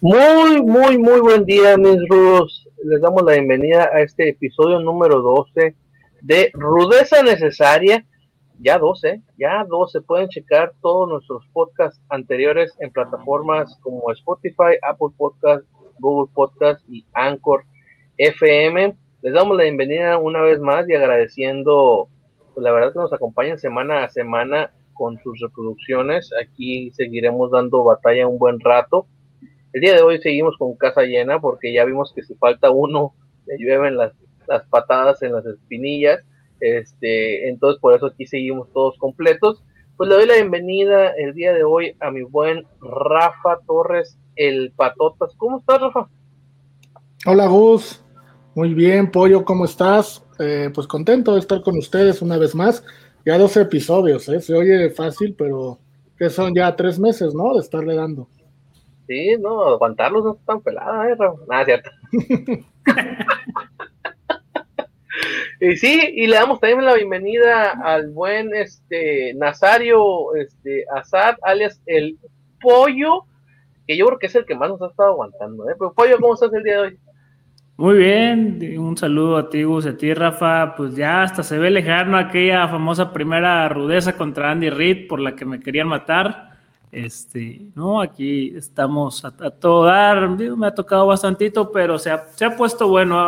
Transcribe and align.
Muy, 0.00 0.62
muy, 0.62 0.96
muy 0.96 1.18
buen 1.18 1.44
día, 1.44 1.76
mis 1.76 1.98
rudos. 2.08 2.68
Les 2.84 3.00
damos 3.00 3.24
la 3.24 3.32
bienvenida 3.32 3.90
a 3.92 4.00
este 4.00 4.28
episodio 4.28 4.78
número 4.78 5.20
12 5.20 5.74
de 6.22 6.52
Rudeza 6.54 7.20
Necesaria. 7.24 8.06
Ya 8.60 8.78
12, 8.78 9.20
ya 9.36 9.64
12. 9.64 10.02
Pueden 10.02 10.28
checar 10.28 10.72
todos 10.82 11.08
nuestros 11.08 11.44
podcasts 11.52 12.00
anteriores 12.10 12.72
en 12.78 12.92
plataformas 12.92 13.76
como 13.82 14.12
Spotify, 14.12 14.78
Apple 14.88 15.08
Podcast, 15.16 15.64
Google 15.98 16.30
Podcast 16.32 16.80
y 16.88 17.04
Anchor 17.14 17.64
FM. 18.18 18.94
Les 19.22 19.34
damos 19.34 19.56
la 19.56 19.64
bienvenida 19.64 20.16
una 20.18 20.42
vez 20.42 20.60
más 20.60 20.88
y 20.88 20.94
agradeciendo, 20.94 22.08
pues, 22.54 22.62
la 22.62 22.70
verdad 22.70 22.92
que 22.92 23.00
nos 23.00 23.12
acompañan 23.12 23.58
semana 23.58 24.04
a 24.04 24.10
semana 24.10 24.70
con 24.94 25.18
sus 25.24 25.40
reproducciones. 25.40 26.30
Aquí 26.40 26.92
seguiremos 26.92 27.50
dando 27.50 27.82
batalla 27.82 28.28
un 28.28 28.38
buen 28.38 28.60
rato 28.60 29.08
el 29.78 29.82
día 29.82 29.94
de 29.94 30.02
hoy 30.02 30.20
seguimos 30.20 30.56
con 30.58 30.74
casa 30.74 31.02
llena 31.02 31.40
porque 31.40 31.72
ya 31.72 31.84
vimos 31.84 32.12
que 32.12 32.24
si 32.24 32.34
falta 32.34 32.68
uno, 32.68 33.14
le 33.46 33.58
llueven 33.58 33.96
las, 33.96 34.12
las 34.48 34.66
patadas 34.66 35.22
en 35.22 35.32
las 35.32 35.46
espinillas. 35.46 36.18
Este, 36.58 37.48
entonces 37.48 37.80
por 37.80 37.94
eso 37.94 38.06
aquí 38.06 38.26
seguimos 38.26 38.72
todos 38.72 38.98
completos. 38.98 39.62
Pues 39.96 40.10
le 40.10 40.16
doy 40.16 40.26
la 40.26 40.34
bienvenida 40.34 41.10
el 41.10 41.32
día 41.32 41.52
de 41.52 41.62
hoy 41.62 41.94
a 42.00 42.10
mi 42.10 42.24
buen 42.24 42.66
Rafa 42.80 43.60
Torres, 43.68 44.18
el 44.34 44.72
Patotas. 44.74 45.32
¿Cómo 45.36 45.60
estás, 45.60 45.80
Rafa? 45.80 46.08
Hola, 47.24 47.46
Gus. 47.46 48.04
Muy 48.56 48.74
bien, 48.74 49.12
Pollo, 49.12 49.44
¿cómo 49.44 49.64
estás? 49.64 50.26
Eh, 50.40 50.70
pues 50.74 50.88
contento 50.88 51.34
de 51.34 51.38
estar 51.38 51.62
con 51.62 51.78
ustedes 51.78 52.20
una 52.20 52.36
vez 52.36 52.52
más. 52.52 52.82
Ya 53.24 53.38
12 53.38 53.60
episodios, 53.60 54.28
¿eh? 54.28 54.40
Se 54.40 54.54
oye 54.54 54.90
fácil, 54.90 55.36
pero 55.38 55.78
que 56.18 56.30
son 56.30 56.52
ya 56.52 56.74
tres 56.74 56.98
meses, 56.98 57.32
¿no? 57.32 57.54
De 57.54 57.60
estarle 57.60 57.94
dando. 57.94 58.28
Sí, 59.08 59.36
no, 59.40 59.64
aguantarlos 59.64 60.22
no 60.22 60.32
está 60.32 60.44
tan 60.52 60.60
pelada, 60.60 61.10
¿eh, 61.10 61.16
Nada, 61.48 61.64
cierto. 61.64 61.90
y 65.60 65.76
sí, 65.76 66.12
y 66.14 66.26
le 66.26 66.36
damos 66.36 66.60
también 66.60 66.84
la 66.84 66.92
bienvenida 66.92 67.70
al 67.70 68.10
buen 68.10 68.54
este 68.54 69.32
Nazario 69.32 70.34
este, 70.34 70.84
Azad, 70.94 71.36
alias 71.40 71.80
el 71.86 72.18
Pollo, 72.60 73.24
que 73.86 73.96
yo 73.96 74.04
creo 74.08 74.18
que 74.18 74.26
es 74.26 74.34
el 74.34 74.44
que 74.44 74.54
más 74.54 74.68
nos 74.68 74.82
ha 74.82 74.88
estado 74.88 75.12
aguantando. 75.12 75.70
¿eh? 75.70 75.74
Pero 75.78 75.94
Pollo, 75.94 76.18
¿cómo 76.20 76.34
estás 76.34 76.52
el 76.52 76.62
día 76.62 76.74
de 76.74 76.80
hoy? 76.80 76.98
Muy 77.78 77.96
bien, 77.96 78.78
un 78.78 78.98
saludo 78.98 79.38
a 79.38 79.48
ti, 79.48 79.62
Gus, 79.62 79.86
a 79.86 79.96
ti, 79.96 80.12
Rafa. 80.12 80.74
Pues 80.76 80.96
ya 80.96 81.22
hasta 81.22 81.42
se 81.42 81.56
ve 81.56 81.70
lejano 81.70 82.18
aquella 82.18 82.68
famosa 82.68 83.14
primera 83.14 83.66
rudeza 83.70 84.18
contra 84.18 84.50
Andy 84.50 84.68
Reid 84.68 85.08
por 85.08 85.18
la 85.18 85.34
que 85.34 85.46
me 85.46 85.60
querían 85.60 85.88
matar. 85.88 86.57
Este, 86.90 87.60
no, 87.74 88.00
aquí 88.00 88.56
estamos 88.56 89.24
a, 89.24 89.30
todo 89.50 89.84
dar, 89.84 90.28
me 90.28 90.66
ha 90.66 90.74
tocado 90.74 91.06
bastantito, 91.06 91.70
pero 91.70 91.98
se 91.98 92.10
ha, 92.10 92.26
se 92.34 92.44
ha 92.44 92.56
puesto 92.56 92.88
bueno, 92.88 93.18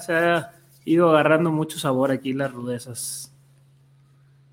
se 0.00 0.14
ha 0.14 0.52
ido 0.84 1.10
agarrando 1.10 1.50
mucho 1.50 1.78
sabor 1.78 2.10
aquí 2.10 2.32
las 2.32 2.52
rudezas. 2.52 3.30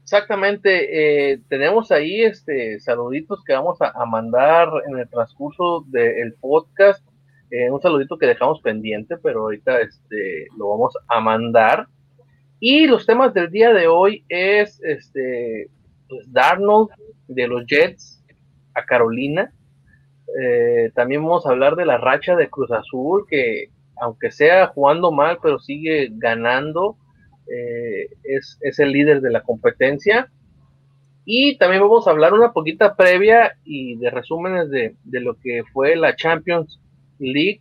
Exactamente, 0.03 1.33
eh, 1.33 1.41
tenemos 1.49 1.91
ahí 1.91 2.21
este 2.21 2.79
saluditos 2.79 3.43
que 3.43 3.51
vamos 3.51 3.77
a, 3.81 4.05
mandar 4.05 4.69
en 4.87 4.97
el 4.97 5.09
transcurso 5.09 5.83
del 5.87 6.33
podcast, 6.39 7.05
eh, 7.51 7.69
un 7.69 7.81
saludito 7.81 8.17
que 8.17 8.27
dejamos 8.27 8.61
pendiente, 8.61 9.17
pero 9.17 9.41
ahorita 9.41 9.81
este, 9.81 10.47
lo 10.57 10.69
vamos 10.69 10.93
a 11.09 11.19
mandar. 11.19 11.87
Y 12.59 12.87
los 12.87 13.05
temas 13.05 13.33
del 13.33 13.51
día 13.51 13.73
de 13.73 13.87
hoy 13.87 14.23
es 14.29 14.81
este 14.81 15.69
pues 16.07 16.31
Darnold 16.31 16.89
de 17.27 17.47
los 17.47 17.65
Jets, 17.67 18.16
a 18.77 18.85
Carolina. 18.85 19.51
Eh, 20.39 20.91
también 20.93 21.23
vamos 21.23 21.45
a 21.45 21.49
hablar 21.49 21.75
de 21.75 21.85
la 21.85 21.97
racha 21.97 22.35
de 22.35 22.49
Cruz 22.49 22.71
Azul, 22.71 23.25
que 23.29 23.69
aunque 23.99 24.31
sea 24.31 24.67
jugando 24.67 25.11
mal, 25.11 25.39
pero 25.41 25.59
sigue 25.59 26.09
ganando, 26.11 26.97
eh, 27.51 28.07
es, 28.23 28.79
el 28.79 28.91
líder 28.91 29.21
de 29.21 29.31
la 29.31 29.41
competencia. 29.41 30.29
Y 31.25 31.57
también 31.57 31.81
vamos 31.81 32.07
a 32.07 32.11
hablar 32.11 32.33
una 32.33 32.53
poquita 32.53 32.95
previa 32.95 33.57
y 33.63 33.97
de 33.97 34.09
resúmenes 34.09 34.69
de, 34.69 34.95
de 35.03 35.19
lo 35.19 35.35
que 35.35 35.63
fue 35.73 35.95
la 35.95 36.15
Champions 36.15 36.79
League, 37.19 37.59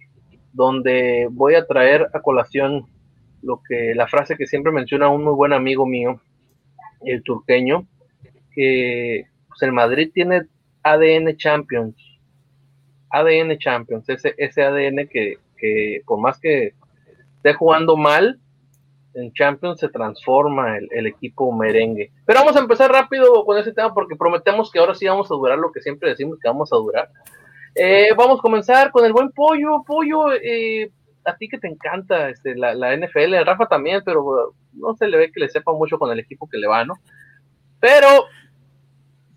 donde 0.53 1.29
voy 1.31 1.55
a 1.55 1.67
traer 1.67 2.07
a 2.13 2.21
colación 2.21 2.87
lo 3.43 3.63
que 3.67 3.95
la 3.95 4.09
frase 4.09 4.37
que 4.37 4.47
siempre 4.47 4.73
menciona 4.73 5.09
un 5.09 5.25
muy 5.25 5.35
buen 5.35 5.53
amigo 5.53 5.87
mío, 5.87 6.21
el 7.05 7.23
turqueño, 7.23 7.87
que 8.55 9.27
pues, 9.49 9.63
el 9.63 9.73
Madrid 9.73 10.11
tiene 10.13 10.43
ADN 10.87 11.37
Champions. 11.37 11.97
ADN 13.11 13.59
Champions, 13.59 14.09
ese, 14.09 14.63
ADN 14.63 15.09
que, 15.09 16.03
por 16.07 16.21
más 16.21 16.39
que 16.39 16.75
esté 17.37 17.55
jugando 17.55 17.97
mal, 17.97 18.39
en 19.15 19.33
Champions 19.33 19.81
se 19.81 19.89
transforma 19.89 20.77
el, 20.77 21.07
equipo 21.07 21.51
merengue. 21.53 22.13
Pero 22.27 22.41
vamos 22.41 22.57
a 22.57 22.61
empezar 22.61 22.91
rápido 22.91 23.45
con 23.45 23.59
ese 23.59 23.73
tema 23.73 23.95
porque 23.95 24.17
prometemos 24.17 24.71
que 24.71 24.79
ahora 24.79 24.95
sí 24.95 25.07
vamos 25.07 25.31
a 25.31 25.35
durar 25.35 25.59
lo 25.59 25.73
que 25.73 25.81
siempre 25.81 26.11
decimos 26.11 26.39
que 26.41 26.49
vamos 26.49 26.73
a 26.73 26.77
durar. 26.77 27.09
Eh, 27.75 28.11
vamos 28.17 28.39
a 28.39 28.43
comenzar 28.43 28.91
con 28.91 29.05
el 29.05 29.13
buen 29.13 29.31
pollo. 29.33 29.83
Pollo, 29.87 30.33
eh, 30.33 30.91
a 31.25 31.37
ti 31.37 31.49
que 31.49 31.59
te 31.59 31.69
encanta 31.69 32.29
este, 32.29 32.55
la, 32.55 32.75
la, 32.75 32.95
NFL, 32.97 33.45
Rafa 33.45 33.67
también, 33.67 34.03
pero 34.05 34.55
no 34.73 34.95
se 34.95 35.09
le 35.09 35.17
ve 35.17 35.33
que 35.33 35.41
le 35.41 35.49
sepa 35.49 35.73
mucho 35.73 35.99
con 35.99 36.13
el 36.13 36.21
equipo 36.21 36.49
que 36.49 36.59
le 36.59 36.69
va, 36.69 36.85
¿no? 36.85 36.95
Pero 37.81 38.27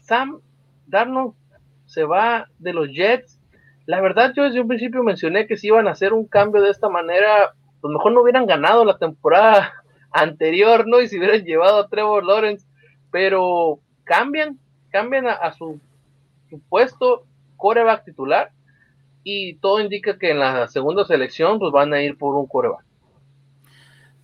Sam 0.02 0.42
Darnold 0.88 1.39
se 1.90 2.04
va 2.06 2.48
de 2.60 2.72
los 2.72 2.90
Jets. 2.90 3.40
La 3.88 4.00
verdad, 4.00 4.32
yo 4.36 4.44
desde 4.44 4.62
un 4.62 4.68
principio 4.68 5.04
mencioné 5.04 5.48
que 5.48 5.58
si 5.58 5.68
iban 5.68 5.88
a 5.88 5.92
hacer 5.92 6.14
un 6.14 6.28
cambio 6.28 6.62
de 6.62 6.70
esta 6.70 6.88
manera, 6.88 7.54
pues 7.82 7.92
mejor 7.92 8.12
no 8.12 8.22
hubieran 8.22 8.46
ganado 8.46 8.86
la 8.86 8.98
temporada 8.98 9.74
anterior, 10.12 10.88
¿no? 10.88 11.02
Y 11.02 11.08
si 11.08 11.18
hubieran 11.18 11.44
llevado 11.44 11.80
a 11.80 11.88
Trevor 11.88 12.24
Lawrence, 12.24 12.68
pero 13.12 13.80
cambian, 14.04 14.60
cambian 14.92 15.28
a, 15.28 15.52
su, 15.54 15.80
puesto 16.70 17.24
coreback 17.58 18.06
titular 18.06 18.52
y 19.24 19.56
todo 19.56 19.82
indica 19.82 20.18
que 20.18 20.32
en 20.32 20.40
la 20.40 20.68
segunda 20.68 21.06
selección 21.06 21.60
pues 21.60 21.72
van 21.72 21.94
a 21.94 22.02
ir 22.02 22.18
por 22.18 22.36
un 22.36 22.46
coreback. 22.46 22.86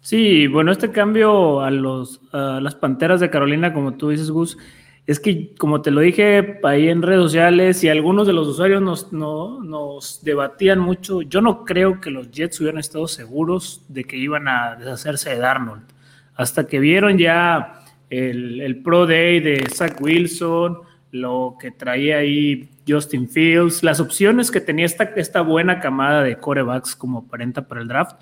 Sí, 0.02 0.46
bueno, 0.46 0.72
este 0.72 0.92
cambio 0.92 1.62
a 1.62 1.72
los 1.72 2.22
a 2.32 2.60
las 2.62 2.76
Panteras 2.76 3.20
de 3.20 3.32
Carolina, 3.32 3.74
como 3.74 3.96
tú 3.96 4.10
dices, 4.10 4.30
Gus, 4.30 4.56
es 5.08 5.20
que, 5.20 5.54
como 5.56 5.82
te 5.82 5.92
lo 5.92 6.02
dije 6.02 6.60
ahí 6.64 6.90
en 6.90 7.04
redes 7.04 7.22
sociales 7.22 7.84
y 7.84 7.90
algunos 7.90 8.26
de 8.26 8.34
los 8.34 8.48
usuarios 8.48 8.82
nos, 9.12 10.24
debatían 10.24 10.80
mucho, 10.80 11.22
yo 11.22 11.42
no 11.42 11.64
creo 11.64 12.02
que 12.02 12.10
los 12.10 12.32
Jets 12.32 12.60
hubieran 12.60 12.80
estado 12.80 13.08
seguros 13.08 13.84
de 13.88 14.04
que 14.04 14.18
iban 14.18 14.48
a 14.48 14.76
deshacerse 14.76 15.30
de 15.30 15.38
Darnold. 15.38 15.84
Hasta 16.36 16.66
que 16.66 16.80
vieron 16.80 17.20
ya 17.20 17.82
el, 18.10 18.62
el 18.62 18.82
Pro 18.82 19.06
Day 19.06 19.40
de 19.42 19.68
Zach 19.70 20.02
Wilson, 20.02 20.80
lo 21.12 21.56
que 21.60 21.70
traía 21.70 22.18
ahí 22.18 22.68
Justin 22.88 23.30
Fields, 23.30 23.84
las 23.84 24.00
opciones 24.00 24.50
que 24.50 24.60
tenía 24.60 24.88
esta, 24.88 25.04
esta 25.04 25.42
buena 25.42 25.80
camada 25.80 26.24
de 26.24 26.38
corebacks 26.38 26.96
como 26.96 27.20
aparenta 27.20 27.68
para 27.68 27.82
el 27.82 27.88
draft, 27.88 28.20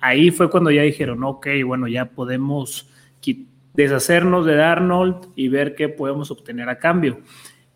ahí 0.00 0.32
fue 0.32 0.50
cuando 0.50 0.72
ya 0.72 0.82
dijeron, 0.82 1.22
ok, 1.22 1.46
bueno, 1.64 1.86
ya 1.86 2.06
podemos 2.06 2.90
quitar 3.20 3.55
deshacernos 3.76 4.46
de 4.46 4.56
Darnold 4.56 5.28
y 5.36 5.48
ver 5.48 5.74
qué 5.74 5.88
podemos 5.88 6.30
obtener 6.30 6.68
a 6.68 6.78
cambio. 6.78 7.20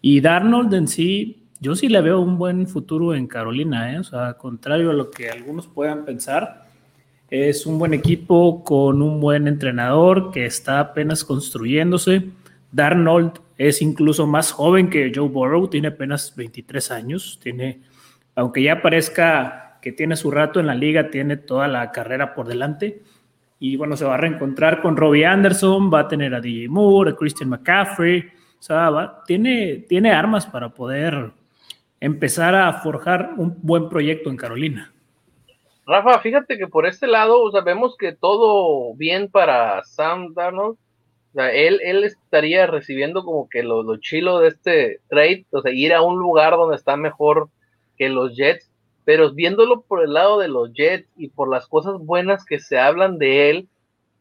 Y 0.00 0.20
Darnold 0.20 0.72
en 0.74 0.88
sí, 0.88 1.46
yo 1.60 1.76
sí 1.76 1.88
le 1.88 2.00
veo 2.00 2.20
un 2.20 2.38
buen 2.38 2.66
futuro 2.66 3.14
en 3.14 3.26
Carolina, 3.26 3.92
¿eh? 3.92 3.98
o 3.98 4.04
sea, 4.04 4.34
contrario 4.34 4.90
a 4.90 4.94
lo 4.94 5.10
que 5.10 5.30
algunos 5.30 5.66
puedan 5.66 6.04
pensar, 6.04 6.66
es 7.28 7.66
un 7.66 7.78
buen 7.78 7.94
equipo 7.94 8.64
con 8.64 9.02
un 9.02 9.20
buen 9.20 9.46
entrenador 9.46 10.32
que 10.32 10.46
está 10.46 10.80
apenas 10.80 11.22
construyéndose. 11.22 12.24
Darnold 12.72 13.40
es 13.56 13.82
incluso 13.82 14.26
más 14.26 14.50
joven 14.50 14.88
que 14.88 15.12
Joe 15.14 15.28
Burrow, 15.28 15.68
tiene 15.68 15.88
apenas 15.88 16.34
23 16.34 16.90
años, 16.90 17.38
tiene, 17.42 17.82
aunque 18.34 18.62
ya 18.62 18.82
parezca 18.82 19.78
que 19.82 19.92
tiene 19.92 20.16
su 20.16 20.30
rato 20.30 20.60
en 20.60 20.66
la 20.66 20.74
liga, 20.74 21.10
tiene 21.10 21.36
toda 21.36 21.68
la 21.68 21.92
carrera 21.92 22.34
por 22.34 22.48
delante 22.48 23.02
y 23.62 23.76
bueno, 23.76 23.94
se 23.94 24.06
va 24.06 24.14
a 24.14 24.16
reencontrar 24.16 24.80
con 24.80 24.96
Robbie 24.96 25.26
Anderson, 25.26 25.92
va 25.92 26.00
a 26.00 26.08
tener 26.08 26.34
a 26.34 26.40
DJ 26.40 26.68
Moore, 26.68 27.10
a 27.10 27.14
Christian 27.14 27.50
McCaffrey. 27.50 28.20
O 28.58 28.62
sea, 28.62 29.18
tiene, 29.26 29.84
tiene 29.86 30.10
armas 30.12 30.46
para 30.46 30.70
poder 30.70 31.30
empezar 32.00 32.54
a 32.54 32.72
forjar 32.72 33.34
un 33.36 33.54
buen 33.60 33.90
proyecto 33.90 34.30
en 34.30 34.38
Carolina. 34.38 34.90
Rafa, 35.86 36.20
fíjate 36.20 36.56
que 36.56 36.68
por 36.68 36.86
este 36.86 37.06
lado, 37.06 37.50
sabemos 37.50 37.96
que 37.98 38.12
todo 38.12 38.94
bien 38.94 39.30
para 39.30 39.84
Sam 39.84 40.32
Darnold. 40.32 40.78
O 41.30 41.32
sea, 41.34 41.52
él, 41.52 41.80
él 41.84 42.04
estaría 42.04 42.66
recibiendo 42.66 43.24
como 43.24 43.46
que 43.46 43.62
lo, 43.62 43.82
lo 43.82 43.98
chilo 43.98 44.38
de 44.38 44.48
este 44.48 45.00
trade, 45.08 45.44
o 45.50 45.60
sea, 45.60 45.70
ir 45.70 45.92
a 45.92 46.00
un 46.00 46.18
lugar 46.18 46.54
donde 46.54 46.76
está 46.76 46.96
mejor 46.96 47.50
que 47.98 48.08
los 48.08 48.34
Jets 48.34 48.69
pero 49.10 49.32
viéndolo 49.32 49.80
por 49.80 50.04
el 50.04 50.12
lado 50.12 50.38
de 50.38 50.46
los 50.46 50.72
Jets 50.72 51.08
y 51.16 51.30
por 51.30 51.50
las 51.50 51.66
cosas 51.66 51.94
buenas 51.98 52.44
que 52.44 52.60
se 52.60 52.78
hablan 52.78 53.18
de 53.18 53.50
él, 53.50 53.68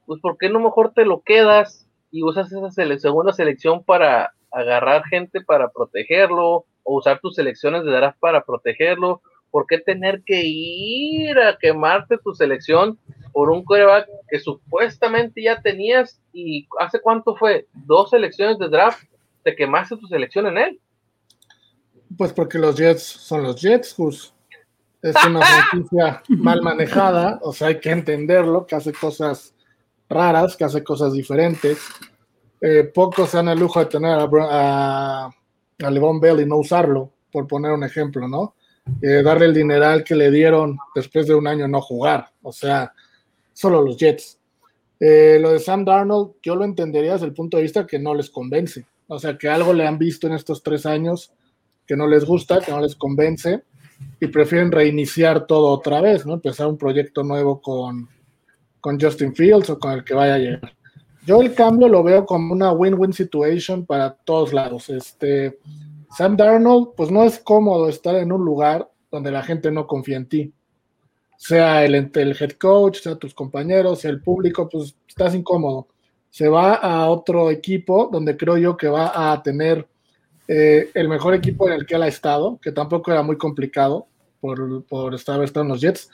pues 0.07 0.19
¿por 0.19 0.36
qué 0.39 0.50
no 0.50 0.59
mejor 0.59 0.94
te 0.95 1.06
lo 1.06 1.21
quedas 1.21 1.88
y 2.09 2.24
usas 2.24 2.51
esa 2.51 2.71
segunda 2.97 3.31
selección 3.31 3.83
para 3.83 4.33
agarrar 4.50 5.03
gente 5.03 5.41
para 5.41 5.69
protegerlo 5.69 6.65
o 6.81 6.95
usar 6.95 7.19
tus 7.19 7.36
selecciones 7.36 7.83
de 7.83 7.91
draft 7.91 8.18
para 8.19 8.44
protegerlo 8.44 9.21
¿Por 9.51 9.68
qué 9.68 9.77
tener 9.77 10.24
que 10.25 10.41
ir 10.44 11.38
a 11.38 11.56
quemarte 11.59 12.18
tu 12.18 12.33
selección 12.33 12.97
por 13.31 13.51
un 13.51 13.63
coreback 13.63 14.07
que 14.27 14.39
supuestamente 14.39 15.44
ya 15.44 15.62
tenías 15.62 16.19
y 16.33 16.68
hace 16.80 17.00
cuánto 17.00 17.36
fue? 17.36 17.68
Dos 17.74 18.09
selecciones 18.09 18.57
de 18.57 18.69
draft, 18.69 19.03
te 19.44 19.56
quemaste 19.56 19.97
tu 19.97 20.07
selección 20.07 20.47
en 20.47 20.57
él. 20.57 20.80
Pues 22.18 22.33
porque 22.33 22.57
los 22.57 22.75
Jets 22.75 23.03
son 23.03 23.44
los 23.44 23.62
Jets, 23.62 23.95
Gus. 23.95 24.33
Es 25.01 25.16
una 25.25 25.42
franquicia 25.42 26.22
mal 26.28 26.62
manejada, 26.62 27.40
o 27.42 27.54
sea, 27.54 27.69
hay 27.69 27.80
que 27.80 27.92
entenderlo, 27.92 28.66
que 28.66 28.75
hace 28.75 28.92
cosas 28.92 29.54
raras, 30.10 30.57
que 30.57 30.66
hace 30.66 30.84
cosas 30.84 31.13
diferentes. 31.13 31.80
Eh, 32.60 32.84
pocos 32.84 33.30
se 33.30 33.38
dan 33.38 33.48
el 33.48 33.60
lujo 33.60 33.80
de 33.80 33.86
tener 33.86 34.12
a, 34.12 34.30
a, 34.51 35.25
a 35.86 35.92
Levon 35.92 36.19
Bell 36.19 36.42
y 36.42 36.46
no 36.46 36.57
usarlo, 36.57 37.12
por 37.31 37.48
poner 37.48 37.72
un 37.72 37.84
ejemplo, 37.86 38.28
¿no? 38.28 38.56
Eh, 39.01 39.22
darle 39.24 39.46
el 39.46 39.54
dineral 39.54 40.04
que 40.04 40.16
le 40.16 40.31
dieron 40.31 40.78
después 40.94 41.28
de 41.28 41.36
un 41.36 41.48
año 41.48 41.68
no 41.68 41.80
jugar. 41.81 42.31
O 42.42 42.51
sea, 42.51 42.94
solo 43.54 43.81
los 43.81 43.98
Jets. 43.98 44.38
Eh, 45.00 45.38
lo 45.40 45.51
de 45.51 45.60
Sam 45.60 45.86
Darnold, 45.86 46.34
yo 46.42 46.56
lo 46.56 46.66
entendería 46.66 47.13
desde 47.13 47.28
el 47.28 47.34
punto 47.34 47.56
de 47.56 47.63
vista 47.63 47.88
que 47.88 48.00
no 48.00 48.13
les 48.13 48.30
convence. 48.30 48.86
O 49.07 49.18
sea, 49.18 49.38
que 49.38 49.48
algo 49.48 49.74
le 49.74 49.88
han 49.88 49.98
visto 49.98 50.28
en 50.28 50.34
estos 50.34 50.62
tres 50.62 50.86
años 50.86 51.31
que 51.88 51.96
no 51.96 52.06
les 52.07 52.25
gusta, 52.25 52.60
que 52.60 52.72
no 52.72 52.81
les 52.81 52.96
convence 52.96 53.63
y 54.19 54.28
prefieren 54.28 54.72
reiniciar 54.72 55.48
todo 55.48 55.69
otra 55.69 56.01
vez, 56.01 56.25
¿no? 56.25 56.34
Empezar 56.34 56.68
un 56.68 56.78
proyecto 56.78 57.24
nuevo 57.24 57.62
con, 57.62 58.10
con 58.81 59.00
Justin 59.00 59.34
Fields 59.34 59.69
o 59.69 59.80
con 59.80 59.94
el 59.94 60.04
que 60.04 60.13
vaya 60.13 60.36
a 60.36 60.40
llegar. 60.40 60.74
Yo 61.25 61.42
el 61.42 61.54
cambio 61.54 61.88
lo 61.88 62.04
veo 62.04 62.25
como 62.25 62.54
una 62.54 62.72
win-win 62.72 63.13
situation 63.13 63.86
para 63.86 64.13
todos 64.13 64.51
lados. 64.51 64.90
Este, 64.90 65.60
Sam 66.18 66.36
Darnold, 66.36 66.96
pues 66.96 67.12
no 67.12 67.24
es 67.24 67.40
cómodo 67.40 67.88
estar 67.88 68.16
en 68.16 68.31
un 68.31 68.44
lugar 68.44 68.90
donde 69.12 69.31
la 69.31 69.44
gente 69.44 69.72
no 69.72 69.88
confía 69.88 70.18
en 70.18 70.28
ti. 70.28 70.54
Sea 71.38 71.86
el, 71.86 71.96
el 71.96 72.38
head 72.40 72.51
coach, 72.54 73.00
sea 73.00 73.16
tus 73.16 73.34
compañeros, 73.34 74.00
sea 74.00 74.12
el 74.12 74.22
público, 74.22 74.68
pues 74.68 74.96
estás 75.07 75.36
incómodo. 75.36 75.88
Se 76.30 76.50
va 76.50 76.75
a 76.75 77.10
otro 77.10 77.50
equipo 77.50 78.10
donde 78.12 78.36
creo 78.36 78.57
yo 78.57 78.75
que 78.75 78.88
va 78.88 79.31
a 79.31 79.42
tener 79.42 79.88
eh, 80.51 80.90
el 80.96 81.07
mejor 81.07 81.36
equipo 81.36 81.68
en 81.68 81.75
el 81.75 81.86
que 81.86 81.94
él 81.94 82.01
ha 82.01 82.07
estado, 82.07 82.57
que 82.60 82.72
tampoco 82.72 83.12
era 83.12 83.22
muy 83.22 83.38
complicado 83.38 84.07
por, 84.42 84.84
por 84.86 85.13
estar, 85.13 85.40
en 85.40 85.68
los 85.68 85.80
Jets. 85.80 86.10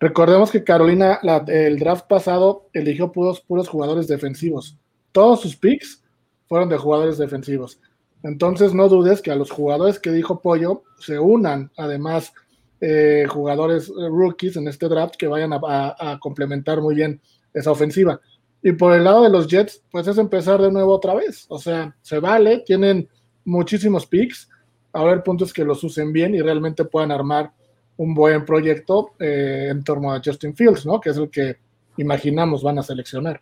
Recordemos 0.00 0.50
que 0.50 0.64
Carolina, 0.64 1.20
el 1.48 1.78
draft 1.78 2.06
pasado, 2.08 2.66
eligió 2.72 3.12
puros, 3.12 3.42
puros 3.42 3.68
jugadores 3.68 4.08
defensivos. 4.08 4.78
Todos 5.12 5.42
sus 5.42 5.54
picks 5.54 6.02
fueron 6.48 6.70
de 6.70 6.78
jugadores 6.78 7.18
defensivos. 7.18 7.78
Entonces 8.22 8.72
no 8.72 8.88
dudes 8.88 9.20
que 9.20 9.30
a 9.30 9.36
los 9.36 9.50
jugadores 9.50 9.98
que 9.98 10.12
dijo 10.12 10.40
Pollo 10.40 10.84
se 10.98 11.18
unan 11.18 11.70
además 11.76 12.32
eh, 12.80 13.26
jugadores 13.28 13.90
eh, 13.90 14.08
rookies 14.08 14.56
en 14.56 14.66
este 14.66 14.88
draft 14.88 15.16
que 15.16 15.26
vayan 15.26 15.52
a, 15.52 16.18
complementar 16.20 16.80
muy 16.80 16.94
bien 16.94 17.20
esa 17.52 17.70
ofensiva. 17.70 18.18
Y 18.62 18.72
por 18.72 18.94
el 18.94 19.04
lado 19.04 19.24
de 19.24 19.28
los 19.28 19.46
Jets, 19.46 19.82
pues 19.90 20.06
es 20.06 20.16
empezar 20.16 20.62
de 20.62 20.72
nuevo 20.72 20.94
otra 20.94 21.12
vez. 21.14 21.44
O 21.48 21.58
sea, 21.58 21.94
se 22.00 22.18
vale, 22.18 22.60
tienen 22.60 23.10
muchísimos 23.44 24.06
picks. 24.06 24.48
Ahora 24.92 25.12
el 25.12 25.22
punto 25.22 25.44
es 25.44 25.52
que 25.52 25.64
los 25.64 25.82
usen 25.82 26.12
bien 26.12 26.34
y 26.34 26.40
realmente 26.40 26.84
puedan 26.84 27.10
armar 27.10 27.50
un 27.96 28.14
buen 28.14 28.44
proyecto 28.44 29.12
eh, 29.18 29.68
en 29.70 29.82
torno 29.84 30.12
a 30.12 30.20
Justin 30.24 30.54
Fields, 30.54 30.86
¿no? 30.86 31.00
Que 31.00 31.10
es 31.10 31.16
el 31.16 31.30
que 31.30 31.56
imaginamos 31.96 32.62
van 32.62 32.78
a 32.78 32.82
seleccionar 32.82 33.40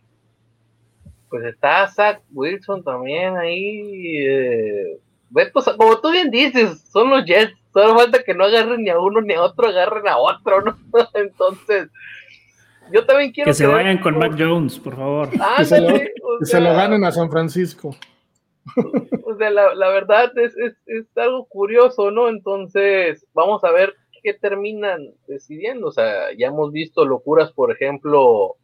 pues 1.33 1.45
está 1.45 1.87
Zach 1.87 2.21
Wilson 2.31 2.83
también 2.83 3.35
ahí. 3.37 4.17
Eh, 4.19 4.99
como 5.75 5.99
tú 5.99 6.11
bien 6.11 6.29
dices, 6.29 6.83
son 6.91 7.09
los 7.09 7.25
Jets. 7.25 7.57
Solo 7.73 7.97
falta 7.97 8.21
que 8.21 8.35
no 8.35 8.43
agarren 8.43 8.83
ni 8.83 8.91
a 8.91 8.99
uno 8.99 9.19
ni 9.19 9.33
a 9.33 9.41
otro, 9.41 9.67
agarren 9.67 10.07
a 10.07 10.17
otro, 10.17 10.61
¿no? 10.61 10.77
Entonces, 11.15 11.89
yo 12.91 13.03
también 13.07 13.31
quiero. 13.31 13.49
Que 13.49 13.55
se 13.55 13.65
vayan 13.65 13.97
con 13.97 14.19
Mac 14.19 14.35
Jones, 14.37 14.77
por 14.77 14.95
favor. 14.95 15.31
que, 15.31 15.65
se 16.45 16.61
lo, 16.61 16.69
ganen 16.69 17.03
a 17.03 17.11
San 17.11 17.31
Francisco. 17.31 17.95
O 19.25 19.35
sea, 19.35 19.49
la, 19.49 19.73
la 19.73 19.89
verdad 19.89 20.31
es, 20.37 20.55
es, 20.57 20.75
es, 20.85 21.17
algo 21.17 21.45
curioso, 21.45 22.11
¿no? 22.11 22.29
Entonces, 22.29 23.25
vamos 23.33 23.63
a 23.63 23.71
ver 23.71 23.95
qué 24.21 24.33
terminan 24.33 25.13
decidiendo. 25.27 25.87
O 25.87 25.91
sea, 25.91 26.33
ya 26.37 26.47
hemos 26.47 26.71
visto 26.71 27.05
locuras, 27.05 27.51
por 27.51 27.71
ejemplo, 27.71 28.55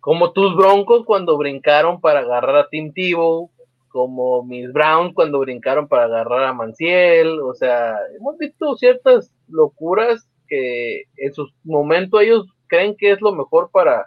como 0.00 0.32
tus 0.32 0.56
Broncos 0.56 1.04
cuando 1.04 1.36
brincaron 1.36 2.00
para 2.00 2.20
agarrar 2.20 2.56
a 2.56 2.68
Tim 2.68 2.92
Tebow, 2.92 3.50
como 3.88 4.42
mis 4.44 4.72
Browns 4.72 5.14
cuando 5.14 5.40
brincaron 5.40 5.88
para 5.88 6.04
agarrar 6.04 6.44
a 6.44 6.52
Manciel, 6.52 7.40
o 7.40 7.54
sea, 7.54 7.96
hemos 8.16 8.38
visto 8.38 8.76
ciertas 8.76 9.34
locuras 9.48 10.28
que 10.48 11.04
en 11.16 11.32
su 11.32 11.48
momento 11.64 12.20
ellos 12.20 12.46
creen 12.66 12.96
que 12.96 13.12
es 13.12 13.20
lo 13.20 13.32
mejor 13.32 13.70
para, 13.72 14.06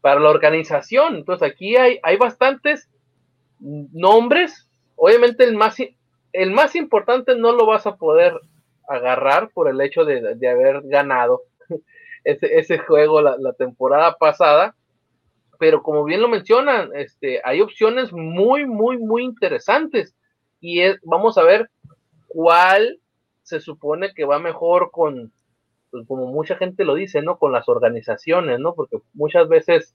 para 0.00 0.20
la 0.20 0.30
organización. 0.30 1.16
Entonces 1.16 1.48
aquí 1.48 1.76
hay, 1.76 1.98
hay 2.02 2.16
bastantes 2.16 2.88
nombres, 3.62 4.68
obviamente 4.96 5.44
el 5.44 5.54
más, 5.54 5.76
el 6.32 6.50
más 6.50 6.74
importante 6.74 7.36
no 7.36 7.52
lo 7.52 7.66
vas 7.66 7.86
a 7.86 7.96
poder 7.96 8.34
agarrar 8.88 9.50
por 9.50 9.68
el 9.68 9.80
hecho 9.80 10.04
de, 10.04 10.34
de 10.34 10.48
haber 10.48 10.82
ganado 10.84 11.42
ese, 12.24 12.58
ese 12.58 12.78
juego 12.78 13.20
la, 13.20 13.36
la 13.38 13.52
temporada 13.52 14.16
pasada, 14.16 14.74
pero 15.58 15.82
como 15.82 16.04
bien 16.04 16.20
lo 16.20 16.28
mencionan, 16.28 16.90
este, 16.94 17.40
hay 17.44 17.60
opciones 17.60 18.12
muy, 18.12 18.66
muy, 18.66 18.98
muy 18.98 19.22
interesantes 19.22 20.14
y 20.60 20.80
es, 20.80 20.98
vamos 21.04 21.38
a 21.38 21.44
ver 21.44 21.70
cuál 22.26 22.98
se 23.42 23.60
supone 23.60 24.12
que 24.14 24.24
va 24.24 24.38
mejor 24.38 24.90
con, 24.90 25.32
pues, 25.90 26.06
como 26.06 26.26
mucha 26.26 26.56
gente 26.56 26.84
lo 26.84 26.94
dice, 26.94 27.22
¿no? 27.22 27.38
Con 27.38 27.52
las 27.52 27.68
organizaciones, 27.68 28.58
¿no? 28.58 28.74
Porque 28.74 28.98
muchas 29.12 29.48
veces 29.48 29.94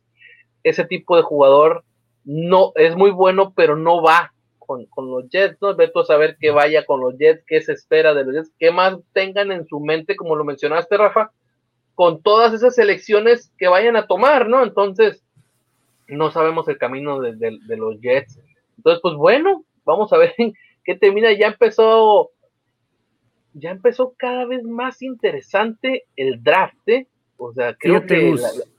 ese 0.64 0.86
tipo 0.86 1.18
de 1.18 1.24
jugador 1.24 1.84
no 2.28 2.74
es 2.76 2.96
muy 2.96 3.10
bueno, 3.10 3.54
pero 3.56 3.78
no 3.78 4.04
va 4.04 4.34
con, 4.60 4.86
con 4.88 5.10
los 5.10 5.30
Jets, 5.30 5.58
¿no? 5.62 5.74
Veto 5.76 6.02
a 6.02 6.06
saber 6.06 6.36
que 6.38 6.52
vaya 6.52 6.86
con 6.86 7.00
los 7.00 7.18
Jets, 7.18 7.44
qué 7.48 7.62
se 7.62 7.72
espera 7.72 8.14
de 8.14 8.26
los 8.26 8.36
Jets, 8.36 8.52
qué 8.60 8.70
más 8.70 8.98
tengan 9.14 9.54
en 9.54 9.66
su 9.66 9.80
mente, 9.80 10.18
como 10.18 10.36
lo 10.36 10.44
mencionaste, 10.44 10.98
Rafa, 10.98 11.32
con 11.96 12.22
todas 12.22 12.54
esas 12.54 12.78
elecciones 12.78 13.54
que 13.58 13.70
vayan 13.70 13.96
a 13.96 14.08
tomar, 14.08 14.50
¿no? 14.50 14.62
Entonces, 14.62 15.24
no 16.10 16.30
sabemos 16.30 16.68
el 16.68 16.78
camino 16.78 17.22
de, 17.22 17.60
los 17.78 18.02
Jets. 18.02 18.40
Entonces, 18.76 19.00
pues 19.02 19.16
bueno, 19.16 19.64
vamos 19.86 20.12
a 20.12 20.18
ver 20.18 20.36
qué 20.84 20.96
termina. 20.96 21.32
Ya 21.32 21.48
empezó, 21.48 22.32
ya 23.54 23.72
empezó 23.72 24.14
cada 24.18 24.46
vez 24.46 24.64
más 24.64 25.02
interesante 25.02 26.04
el 26.18 26.44
draft. 26.44 26.76
¿eh? 26.88 27.08
O 27.38 27.54
sea, 27.54 27.74
creo 27.74 28.06
que 28.06 28.36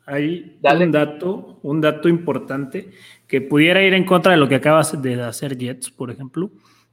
hay 0.08 0.58
un 0.80 0.90
dato, 0.90 1.58
un 1.62 1.80
dato 1.80 2.08
importante 2.08 2.90
que 3.26 3.42
pudiera 3.42 3.82
ir 3.82 3.92
en 3.92 4.04
contra 4.04 4.32
de 4.32 4.38
lo 4.38 4.48
que 4.48 4.54
acabas 4.54 5.00
de 5.00 5.22
hacer 5.22 5.56
Jets, 5.58 5.90
por 5.90 6.10
ejemplo, 6.10 6.50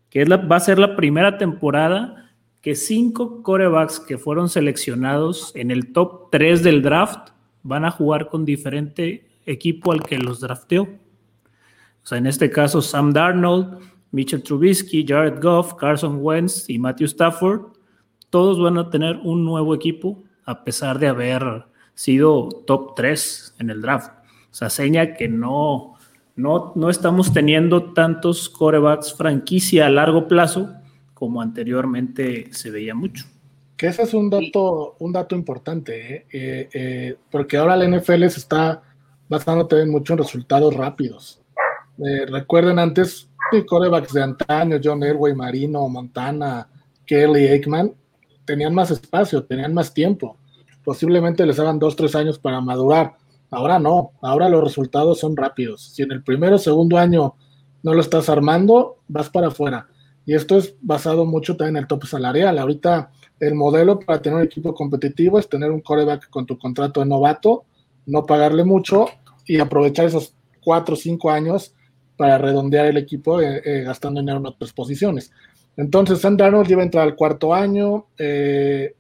que 0.09 0.21
es 0.21 0.29
la, 0.29 0.37
va 0.37 0.57
a 0.57 0.59
ser 0.59 0.79
la 0.79 0.97
primera 0.97 1.37
temporada 1.37 2.33
que 2.61 2.75
cinco 2.75 3.41
corebacks 3.41 4.01
que 4.01 4.17
fueron 4.17 4.49
seleccionados 4.49 5.53
en 5.55 5.71
el 5.71 5.93
top 5.93 6.29
3 6.31 6.61
del 6.61 6.81
draft 6.81 7.29
van 7.63 7.85
a 7.85 7.91
jugar 7.91 8.27
con 8.27 8.43
diferente 8.43 9.27
equipo 9.45 9.93
al 9.93 10.03
que 10.03 10.17
los 10.17 10.41
drafteó. 10.41 10.83
O 10.83 12.07
sea, 12.07 12.17
en 12.17 12.27
este 12.27 12.49
caso, 12.49 12.81
Sam 12.81 13.13
Darnold, 13.13 13.79
Mitchell 14.11 14.43
Trubisky, 14.43 15.05
Jared 15.07 15.41
Goff, 15.41 15.75
Carson 15.75 16.17
Wentz 16.21 16.69
y 16.69 16.79
Matthew 16.79 17.05
Stafford, 17.05 17.61
todos 18.29 18.59
van 18.61 18.77
a 18.77 18.89
tener 18.89 19.19
un 19.23 19.45
nuevo 19.45 19.73
equipo 19.73 20.23
a 20.43 20.63
pesar 20.63 20.99
de 20.99 21.07
haber 21.07 21.65
sido 21.95 22.49
top 22.67 22.93
3 22.95 23.55
en 23.59 23.71
el 23.71 23.81
draft. 23.81 24.11
O 24.51 24.53
sea, 24.53 24.69
seña 24.69 25.15
que 25.15 25.27
no, 25.27 25.95
no, 26.35 26.73
no 26.75 26.89
estamos 26.89 27.33
teniendo 27.33 27.93
tantos 27.93 28.49
corebacks 28.49 29.13
franquicia 29.13 29.87
a 29.87 29.89
largo 29.89 30.27
plazo 30.27 30.75
como 31.13 31.41
anteriormente 31.41 32.49
se 32.51 32.69
veía 32.69 32.93
mucho. 32.93 33.25
Que 33.77 33.87
ese 33.87 34.03
es 34.03 34.13
un 34.13 34.29
dato, 34.29 34.95
un 34.99 35.11
dato 35.11 35.35
importante, 35.35 36.15
¿eh? 36.15 36.25
Eh, 36.31 36.69
eh, 36.73 37.15
porque 37.31 37.57
ahora 37.57 37.75
la 37.75 37.87
NFL 37.87 38.27
se 38.27 38.39
está 38.39 38.81
basándote 39.27 39.81
en 39.81 39.89
muchos 39.89 40.17
resultados 40.17 40.73
rápidos. 40.73 41.41
Eh, 41.97 42.25
recuerden 42.27 42.79
antes, 42.79 43.29
corebacks 43.67 44.13
de 44.13 44.23
antaño, 44.23 44.79
John 44.83 45.03
Elway, 45.03 45.33
Marino, 45.33 45.87
Montana, 45.87 46.67
Kelly, 47.05 47.47
Aikman, 47.47 47.93
tenían 48.45 48.73
más 48.73 48.91
espacio, 48.91 49.43
tenían 49.43 49.73
más 49.73 49.93
tiempo. 49.93 50.37
Posiblemente 50.85 51.45
les 51.45 51.59
hagan 51.59 51.79
dos, 51.79 51.95
tres 51.95 52.15
años 52.15 52.39
para 52.39 52.61
madurar. 52.61 53.15
Ahora 53.51 53.79
no, 53.79 54.11
ahora 54.21 54.47
los 54.47 54.63
resultados 54.63 55.19
son 55.19 55.35
rápidos. 55.35 55.81
Si 55.93 56.03
en 56.03 56.11
el 56.11 56.23
primero 56.23 56.55
o 56.55 56.59
segundo 56.59 56.97
año 56.97 57.35
no 57.83 57.93
lo 57.93 57.99
estás 57.99 58.29
armando, 58.29 58.99
vas 59.07 59.29
para 59.29 59.47
afuera. 59.47 59.87
Y 60.25 60.33
esto 60.33 60.57
es 60.57 60.75
basado 60.81 61.25
mucho 61.25 61.57
también 61.57 61.75
en 61.77 61.83
el 61.83 61.87
tope 61.87 62.07
salarial. 62.07 62.57
Ahorita 62.57 63.11
el 63.39 63.55
modelo 63.55 63.99
para 63.99 64.21
tener 64.21 64.37
un 64.37 64.45
equipo 64.45 64.73
competitivo 64.73 65.37
es 65.37 65.49
tener 65.49 65.71
un 65.71 65.81
coreback 65.81 66.29
con 66.29 66.45
tu 66.45 66.57
contrato 66.57 67.01
de 67.01 67.07
novato 67.07 67.65
no 68.05 68.25
pagarle 68.25 68.63
mucho 68.63 69.07
y 69.45 69.59
aprovechar 69.59 70.05
esos 70.05 70.33
cuatro 70.63 70.93
o 70.93 70.97
cinco 70.97 71.29
años 71.29 71.73
para 72.17 72.37
redondear 72.37 72.85
el 72.85 72.97
equipo 72.97 73.41
eh, 73.41 73.61
eh, 73.65 73.83
gastando 73.83 74.19
dinero 74.19 74.39
en 74.39 74.45
otras 74.47 74.73
posiciones. 74.73 75.31
Entonces, 75.77 76.19
Sam 76.19 76.37
Darnold 76.37 76.69
iba 76.71 76.81
a 76.81 76.85
entrar 76.85 77.03
al 77.03 77.15
cuarto 77.15 77.53
año. 77.53 78.05
Eh, 78.17 78.95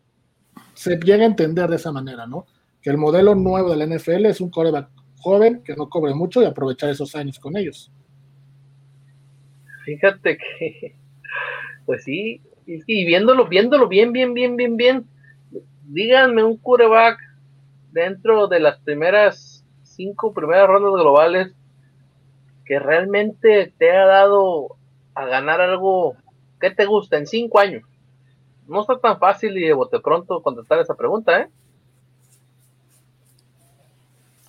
se 0.75 0.97
llega 0.97 1.23
a 1.23 1.27
entender 1.27 1.69
de 1.69 1.77
esa 1.77 1.91
manera, 1.91 2.27
¿no? 2.27 2.45
Que 2.81 2.89
el 2.89 2.97
modelo 2.97 3.35
nuevo 3.35 3.71
de 3.71 3.77
la 3.77 3.95
NFL 3.95 4.25
es 4.27 4.41
un 4.41 4.49
coreback 4.49 4.89
joven 5.17 5.63
que 5.63 5.75
no 5.75 5.89
cobre 5.89 6.13
mucho 6.13 6.41
y 6.41 6.45
aprovechar 6.45 6.89
esos 6.89 7.15
años 7.15 7.39
con 7.39 7.57
ellos. 7.57 7.91
Fíjate 9.85 10.37
que, 10.37 10.95
pues 11.85 12.03
sí, 12.03 12.41
y 12.65 13.05
viéndolo, 13.05 13.47
viéndolo 13.47 13.87
bien, 13.87 14.11
bien, 14.11 14.33
bien, 14.33 14.55
bien, 14.55 14.77
bien, 14.77 15.05
díganme 15.83 16.43
un 16.43 16.57
coreback 16.57 17.19
dentro 17.91 18.47
de 18.47 18.59
las 18.59 18.79
primeras 18.79 19.63
cinco 19.83 20.33
primeras 20.33 20.67
rondas 20.67 20.91
globales 21.01 21.53
que 22.65 22.79
realmente 22.79 23.73
te 23.77 23.91
ha 23.91 24.05
dado 24.05 24.75
a 25.13 25.25
ganar 25.25 25.61
algo 25.61 26.15
que 26.59 26.71
te 26.71 26.85
gusta 26.85 27.17
en 27.17 27.27
cinco 27.27 27.59
años. 27.59 27.83
No 28.67 28.81
está 28.81 28.97
tan 28.99 29.19
fácil 29.19 29.57
y 29.57 29.67
de 29.67 29.73
bote 29.73 29.99
pronto 29.99 30.41
contestar 30.41 30.79
esa 30.79 30.95
pregunta, 30.95 31.41
¿eh? 31.41 31.47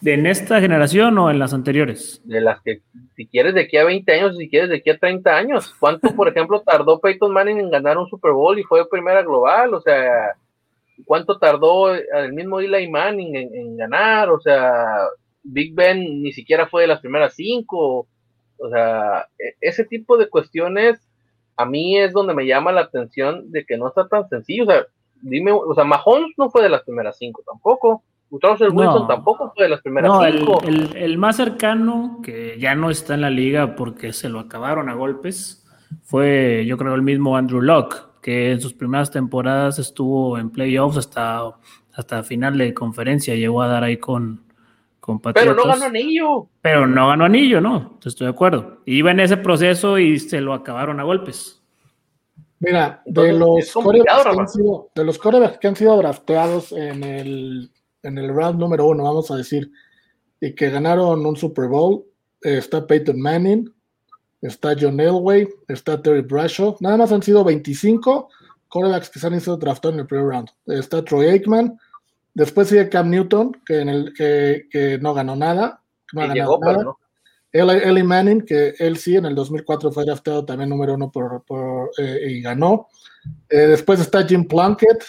¿De 0.00 0.14
en 0.14 0.26
esta 0.26 0.60
generación 0.60 1.16
o 1.18 1.30
en 1.30 1.38
las 1.38 1.54
anteriores? 1.54 2.20
De 2.24 2.40
las 2.40 2.60
que, 2.62 2.82
si 3.16 3.26
quieres 3.26 3.54
de 3.54 3.62
aquí 3.62 3.76
a 3.78 3.84
20 3.84 4.12
años, 4.12 4.36
si 4.36 4.48
quieres 4.48 4.68
de 4.68 4.76
aquí 4.76 4.90
a 4.90 4.98
30 4.98 5.34
años. 5.34 5.74
¿Cuánto, 5.80 6.14
por 6.14 6.28
ejemplo, 6.28 6.60
tardó 6.60 7.00
Peyton 7.00 7.32
Manning 7.32 7.58
en 7.58 7.70
ganar 7.70 7.96
un 7.96 8.06
Super 8.06 8.32
Bowl 8.32 8.58
y 8.58 8.62
fue 8.62 8.88
primera 8.88 9.22
global? 9.22 9.72
O 9.72 9.80
sea, 9.80 10.36
¿cuánto 11.04 11.38
tardó 11.38 11.94
el 11.94 12.32
mismo 12.34 12.60
Eli 12.60 12.88
Manning 12.90 13.36
en, 13.36 13.76
ganar? 13.76 14.30
O 14.30 14.38
sea, 14.38 14.84
Big 15.42 15.74
Ben 15.74 16.22
ni 16.22 16.32
siquiera 16.32 16.66
fue 16.66 16.82
de 16.82 16.88
las 16.88 17.00
primeras 17.00 17.34
cinco. 17.34 18.06
O 18.58 18.70
sea, 18.70 19.26
e, 19.38 19.54
ese 19.60 19.84
tipo 19.86 20.18
de 20.18 20.28
cuestiones 20.28 21.00
a 21.56 21.64
mí 21.64 21.96
es 21.96 22.12
donde 22.12 22.34
me 22.34 22.46
llama 22.46 22.72
la 22.72 22.82
atención 22.82 23.50
de 23.50 23.64
que 23.64 23.78
no 23.78 23.88
está 23.88 24.08
tan 24.08 24.28
sencillo. 24.28 24.64
O 24.64 24.66
sea, 24.66 24.86
dime, 25.22 25.52
o 25.52 25.74
sea, 25.74 25.84
Mahomes 25.84 26.34
no 26.36 26.50
fue 26.50 26.62
de 26.62 26.68
las 26.68 26.82
primeras 26.82 27.16
cinco 27.18 27.42
tampoco. 27.46 28.02
Russell 28.30 28.70
Wilson 28.72 29.06
tampoco 29.06 29.52
fue 29.54 29.64
de 29.64 29.70
las 29.70 29.80
primeras 29.80 30.10
no, 30.10 30.22
cinco. 30.24 30.60
El, 30.66 30.96
el, 30.96 31.16
más 31.16 31.36
cercano, 31.36 32.20
que 32.22 32.58
ya 32.58 32.74
no 32.74 32.90
está 32.90 33.14
en 33.14 33.20
la 33.20 33.30
liga 33.30 33.76
porque 33.76 34.12
se 34.12 34.28
lo 34.28 34.40
acabaron 34.40 34.88
a 34.88 34.94
golpes, 34.94 35.64
fue 36.02 36.64
yo 36.66 36.76
creo 36.76 36.94
el 36.94 37.02
mismo 37.02 37.36
Andrew 37.36 37.62
Locke, 37.62 37.96
que 38.20 38.50
en 38.50 38.60
sus 38.60 38.74
primeras 38.74 39.10
temporadas 39.10 39.78
estuvo 39.78 40.38
en 40.38 40.50
playoffs 40.50 40.96
hasta, 40.96 41.52
hasta 41.92 42.22
final 42.24 42.58
de 42.58 42.74
conferencia, 42.74 43.36
llegó 43.36 43.62
a 43.62 43.68
dar 43.68 43.84
ahí 43.84 43.98
con, 43.98 44.45
Pero 45.34 45.54
no 45.54 45.64
ganó 45.64 45.84
anillo. 45.84 46.48
Pero 46.60 46.86
no 46.86 47.08
ganó 47.08 47.24
anillo, 47.24 47.60
no, 47.60 47.98
estoy 48.04 48.26
de 48.26 48.32
acuerdo. 48.32 48.82
Iba 48.86 49.12
en 49.12 49.20
ese 49.20 49.36
proceso 49.36 49.98
y 49.98 50.18
se 50.18 50.40
lo 50.40 50.52
acabaron 50.52 50.98
a 50.98 51.04
golpes. 51.04 51.62
Mira, 52.58 53.02
de 53.04 53.32
los, 53.32 53.70
corebacks 53.72 54.24
que 54.24 54.40
han 54.40 54.48
sido, 54.48 54.90
de 54.94 55.04
los 55.04 55.18
que 55.60 55.68
han 55.68 55.76
sido 55.76 55.96
drafteados 55.98 56.72
en 56.72 57.04
el, 57.04 57.70
en 58.02 58.18
el 58.18 58.34
round 58.34 58.58
número 58.58 58.86
uno, 58.86 59.04
vamos 59.04 59.30
a 59.30 59.36
decir, 59.36 59.70
y 60.40 60.54
que 60.54 60.70
ganaron 60.70 61.24
un 61.24 61.36
Super 61.36 61.68
Bowl, 61.68 62.04
eh, 62.42 62.58
está 62.58 62.86
Peyton 62.86 63.20
Manning, 63.20 63.72
está 64.40 64.74
John 64.78 64.98
Elway, 64.98 65.48
está 65.68 66.00
Terry 66.00 66.22
Bradshaw. 66.22 66.76
Nada 66.80 66.96
más 66.96 67.12
han 67.12 67.22
sido 67.22 67.44
25 67.44 68.28
corebacks 68.68 69.10
que 69.10 69.18
se 69.18 69.26
han 69.26 69.40
sido 69.40 69.56
draftados 69.58 69.94
en 69.94 70.00
el 70.00 70.06
primer 70.06 70.26
round. 70.26 70.48
Está 70.66 71.04
Troy 71.04 71.26
Aikman, 71.26 71.78
después 72.36 72.68
sigue 72.68 72.90
Cam 72.90 73.10
Newton, 73.10 73.56
que, 73.64 73.80
en 73.80 73.88
el, 73.88 74.12
que, 74.12 74.98
no 75.00 75.14
ganó 75.14 75.34
nada. 75.34 75.82
No 76.12 76.20
ha 76.20 76.26
ganado 76.26 76.58
nada. 76.60 76.94
Eli, 77.50 78.02
Manning, 78.02 78.42
que 78.42 78.74
él 78.78 78.98
sí 78.98 79.16
en 79.16 79.24
el 79.24 79.34
2004 79.34 79.90
fue 79.90 80.04
draftado 80.04 80.44
también 80.44 80.68
número 80.68 80.94
uno 80.94 81.10
por, 81.10 81.90
eh, 81.96 82.26
y 82.28 82.42
ganó. 82.42 82.88
Eh, 83.48 83.68
después 83.68 83.98
está 84.00 84.26
Jim 84.26 84.46
Plunkett, 84.46 85.02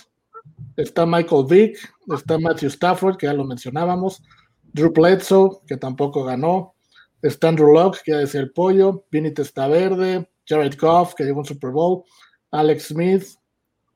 está 0.78 1.06
Michael 1.06 1.46
Vick, 1.50 1.94
está 2.16 2.38
Matthew 2.40 2.70
Stafford, 2.70 3.18
que 3.18 3.26
ya 3.26 3.34
lo 3.34 3.44
mencionábamos, 3.44 4.24
Drew 4.72 4.94
Bledsoe, 4.94 5.60
que 5.68 5.76
tampoco 5.76 6.24
ganó, 6.24 6.76
está 7.22 7.50
Andrew 7.50 7.74
Locke, 7.74 8.00
que 8.06 8.12
ya 8.14 8.20
decía 8.20 8.40
el 8.40 8.52
pollo, 8.52 9.04
Vinny 9.12 9.32
Testaverde, 9.32 10.30
Jared 10.48 10.78
Goff, 10.80 11.14
que 11.16 11.26
llegó 11.26 11.40
un 11.40 11.46
Super 11.46 11.72
Bowl, 11.72 12.04
Alex 12.52 12.88
Smith, 12.88 13.26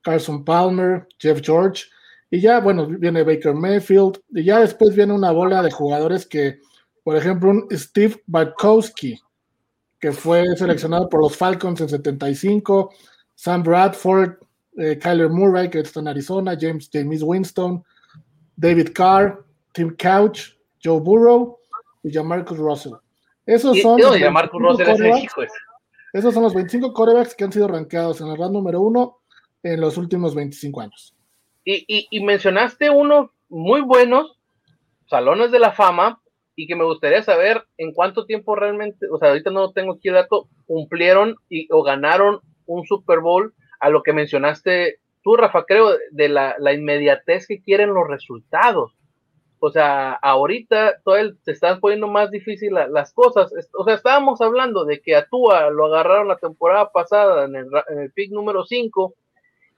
Carson 0.01 0.43
Palmer, 0.43 1.07
Jeff 1.17 1.39
George, 1.41 1.85
y 2.33 2.39
ya, 2.39 2.61
bueno, 2.61 2.87
viene 2.87 3.23
Baker 3.23 3.53
Mayfield, 3.53 4.21
y 4.29 4.45
ya 4.45 4.59
después 4.59 4.95
viene 4.95 5.11
una 5.11 5.31
bola 5.31 5.61
de 5.61 5.69
jugadores 5.69 6.25
que, 6.25 6.59
por 7.03 7.17
ejemplo, 7.17 7.49
un 7.49 7.67
Steve 7.71 8.23
Barkowski, 8.25 9.19
que 9.99 10.13
fue 10.13 10.55
seleccionado 10.55 11.09
por 11.09 11.19
los 11.19 11.35
Falcons 11.35 11.81
en 11.81 11.89
75, 11.89 12.89
Sam 13.35 13.63
Bradford, 13.63 14.35
eh, 14.77 14.97
Kyler 14.97 15.29
Murray, 15.29 15.69
que 15.69 15.79
está 15.79 15.99
en 15.99 16.07
Arizona, 16.07 16.57
James, 16.59 16.89
James 16.91 17.21
Winston, 17.21 17.83
David 18.55 18.89
Carr, 18.93 19.43
Tim 19.73 19.93
Couch, 19.97 20.55
Joe 20.81 21.01
Burrow 21.01 21.57
y 22.01 22.13
Jamarcus 22.13 22.57
Russell. 22.57 22.93
Esos 23.45 23.77
son, 23.81 23.99
esos 26.13 26.33
son 26.33 26.43
los 26.43 26.53
25 26.53 26.93
corebacks 26.93 27.35
que 27.35 27.43
han 27.43 27.51
sido 27.51 27.67
rankeados 27.67 28.21
en 28.21 28.27
el 28.27 28.37
round 28.37 28.53
número 28.53 28.81
uno 28.81 29.17
en 29.61 29.81
los 29.81 29.97
últimos 29.97 30.33
25 30.33 30.79
años. 30.79 31.13
Y, 31.63 32.07
y, 32.09 32.23
mencionaste 32.23 32.89
unos 32.89 33.29
muy 33.47 33.81
buenos 33.81 34.39
salones 35.05 35.51
de 35.51 35.59
la 35.59 35.73
fama 35.73 36.19
y 36.55 36.65
que 36.65 36.75
me 36.75 36.85
gustaría 36.85 37.21
saber 37.21 37.63
en 37.77 37.93
cuánto 37.93 38.25
tiempo 38.25 38.55
realmente, 38.55 39.07
o 39.11 39.17
sea, 39.19 39.29
ahorita 39.29 39.51
no 39.51 39.71
tengo 39.71 39.93
aquí 39.93 40.07
el 40.07 40.15
dato, 40.15 40.47
cumplieron 40.65 41.35
y, 41.49 41.67
o 41.71 41.83
ganaron 41.83 42.39
un 42.65 42.85
Super 42.85 43.19
Bowl 43.19 43.53
a 43.79 43.89
lo 43.89 44.01
que 44.01 44.13
mencionaste 44.13 44.99
tú, 45.23 45.35
Rafa, 45.35 45.65
creo, 45.65 45.91
de 46.11 46.29
la, 46.29 46.55
inmediatez 46.73 47.47
que 47.47 47.61
quieren 47.61 47.93
los 47.93 48.07
resultados. 48.07 48.93
O 49.59 49.69
sea, 49.69 50.13
ahorita 50.13 51.01
todo 51.03 51.17
el, 51.17 51.37
se 51.43 51.51
están 51.51 51.79
poniendo 51.79 52.07
más 52.07 52.31
difícil 52.31 52.73
las 52.73 53.13
cosas. 53.13 53.53
O 53.77 53.83
sea, 53.83 53.93
estábamos 53.93 54.41
hablando 54.41 54.85
de 54.85 54.99
que 55.01 55.15
a 55.15 55.27
Tua 55.27 55.69
lo 55.69 55.85
agarraron 55.85 56.27
la 56.27 56.37
temporada 56.37 56.91
pasada 56.91 57.45
en 57.45 57.55
el, 57.55 57.67
en 57.89 57.99
el 57.99 58.11
pick 58.11 58.31
número 58.31 58.65
5 58.65 59.13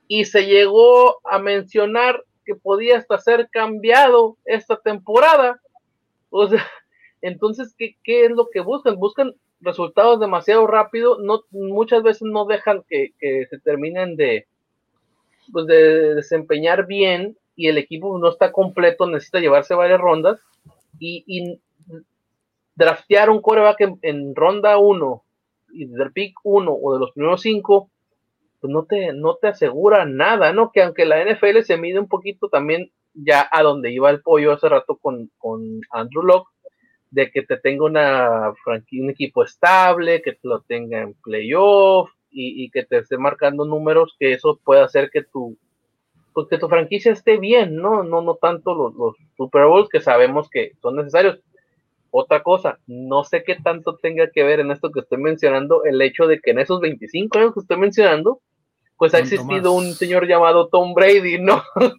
y 0.07 0.25
se 0.25 0.45
llegó 0.45 1.19
a 1.25 1.39
mencionar 1.39 2.23
que 2.45 2.55
podía 2.55 2.97
hasta 2.97 3.17
ser 3.19 3.49
cambiado 3.49 4.37
esta 4.45 4.77
temporada. 4.77 5.61
O 6.29 6.47
sea, 6.47 6.65
entonces, 7.21 7.73
¿qué, 7.77 7.97
qué 8.03 8.25
es 8.25 8.31
lo 8.31 8.49
que 8.51 8.59
buscan? 8.59 8.95
Buscan 8.97 9.33
resultados 9.63 10.19
demasiado 10.19 10.67
rápido, 10.67 11.17
no, 11.19 11.41
muchas 11.51 12.03
veces 12.03 12.23
no 12.23 12.45
dejan 12.45 12.83
que, 12.87 13.13
se 13.49 13.59
terminen 13.59 14.15
de, 14.15 14.45
pues 15.51 15.65
de 15.65 16.15
desempeñar 16.15 16.85
bien 16.85 17.37
y 17.55 17.67
el 17.67 17.77
equipo 17.77 18.17
no 18.19 18.29
está 18.29 18.51
completo, 18.51 19.07
necesita 19.07 19.39
llevarse 19.39 19.73
varias 19.73 19.99
rondas 19.99 20.39
y, 20.99 21.23
y 21.27 21.59
draftear 22.75 23.29
un 23.29 23.41
coreback 23.41 23.97
en, 24.01 24.35
ronda 24.35 24.77
1 24.77 25.23
y 25.73 25.85
del 25.85 26.11
pick 26.11 26.35
1 26.43 26.71
o 26.71 26.93
de 26.93 26.99
los 26.99 27.11
primeros 27.11 27.41
5, 27.41 27.89
pues 28.63 28.71
no 28.71 28.85
te, 28.85 29.11
no 29.11 29.35
te 29.35 29.49
asegura 29.49 30.05
nada, 30.05 30.53
¿no? 30.53 30.71
Que 30.71 30.83
aunque 30.83 31.05
la 31.05 31.21
NFL 31.21 31.63
se 31.63 31.75
mide 31.75 31.99
un 31.99 32.07
poquito 32.07 32.47
también 32.47 32.91
ya 33.13 33.45
a 33.51 33.61
donde 33.61 33.91
iba 33.91 34.09
el 34.09 34.21
pollo 34.21 34.53
hace 34.53 34.69
rato 34.69 34.95
con, 34.95 35.29
con 35.37 35.81
Andrew 35.91 36.23
Locke, 36.23 36.49
de 37.11 37.29
que 37.29 37.41
te 37.41 37.57
tenga 37.57 37.83
una 37.83 38.53
un 38.71 39.09
equipo 39.09 39.43
estable, 39.43 40.21
que 40.21 40.31
te 40.31 40.47
lo 40.47 40.61
tenga 40.61 41.01
en 41.01 41.13
playoff 41.15 42.09
y, 42.31 42.71
que 42.71 42.85
te 42.85 42.99
esté 42.99 43.17
marcando 43.17 43.65
números 43.65 44.15
que 44.17 44.31
eso 44.31 44.57
pueda 44.63 44.85
hacer 44.85 45.09
que 45.11 45.23
tu 45.23 45.57
pues 46.33 46.47
que 46.47 46.57
tu 46.57 46.69
franquicia 46.69 47.11
esté 47.11 47.37
bien, 47.39 47.75
¿no? 47.75 48.01
No, 48.03 48.21
no 48.21 48.35
tanto 48.35 48.73
los, 48.75 48.95
los 48.95 49.17
Super 49.35 49.65
Bowls 49.65 49.89
que 49.89 49.99
sabemos 49.99 50.49
que 50.49 50.71
son 50.81 50.95
necesarios. 50.95 51.41
Otra 52.11 52.43
cosa, 52.43 52.79
no 52.87 53.25
sé 53.25 53.43
qué 53.43 53.55
tanto 53.55 53.97
tenga 53.97 54.29
que 54.29 54.43
ver 54.43 54.61
en 54.61 54.71
esto 54.71 54.89
que 54.89 55.01
estoy 55.01 55.17
mencionando, 55.17 55.83
el 55.83 56.01
hecho 56.01 56.27
de 56.27 56.39
que 56.39 56.51
en 56.51 56.59
esos 56.59 56.79
25 56.79 57.39
años 57.39 57.53
que 57.53 57.59
estoy 57.59 57.77
mencionando, 57.77 58.39
pues 59.03 59.13
ha 59.15 59.19
existido 59.19 59.73
un 59.73 59.93
señor 59.95 60.25
llamado 60.25 60.69
Tom 60.69 60.93
Brady, 60.93 61.37
¿no? 61.37 61.61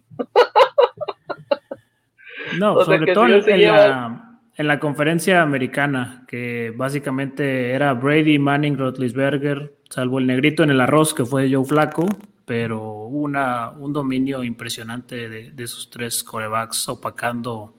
No, 2.59 2.83
sobre 2.85 3.13
todo 3.13 3.25
en, 3.25 3.61
la, 3.63 4.39
en 4.55 4.67
la 4.67 4.79
conferencia 4.79 5.41
americana, 5.41 6.23
que 6.27 6.71
básicamente 6.73 7.71
era 7.71 7.93
Brady, 7.93 8.39
Manning, 8.39 8.77
Rotlisberger, 8.77 9.75
salvo 9.89 10.19
el 10.19 10.27
negrito 10.27 10.63
en 10.63 10.69
el 10.69 10.79
arroz 10.79 11.13
que 11.13 11.25
fue 11.25 11.51
Joe 11.51 11.65
Flaco, 11.65 12.07
pero 12.45 13.07
una, 13.07 13.71
un 13.71 13.91
dominio 13.91 14.43
impresionante 14.43 15.27
de, 15.27 15.51
de 15.51 15.63
esos 15.63 15.89
tres 15.89 16.23
corebacks 16.23 16.87
opacando 16.87 17.73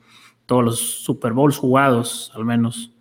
todos 0.45 0.65
los 0.65 0.79
Super 0.79 1.33
Bowls 1.33 1.57
jugados, 1.57 2.33
al 2.35 2.45
menos. 2.45 2.93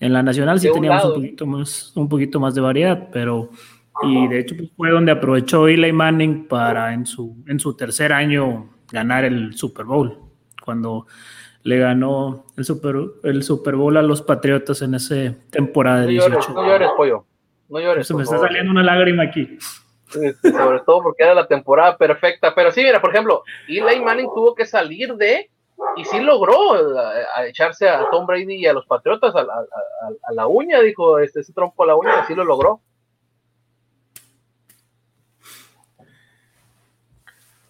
En 0.00 0.12
la 0.12 0.22
nacional 0.22 0.60
sí 0.60 0.68
teníamos 0.72 1.04
un 1.04 1.14
poquito, 1.14 1.46
más, 1.46 1.92
un 1.94 2.08
poquito 2.08 2.40
más 2.40 2.54
de 2.54 2.60
variedad, 2.60 3.08
pero 3.12 3.50
y 4.02 4.28
de 4.28 4.38
hecho 4.40 4.56
pues, 4.56 4.70
fue 4.76 4.90
donde 4.90 5.12
aprovechó 5.12 5.68
Eli 5.68 5.92
Manning 5.92 6.46
para 6.46 6.92
en 6.92 7.06
su, 7.06 7.36
en 7.46 7.60
su 7.60 7.76
tercer 7.76 8.12
año 8.12 8.70
ganar 8.90 9.24
el 9.24 9.54
Super 9.54 9.84
Bowl, 9.84 10.18
cuando 10.64 11.06
le 11.62 11.78
ganó 11.78 12.46
el 12.56 12.64
Super, 12.64 12.96
el 13.24 13.42
Super 13.42 13.76
Bowl 13.76 13.96
a 13.96 14.02
los 14.02 14.22
Patriotas 14.22 14.82
en 14.82 14.94
esa 14.94 15.34
temporada 15.50 16.02
de 16.02 16.08
18. 16.08 16.52
no 16.52 16.66
llores, 16.66 16.88
pollo. 16.96 17.24
No 17.68 17.80
llores. 17.80 18.06
Se 18.06 18.14
me 18.14 18.22
está 18.22 18.38
saliendo 18.38 18.72
una 18.72 18.82
lágrima 18.82 19.24
aquí. 19.24 19.58
Sobre 20.08 20.80
todo 20.80 21.02
porque 21.02 21.22
era 21.22 21.34
la 21.34 21.46
temporada 21.46 21.96
perfecta. 21.96 22.54
Pero 22.54 22.72
sí, 22.72 22.82
mira, 22.82 23.00
por 23.00 23.10
ejemplo, 23.10 23.44
Eli 23.68 24.00
Manning 24.00 24.28
tuvo 24.34 24.54
que 24.54 24.66
salir 24.66 25.14
de 25.14 25.50
y 25.96 26.04
sí 26.04 26.20
logró 26.20 26.76
eh, 26.76 27.24
echarse 27.48 27.88
a 27.88 28.08
Tom 28.10 28.26
Brady 28.26 28.56
y 28.56 28.66
a 28.66 28.72
los 28.72 28.86
Patriotas 28.86 29.34
a, 29.34 29.44
la 30.32 30.46
uña, 30.46 30.80
dijo 30.80 31.18
este, 31.18 31.40
ese 31.40 31.52
trompo 31.52 31.84
a 31.84 31.86
la 31.86 31.96
uña, 31.96 32.26
sí 32.26 32.34
lo 32.34 32.44
logró. 32.44 32.80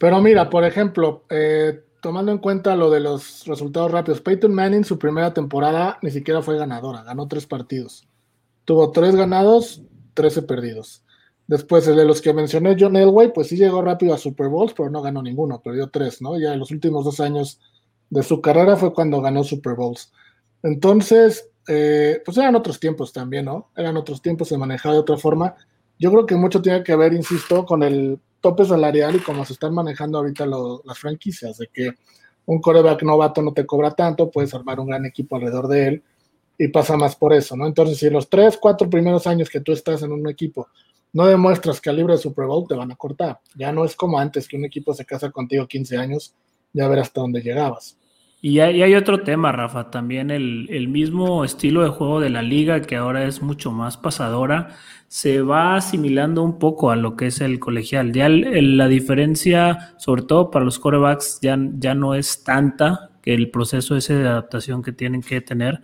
Pero 0.00 0.22
mira, 0.22 0.48
por 0.48 0.64
ejemplo, 0.64 1.26
eh, 1.28 1.84
tomando 2.00 2.32
en 2.32 2.38
cuenta 2.38 2.74
lo 2.74 2.88
de 2.88 3.00
los 3.00 3.44
resultados 3.44 3.92
rápidos, 3.92 4.22
Peyton 4.22 4.54
Manning 4.54 4.82
su 4.82 4.98
primera 4.98 5.34
temporada 5.34 5.98
ni 6.00 6.10
siquiera 6.10 6.40
fue 6.40 6.56
ganadora, 6.56 7.02
ganó 7.02 7.28
tres 7.28 7.46
partidos. 7.46 8.08
Tuvo 8.64 8.92
tres 8.92 9.14
ganados, 9.14 9.82
trece 10.14 10.40
perdidos. 10.40 11.04
Después, 11.46 11.86
el 11.86 11.96
de 11.96 12.06
los 12.06 12.22
que 12.22 12.32
mencioné, 12.32 12.78
John 12.80 12.96
Elway, 12.96 13.34
pues 13.34 13.48
sí 13.48 13.58
llegó 13.58 13.82
rápido 13.82 14.14
a 14.14 14.18
Super 14.18 14.48
Bowls, 14.48 14.72
pero 14.72 14.88
no 14.88 15.02
ganó 15.02 15.20
ninguno, 15.20 15.60
perdió 15.60 15.90
tres, 15.90 16.22
¿no? 16.22 16.38
Ya 16.38 16.54
en 16.54 16.60
los 16.60 16.70
últimos 16.70 17.04
dos 17.04 17.20
años 17.20 17.60
de 18.08 18.22
su 18.22 18.40
carrera 18.40 18.76
fue 18.76 18.94
cuando 18.94 19.20
ganó 19.20 19.44
Super 19.44 19.74
Bowls. 19.74 20.12
Entonces, 20.62 21.50
eh, 21.68 22.22
pues 22.24 22.38
eran 22.38 22.56
otros 22.56 22.80
tiempos 22.80 23.12
también, 23.12 23.44
¿no? 23.44 23.68
Eran 23.76 23.98
otros 23.98 24.22
tiempos, 24.22 24.48
se 24.48 24.56
manejaba 24.56 24.94
de 24.94 25.00
otra 25.00 25.18
forma. 25.18 25.56
Yo 26.00 26.10
creo 26.10 26.24
que 26.24 26.34
mucho 26.34 26.62
tiene 26.62 26.82
que 26.82 26.96
ver, 26.96 27.12
insisto, 27.12 27.66
con 27.66 27.82
el 27.82 28.18
tope 28.40 28.64
salarial 28.64 29.16
y 29.16 29.18
cómo 29.18 29.44
se 29.44 29.52
están 29.52 29.74
manejando 29.74 30.16
ahorita 30.16 30.46
las 30.46 30.98
franquicias, 30.98 31.58
de 31.58 31.68
que 31.68 31.90
un 32.46 32.58
coreback 32.58 33.02
novato 33.02 33.42
no 33.42 33.52
te 33.52 33.66
cobra 33.66 33.90
tanto, 33.90 34.30
puedes 34.30 34.54
armar 34.54 34.80
un 34.80 34.86
gran 34.86 35.04
equipo 35.04 35.36
alrededor 35.36 35.68
de 35.68 35.86
él 35.86 36.02
y 36.56 36.68
pasa 36.68 36.96
más 36.96 37.14
por 37.16 37.34
eso, 37.34 37.54
¿no? 37.54 37.66
Entonces, 37.66 37.98
si 37.98 38.08
los 38.08 38.30
tres, 38.30 38.56
cuatro 38.56 38.88
primeros 38.88 39.26
años 39.26 39.50
que 39.50 39.60
tú 39.60 39.72
estás 39.72 40.02
en 40.02 40.12
un 40.12 40.26
equipo 40.26 40.68
no 41.12 41.26
demuestras 41.26 41.82
calibre 41.82 42.14
de 42.14 42.18
Super 42.18 42.46
Bowl, 42.46 42.66
te 42.66 42.74
van 42.74 42.92
a 42.92 42.96
cortar. 42.96 43.40
Ya 43.54 43.70
no 43.70 43.84
es 43.84 43.94
como 43.94 44.18
antes 44.18 44.48
que 44.48 44.56
un 44.56 44.64
equipo 44.64 44.94
se 44.94 45.04
casa 45.04 45.30
contigo 45.30 45.66
15 45.66 45.98
años, 45.98 46.34
ya 46.72 46.88
ver 46.88 47.00
hasta 47.00 47.20
dónde 47.20 47.42
llegabas. 47.42 47.98
Y 48.42 48.60
hay, 48.60 48.94
otro 48.94 49.22
tema, 49.22 49.52
Rafa, 49.52 49.90
también 49.90 50.30
el, 50.30 50.88
mismo 50.88 51.44
estilo 51.44 51.82
de 51.82 51.90
juego 51.90 52.20
de 52.20 52.30
la 52.30 52.40
liga, 52.40 52.80
que 52.80 52.96
ahora 52.96 53.24
es 53.24 53.42
mucho 53.42 53.70
más 53.70 53.98
pasadora, 53.98 54.76
se 55.08 55.42
va 55.42 55.76
asimilando 55.76 56.42
un 56.42 56.58
poco 56.58 56.90
a 56.90 56.96
lo 56.96 57.16
que 57.16 57.26
es 57.26 57.42
el 57.42 57.58
colegial. 57.58 58.12
Ya 58.12 58.30
la 58.30 58.88
diferencia, 58.88 59.94
sobre 59.98 60.22
todo 60.22 60.50
para 60.50 60.64
los 60.64 60.78
corebacks, 60.78 61.40
ya, 61.42 61.58
ya 61.78 61.94
no 61.94 62.14
es 62.14 62.42
tanta 62.42 63.10
que 63.20 63.34
el 63.34 63.50
proceso 63.50 63.94
ese 63.94 64.14
de 64.14 64.28
adaptación 64.28 64.82
que 64.82 64.92
tienen 64.92 65.20
que 65.20 65.42
tener. 65.42 65.82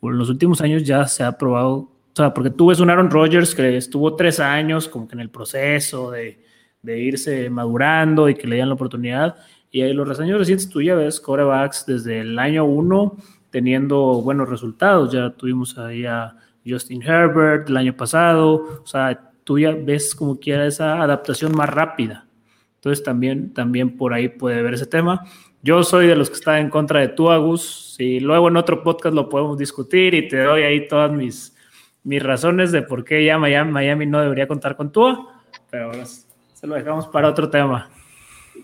En 0.00 0.18
los 0.18 0.30
últimos 0.30 0.60
años 0.60 0.84
ya 0.84 1.08
se 1.08 1.24
ha 1.24 1.36
probado, 1.36 1.74
o 1.74 1.90
sea, 2.14 2.32
porque 2.32 2.50
tú 2.50 2.68
ves 2.68 2.78
un 2.78 2.90
Aaron 2.90 3.10
Rodgers 3.10 3.52
que 3.52 3.76
estuvo 3.76 4.14
tres 4.14 4.38
años 4.38 4.88
como 4.88 5.08
que 5.08 5.16
en 5.16 5.20
el 5.20 5.30
proceso 5.30 6.12
de, 6.12 6.40
de 6.82 7.00
irse 7.00 7.50
madurando 7.50 8.28
y 8.28 8.36
que 8.36 8.46
le 8.46 8.54
dieran 8.54 8.68
la 8.68 8.76
oportunidad 8.76 9.36
y 9.76 9.82
ahí 9.82 9.92
los 9.92 10.18
años 10.20 10.38
recientes 10.38 10.70
tú 10.70 10.80
ya 10.80 10.94
ves 10.94 11.20
corebacks 11.20 11.84
desde 11.84 12.20
el 12.20 12.38
año 12.38 12.64
1 12.64 13.14
teniendo 13.50 14.22
buenos 14.22 14.48
resultados. 14.48 15.12
Ya 15.12 15.28
tuvimos 15.28 15.76
ahí 15.76 16.06
a 16.06 16.34
Justin 16.66 17.02
Herbert 17.02 17.68
el 17.68 17.76
año 17.76 17.94
pasado. 17.94 18.80
O 18.82 18.86
sea, 18.86 19.32
tú 19.44 19.58
ya 19.58 19.72
ves 19.72 20.14
como 20.14 20.40
quiera 20.40 20.66
esa 20.66 21.02
adaptación 21.02 21.54
más 21.54 21.68
rápida. 21.68 22.26
Entonces 22.76 23.04
también, 23.04 23.52
también 23.52 23.98
por 23.98 24.14
ahí 24.14 24.30
puede 24.30 24.62
ver 24.62 24.72
ese 24.72 24.86
tema. 24.86 25.26
Yo 25.60 25.82
soy 25.82 26.06
de 26.06 26.16
los 26.16 26.30
que 26.30 26.36
están 26.36 26.56
en 26.56 26.70
contra 26.70 27.00
de 27.00 27.08
tú, 27.08 27.30
Agus. 27.30 27.96
Si 27.98 28.18
luego 28.18 28.48
en 28.48 28.56
otro 28.56 28.82
podcast 28.82 29.14
lo 29.14 29.28
podemos 29.28 29.58
discutir 29.58 30.14
y 30.14 30.26
te 30.26 30.38
doy 30.38 30.62
ahí 30.62 30.88
todas 30.88 31.12
mis, 31.12 31.54
mis 32.02 32.22
razones 32.22 32.72
de 32.72 32.80
por 32.80 33.04
qué 33.04 33.26
ya 33.26 33.36
Miami, 33.36 33.72
Miami 33.72 34.06
no 34.06 34.22
debería 34.22 34.48
contar 34.48 34.74
con 34.74 34.90
tú, 34.90 35.28
pero 35.68 35.92
se 36.06 36.66
lo 36.66 36.76
dejamos 36.76 37.08
para 37.08 37.28
otro 37.28 37.50
tema 37.50 37.90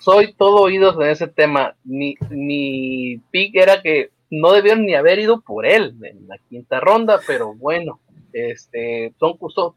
soy 0.01 0.33
todo 0.35 0.63
oídos 0.63 0.97
en 0.97 1.11
ese 1.11 1.29
tema. 1.29 1.75
Mi, 1.85 2.15
mi 2.31 3.19
pick 3.31 3.57
era 3.57 3.83
que 3.83 4.11
no 4.31 4.53
debieron 4.53 4.87
ni 4.87 4.95
haber 4.95 5.19
ido 5.19 5.41
por 5.41 5.67
él 5.67 5.95
en 6.03 6.27
la 6.27 6.39
quinta 6.49 6.81
ronda, 6.81 7.21
pero 7.27 7.55
bueno, 7.55 8.01
este, 8.33 9.13
son, 9.19 9.37
son, 9.51 9.75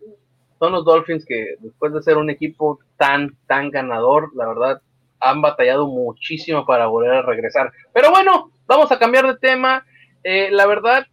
son 0.60 0.72
los 0.72 0.86
Dolphins 0.86 1.26
que 1.26 1.56
después 1.60 1.94
de 1.94 2.02
ser 2.02 2.18
un 2.18 2.30
equipo 2.30 2.80
tan, 2.98 3.36
tan 3.48 3.70
ganador, 3.70 4.32
la 4.36 4.48
verdad, 4.48 4.82
han 5.20 5.42
batallado 5.42 5.88
muchísimo 5.88 6.66
para 6.66 6.88
volver 6.88 7.12
a 7.12 7.22
regresar. 7.22 7.72
Pero 7.94 8.12
bueno, 8.12 8.52
vamos 8.66 8.92
a 8.92 9.00
cambiar 9.00 9.28
de 9.28 9.38
tema. 9.38 9.86
Eh, 10.24 10.50
la 10.52 10.66
verdad, 10.66 11.06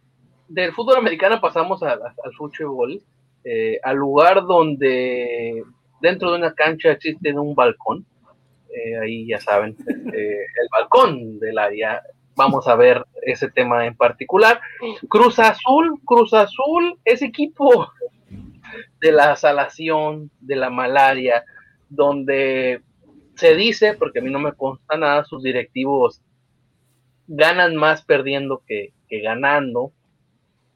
del 0.47 0.73
fútbol 0.73 0.97
americano 0.97 1.41
pasamos 1.41 1.83
al 1.83 1.99
fútbol, 2.37 3.01
eh, 3.43 3.79
al 3.83 3.97
lugar 3.97 4.45
donde 4.45 5.63
dentro 6.01 6.31
de 6.31 6.37
una 6.37 6.53
cancha 6.53 6.91
existe 6.91 7.33
un 7.33 7.55
balcón 7.55 8.05
eh, 8.73 8.99
ahí 8.99 9.27
ya 9.27 9.39
saben, 9.39 9.75
eh, 9.87 10.45
el 10.61 10.67
balcón 10.71 11.39
del 11.39 11.57
área. 11.57 12.01
Vamos 12.35 12.67
a 12.67 12.75
ver 12.75 13.05
ese 13.21 13.49
tema 13.51 13.85
en 13.85 13.95
particular. 13.95 14.59
Cruz 15.07 15.37
Azul, 15.37 15.99
Cruz 16.03 16.33
Azul 16.33 16.97
es 17.05 17.21
equipo 17.21 17.87
de 18.99 19.11
la 19.11 19.35
salación, 19.35 20.31
de 20.39 20.55
la 20.55 20.71
malaria, 20.71 21.43
donde 21.89 22.81
se 23.35 23.55
dice, 23.55 23.93
porque 23.93 24.19
a 24.19 24.21
mí 24.21 24.31
no 24.31 24.39
me 24.39 24.53
consta 24.53 24.97
nada, 24.97 25.25
sus 25.25 25.43
directivos 25.43 26.21
ganan 27.27 27.75
más 27.75 28.03
perdiendo 28.03 28.61
que, 28.67 28.93
que 29.07 29.21
ganando 29.21 29.91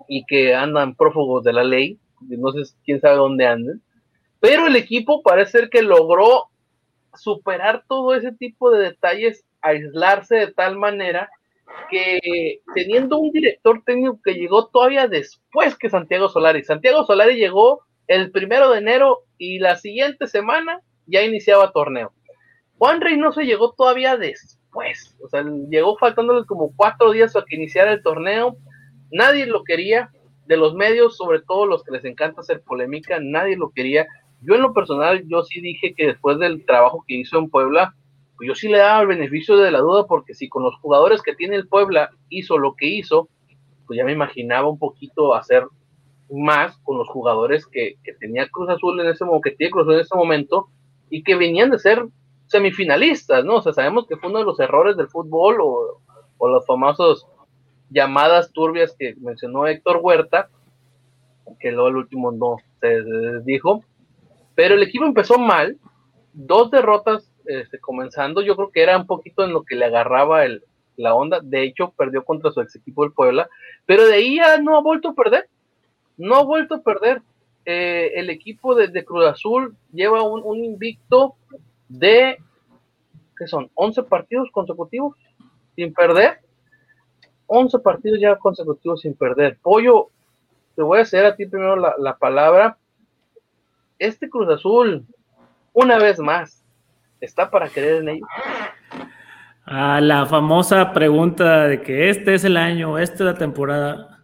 y 0.07 0.25
que 0.25 0.55
andan 0.55 0.95
prófugos 0.95 1.43
de 1.43 1.53
la 1.53 1.63
ley, 1.63 1.99
no 2.21 2.51
sé 2.51 2.73
quién 2.85 3.01
sabe 3.01 3.17
dónde 3.17 3.45
anden, 3.45 3.81
pero 4.39 4.67
el 4.67 4.75
equipo 4.75 5.21
parece 5.21 5.59
ser 5.59 5.69
que 5.69 5.81
logró 5.81 6.45
superar 7.17 7.83
todo 7.87 8.15
ese 8.15 8.31
tipo 8.31 8.71
de 8.71 8.83
detalles, 8.83 9.45
aislarse 9.61 10.35
de 10.35 10.51
tal 10.53 10.77
manera 10.77 11.29
que 11.89 12.61
teniendo 12.73 13.17
un 13.17 13.31
director 13.31 13.81
técnico 13.85 14.19
que 14.23 14.33
llegó 14.33 14.67
todavía 14.67 15.07
después 15.07 15.77
que 15.77 15.89
Santiago 15.89 16.29
Solari. 16.29 16.63
Santiago 16.63 17.05
Solari 17.05 17.35
llegó 17.35 17.81
el 18.07 18.31
primero 18.31 18.71
de 18.71 18.79
enero 18.79 19.23
y 19.37 19.59
la 19.59 19.75
siguiente 19.75 20.27
semana 20.27 20.81
ya 21.05 21.23
iniciaba 21.23 21.71
torneo. 21.71 22.13
Juan 22.77 23.01
Reynoso 23.01 23.41
llegó 23.41 23.73
todavía 23.73 24.17
después, 24.17 25.17
o 25.23 25.27
sea, 25.29 25.43
llegó 25.69 25.97
faltándoles 25.97 26.45
como 26.45 26.71
cuatro 26.75 27.11
días 27.11 27.33
para 27.33 27.45
que 27.45 27.55
iniciara 27.55 27.91
el 27.91 28.03
torneo. 28.03 28.57
Nadie 29.11 29.45
lo 29.45 29.63
quería, 29.63 30.11
de 30.47 30.57
los 30.57 30.73
medios, 30.73 31.17
sobre 31.17 31.41
todo 31.41 31.65
los 31.65 31.83
que 31.83 31.91
les 31.91 32.05
encanta 32.05 32.41
hacer 32.41 32.61
polémica, 32.61 33.19
nadie 33.21 33.57
lo 33.57 33.71
quería. 33.71 34.07
Yo 34.41 34.55
en 34.55 34.61
lo 34.61 34.73
personal, 34.73 35.23
yo 35.27 35.43
sí 35.43 35.61
dije 35.61 35.93
que 35.95 36.07
después 36.07 36.39
del 36.39 36.65
trabajo 36.65 37.03
que 37.07 37.15
hizo 37.15 37.39
en 37.39 37.49
Puebla, 37.49 37.95
pues 38.37 38.47
yo 38.47 38.55
sí 38.55 38.67
le 38.67 38.77
daba 38.77 39.01
el 39.01 39.07
beneficio 39.07 39.57
de 39.57 39.71
la 39.71 39.79
duda 39.79 40.05
porque 40.05 40.33
si 40.33 40.47
con 40.47 40.63
los 40.63 40.75
jugadores 40.75 41.21
que 41.21 41.35
tiene 41.35 41.55
el 41.55 41.67
Puebla 41.67 42.11
hizo 42.29 42.57
lo 42.57 42.75
que 42.75 42.85
hizo, 42.87 43.29
pues 43.87 43.97
ya 43.97 44.05
me 44.05 44.11
imaginaba 44.11 44.69
un 44.69 44.77
poquito 44.77 45.33
hacer 45.33 45.65
más 46.29 46.77
con 46.83 46.97
los 46.97 47.07
jugadores 47.07 47.65
que, 47.65 47.95
tenía 48.19 48.47
Cruz 48.49 48.69
Azul 48.69 48.99
en 48.99 49.07
ese 49.07 49.25
momento, 49.25 49.41
que 49.43 49.55
tiene 49.55 49.71
Cruz 49.71 49.83
Azul 49.83 49.95
en 49.95 50.01
ese 50.01 50.15
momento 50.15 50.67
y 51.09 51.23
que 51.23 51.35
venían 51.35 51.71
de 51.71 51.79
ser 51.79 52.05
semifinalistas, 52.47 53.43
¿no? 53.43 53.55
O 53.55 53.61
sea, 53.61 53.73
sabemos 53.73 54.07
que 54.07 54.17
fue 54.17 54.29
uno 54.29 54.39
de 54.39 54.45
los 54.45 54.59
errores 54.59 54.97
del 54.97 55.07
fútbol 55.07 55.57
o, 55.61 56.01
o 56.37 56.47
los 56.47 56.65
famosos 56.65 57.25
llamadas 57.89 58.51
turbias 58.51 58.95
que 58.97 59.15
mencionó 59.19 59.67
Héctor 59.67 59.99
Huerta, 60.01 60.49
que 61.59 61.71
luego 61.71 61.89
el 61.89 61.95
último 61.95 62.31
no 62.31 62.57
se 62.81 63.01
dijo, 63.45 63.83
pero 64.57 64.73
el 64.73 64.81
equipo 64.81 65.05
empezó 65.05 65.37
mal, 65.37 65.77
dos 66.33 66.71
derrotas 66.71 67.31
este, 67.45 67.79
comenzando, 67.79 68.41
yo 68.41 68.55
creo 68.55 68.71
que 68.71 68.81
era 68.81 68.97
un 68.97 69.05
poquito 69.05 69.43
en 69.43 69.53
lo 69.53 69.61
que 69.61 69.75
le 69.75 69.85
agarraba 69.85 70.45
el, 70.45 70.63
la 70.95 71.13
onda, 71.13 71.41
de 71.43 71.61
hecho 71.61 71.93
perdió 71.95 72.25
contra 72.25 72.49
su 72.49 72.61
ex 72.61 72.75
equipo 72.75 73.05
el 73.05 73.11
Puebla, 73.11 73.47
pero 73.85 74.07
de 74.07 74.15
ahí 74.15 74.37
ya 74.37 74.57
no 74.57 74.75
ha 74.75 74.81
vuelto 74.81 75.09
a 75.09 75.13
perder, 75.13 75.47
no 76.17 76.37
ha 76.37 76.43
vuelto 76.43 76.73
a 76.73 76.81
perder. 76.81 77.21
Eh, 77.65 78.13
el 78.15 78.31
equipo 78.31 78.73
de, 78.73 79.05
Cruz 79.05 79.27
Azul 79.27 79.75
lleva 79.93 80.23
un, 80.23 80.63
invicto 80.63 81.35
de, 81.87 82.39
¿qué 83.37 83.45
son? 83.45 83.69
11 83.75 84.03
partidos 84.03 84.49
consecutivos 84.51 85.15
sin 85.75 85.93
perder. 85.93 86.39
11 87.45 87.77
partidos 87.77 88.19
ya 88.19 88.35
consecutivos 88.37 89.01
sin 89.01 89.13
perder. 89.13 89.59
Pollo, 89.61 90.07
te 90.75 90.81
voy 90.81 90.97
a 90.97 91.03
hacer 91.03 91.27
a 91.27 91.35
ti 91.35 91.45
primero 91.45 91.75
la, 91.75 91.93
la 91.99 92.17
palabra 92.17 92.79
este 93.99 94.29
Cruz 94.29 94.49
Azul, 94.49 95.05
una 95.73 95.97
vez 95.97 96.19
más, 96.19 96.63
está 97.21 97.49
para 97.49 97.69
creer 97.69 98.07
en. 98.07 98.21
A 99.65 99.99
la 99.99 100.25
famosa 100.25 100.93
pregunta 100.93 101.67
de 101.67 101.81
que 101.81 102.09
este 102.09 102.33
es 102.33 102.43
el 102.45 102.55
año, 102.55 102.97
esta 102.97 103.15
es 103.15 103.21
la 103.21 103.33
temporada. 103.33 104.23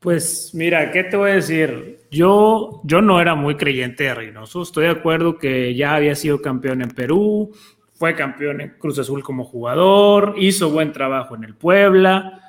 Pues 0.00 0.50
mira, 0.52 0.90
¿qué 0.90 1.04
te 1.04 1.16
voy 1.16 1.30
a 1.30 1.34
decir? 1.34 2.00
Yo, 2.10 2.80
yo 2.84 3.00
no 3.00 3.20
era 3.20 3.34
muy 3.34 3.56
creyente 3.56 4.04
de 4.04 4.14
Reynoso. 4.14 4.62
Estoy 4.62 4.84
de 4.84 4.90
acuerdo 4.90 5.38
que 5.38 5.74
ya 5.74 5.94
había 5.94 6.14
sido 6.14 6.42
campeón 6.42 6.82
en 6.82 6.90
Perú, 6.90 7.52
fue 7.92 8.14
campeón 8.14 8.60
en 8.60 8.70
Cruz 8.78 8.98
Azul 8.98 9.22
como 9.22 9.44
jugador, 9.44 10.34
hizo 10.36 10.70
buen 10.70 10.92
trabajo 10.92 11.36
en 11.36 11.44
el 11.44 11.54
Puebla, 11.54 12.40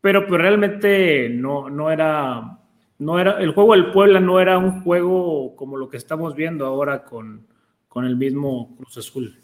pero 0.00 0.26
pues 0.26 0.40
realmente 0.40 1.28
no, 1.30 1.70
no 1.70 1.90
era 1.90 2.58
no 2.98 3.18
era, 3.18 3.40
el 3.40 3.52
juego 3.52 3.72
del 3.72 3.90
Puebla 3.90 4.20
no 4.20 4.40
era 4.40 4.58
un 4.58 4.82
juego 4.82 5.56
como 5.56 5.76
lo 5.76 5.88
que 5.88 5.96
estamos 5.96 6.34
viendo 6.34 6.66
ahora 6.66 7.04
con, 7.04 7.46
con 7.88 8.04
el 8.04 8.16
mismo 8.16 8.74
Cruz 8.76 8.98
Azul. 8.98 9.42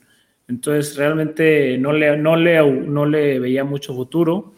Entonces 0.48 0.96
realmente 0.96 1.78
no 1.78 1.92
le, 1.92 2.16
no 2.16 2.36
le, 2.36 2.72
no 2.72 3.06
le 3.06 3.38
veía 3.38 3.64
mucho 3.64 3.94
futuro 3.94 4.52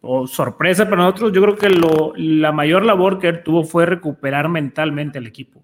o 0.00 0.26
sorpresa 0.26 0.88
para 0.88 1.02
nosotros. 1.04 1.32
Yo 1.32 1.42
creo 1.42 1.56
que 1.56 1.70
lo, 1.70 2.12
la 2.16 2.52
mayor 2.52 2.84
labor 2.84 3.18
que 3.18 3.28
él 3.28 3.42
tuvo 3.42 3.64
fue 3.64 3.86
recuperar 3.86 4.48
mentalmente 4.48 5.18
al 5.18 5.26
equipo. 5.26 5.62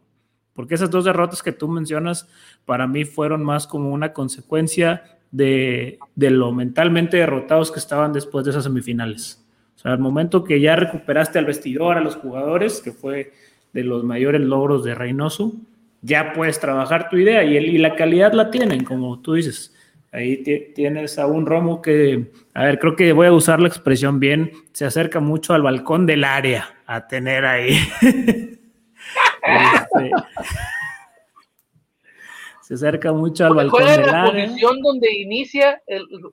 Porque 0.53 0.75
esas 0.75 0.91
dos 0.91 1.05
derrotas 1.05 1.43
que 1.43 1.53
tú 1.53 1.69
mencionas 1.69 2.29
para 2.65 2.89
mí 2.89 3.05
fueron 3.05 3.45
más 3.45 3.69
como 3.69 3.91
una 3.91 4.13
consecuencia 4.13 5.05
de, 5.31 5.99
de 6.17 6.31
lo 6.31 6.51
mentalmente 6.53 7.19
derrotados 7.19 7.71
que 7.71 7.79
estaban 7.79 8.13
después 8.13 8.45
de 8.45 8.51
esas 8.51 8.65
semifinales. 8.65 9.48
O 9.79 9.81
sea, 9.81 9.93
al 9.93 10.01
momento 10.01 10.43
que 10.43 10.61
ya 10.61 10.75
recuperaste 10.75 11.39
al 11.39 11.45
vestidor, 11.45 11.97
a 11.97 12.01
los 12.01 12.17
jugadores, 12.17 12.81
que 12.81 12.91
fue 12.91 13.33
de 13.73 13.85
los 13.85 14.03
mayores 14.03 14.41
logros 14.41 14.83
de 14.83 14.97
Reynoso, 14.97 15.53
ya 16.03 16.33
puedes 16.33 16.59
trabajar 16.59 17.09
tu 17.09 17.17
idea 17.17 17.45
y, 17.45 17.57
y 17.57 17.79
la 17.79 17.95
calidad 17.95 18.33
la 18.33 18.51
tienen, 18.51 18.83
como 18.83 19.21
tú 19.21 19.35
dices. 19.35 19.73
Ahí 20.11 20.43
tienes 20.75 21.17
a 21.21 21.29
un 21.29 21.47
Romo 21.47 21.81
que, 21.81 22.33
a 22.55 22.65
ver, 22.65 22.81
creo 22.81 22.97
que 22.97 23.13
voy 23.13 23.29
a 23.29 23.33
usar 23.33 23.61
la 23.61 23.69
expresión 23.69 24.19
bien, 24.19 24.51
se 24.73 24.85
acerca 24.85 25.21
mucho 25.21 25.55
al 25.55 25.63
balcón 25.63 26.07
del 26.07 26.25
área 26.25 26.77
a 26.87 27.07
tener 27.07 27.45
ahí. 27.45 27.79
Este, 29.49 30.11
se 32.61 32.75
acerca 32.75 33.13
mucho 33.13 33.47
al 33.47 33.55
balcón 33.55 33.87
del 33.87 34.09
área. 34.11 34.25
la 34.25 34.25
posición 34.25 34.83
donde 34.83 35.11
inicia 35.17 35.81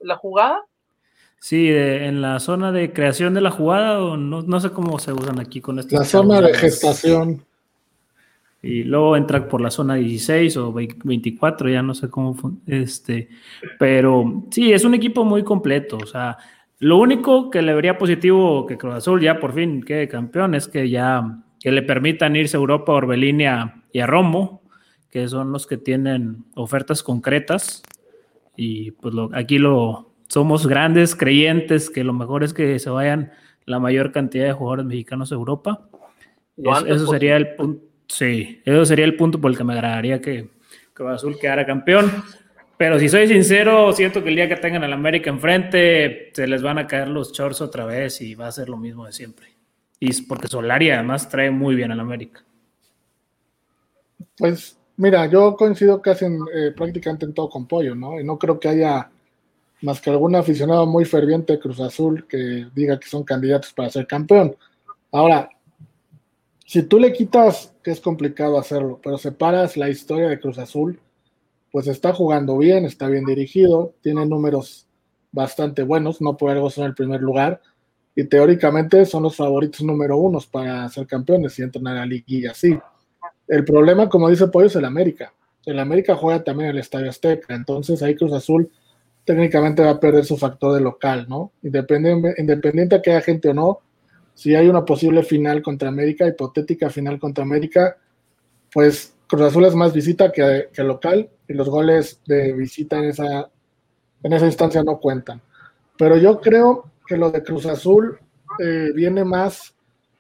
la 0.01 0.17
jugada? 0.17 0.61
Sí, 1.45 1.67
en 1.69 2.23
la 2.23 2.39
zona 2.39 2.71
de 2.71 2.91
creación 2.91 3.35
de 3.35 3.41
la 3.41 3.51
jugada, 3.51 4.03
o 4.03 4.17
no, 4.17 4.41
no 4.41 4.59
sé 4.59 4.71
cómo 4.71 4.97
se 4.97 5.13
usan 5.13 5.39
aquí 5.39 5.61
con 5.61 5.77
esto. 5.77 5.95
La 5.95 6.03
zona 6.03 6.41
de 6.41 6.51
gestación 6.55 7.45
y 8.63 8.83
luego 8.83 9.15
entra 9.15 9.47
por 9.47 9.61
la 9.61 9.69
zona 9.69 9.93
16 9.93 10.57
o 10.57 10.73
24, 10.73 11.69
ya 11.69 11.83
no 11.83 11.93
sé 11.93 12.09
cómo, 12.09 12.35
este, 12.65 13.29
pero 13.77 14.45
sí, 14.49 14.73
es 14.73 14.83
un 14.85 14.95
equipo 14.95 15.23
muy 15.23 15.43
completo, 15.43 15.97
o 16.01 16.07
sea, 16.07 16.35
lo 16.79 16.97
único 16.97 17.51
que 17.51 17.61
le 17.61 17.75
vería 17.75 17.99
positivo 17.99 18.65
que 18.65 18.79
Cruz 18.79 18.95
Azul 18.95 19.21
ya 19.21 19.39
por 19.39 19.53
fin 19.53 19.83
quede 19.83 20.07
campeón 20.07 20.55
es 20.55 20.67
que 20.67 20.89
ya 20.89 21.43
que 21.59 21.71
le 21.71 21.83
permitan 21.83 22.35
irse 22.35 22.57
a 22.57 22.59
Europa, 22.59 22.91
a 22.91 22.95
Orbelín 22.95 23.41
y 23.41 23.45
a, 23.45 24.07
Romo, 24.07 24.63
que 25.11 25.27
son 25.27 25.51
los 25.51 25.67
que 25.67 25.77
tienen 25.77 26.45
ofertas 26.55 27.03
concretas 27.03 27.83
y 28.57 28.89
pues 28.89 29.13
aquí 29.33 29.59
lo 29.59 30.14
somos 30.27 30.67
grandes 30.67 31.15
creyentes 31.15 31.89
que 31.89 32.03
lo 32.03 32.13
mejor 32.13 32.43
es 32.43 32.53
que 32.53 32.79
se 32.79 32.89
vayan 32.89 33.31
la 33.65 33.79
mayor 33.79 34.11
cantidad 34.11 34.45
de 34.45 34.53
jugadores 34.53 34.85
mexicanos 34.85 35.31
a 35.31 35.35
Europa. 35.35 35.87
eso 36.57 37.07
sería 37.07 37.37
el 37.37 37.55
punto 37.55 37.85
Sí, 38.07 38.61
eso 38.65 38.85
sería 38.85 39.05
el 39.05 39.15
punto 39.15 39.39
por 39.41 39.51
el 39.51 39.57
que 39.57 39.63
me 39.63 39.73
agradaría 39.73 40.21
que 40.21 40.49
Cruz 40.93 41.11
Azul 41.11 41.37
quedara 41.39 41.65
campeón. 41.65 42.11
Pero 42.77 42.99
si 42.99 43.07
soy 43.07 43.27
sincero, 43.27 43.93
siento 43.93 44.21
que 44.21 44.29
el 44.29 44.35
día 44.35 44.49
que 44.49 44.57
tengan 44.57 44.83
al 44.83 44.93
América 44.93 45.29
enfrente, 45.29 46.31
se 46.33 46.45
les 46.45 46.61
van 46.61 46.77
a 46.77 46.87
caer 46.87 47.07
los 47.07 47.31
shorts 47.31 47.61
otra 47.61 47.85
vez 47.85 48.21
y 48.21 48.35
va 48.35 48.47
a 48.47 48.51
ser 48.51 48.67
lo 48.67 48.77
mismo 48.77 49.05
de 49.05 49.13
siempre. 49.13 49.47
Y 49.99 50.09
es 50.09 50.21
porque 50.21 50.47
Solari 50.47 50.91
además 50.91 51.29
trae 51.29 51.51
muy 51.51 51.75
bien 51.75 51.91
al 51.91 52.01
América. 52.01 52.43
Pues 54.37 54.77
mira, 54.97 55.25
yo 55.27 55.55
coincido 55.55 56.01
casi 56.01 56.25
en, 56.25 56.39
eh, 56.53 56.73
prácticamente 56.75 57.25
en 57.25 57.33
todo 57.33 57.49
con 57.49 57.65
Pollo, 57.65 57.95
¿no? 57.95 58.19
Y 58.19 58.25
no 58.25 58.37
creo 58.37 58.59
que 58.59 58.67
haya 58.67 59.09
más 59.85 60.01
que 60.01 60.09
algún 60.09 60.35
aficionado 60.35 60.87
muy 60.87 61.05
ferviente 61.05 61.53
de 61.53 61.59
Cruz 61.59 61.79
Azul 61.79 62.25
que 62.27 62.67
diga 62.73 62.99
que 62.99 63.07
son 63.07 63.23
candidatos 63.23 63.71
para 63.71 63.91
ser 63.91 64.07
campeón. 64.07 64.55
Ahora, 65.11 65.47
si 66.65 66.81
tú 66.81 66.99
le 66.99 67.13
quitas, 67.13 67.71
que 67.83 67.91
es 67.91 68.01
complicado 68.01 68.57
hacerlo, 68.57 68.99
pero 69.03 69.19
separas 69.19 69.77
la 69.77 69.87
historia 69.87 70.27
de 70.27 70.39
Cruz 70.39 70.57
Azul, 70.57 70.99
pues 71.71 71.85
está 71.85 72.13
jugando 72.13 72.57
bien, 72.57 72.85
está 72.85 73.07
bien 73.07 73.25
dirigido, 73.25 73.93
tiene 74.01 74.25
números 74.25 74.87
bastante 75.31 75.83
buenos, 75.83 76.19
no 76.19 76.35
por 76.35 76.49
algo 76.49 76.67
el 76.75 76.95
primer 76.95 77.21
lugar, 77.21 77.61
y 78.15 78.23
teóricamente 78.23 79.05
son 79.05 79.21
los 79.21 79.35
favoritos 79.35 79.81
número 79.81 80.17
uno 80.17 80.39
para 80.49 80.89
ser 80.89 81.05
campeones 81.05 81.59
y 81.59 81.61
entran 81.61 81.85
a 81.87 81.93
la 81.93 82.05
liguilla, 82.07 82.55
sí. 82.55 82.75
El 83.47 83.63
problema, 83.63 84.09
como 84.09 84.29
dice 84.29 84.47
Pollo, 84.47 84.65
es 84.65 84.75
el 84.75 84.85
América. 84.85 85.31
El 85.63 85.77
América 85.77 86.15
juega 86.15 86.43
también 86.43 86.71
el 86.71 86.79
Estadio 86.79 87.09
Azteca, 87.09 87.53
entonces 87.53 88.01
ahí 88.01 88.15
Cruz 88.15 88.33
Azul 88.33 88.71
técnicamente 89.25 89.83
va 89.83 89.91
a 89.91 89.99
perder 89.99 90.23
su 90.23 90.37
factor 90.37 90.75
de 90.75 90.81
local, 90.81 91.25
¿no? 91.27 91.51
Independiente, 91.63 92.35
independiente 92.37 93.01
que 93.01 93.11
haya 93.11 93.21
gente 93.21 93.49
o 93.49 93.53
no, 93.53 93.79
si 94.35 94.53
hay 94.53 94.67
una 94.67 94.85
posible 94.85 95.23
final 95.23 95.61
contra 95.61 95.89
América, 95.89 96.27
hipotética 96.27 96.89
final 96.89 97.19
contra 97.19 97.43
América, 97.43 97.97
pues 98.71 99.15
Cruz 99.27 99.43
Azul 99.43 99.65
es 99.65 99.75
más 99.75 99.93
visita 99.93 100.31
que, 100.31 100.67
local 100.83 101.29
y 101.47 101.53
los 101.53 101.69
goles 101.69 102.21
de 102.27 102.51
visita 102.53 102.99
en 102.99 103.05
esa, 103.05 103.49
en 104.21 104.33
esa 104.33 104.45
instancia 104.45 104.83
no 104.83 104.99
cuentan. 104.99 105.41
Pero 105.97 106.17
yo 106.17 106.39
creo 106.41 106.91
que 107.07 107.17
lo 107.17 107.31
de 107.31 107.43
Cruz 107.43 107.65
Azul 107.65 108.19
eh, 108.59 108.91
viene 108.93 109.23
más, 109.23 109.73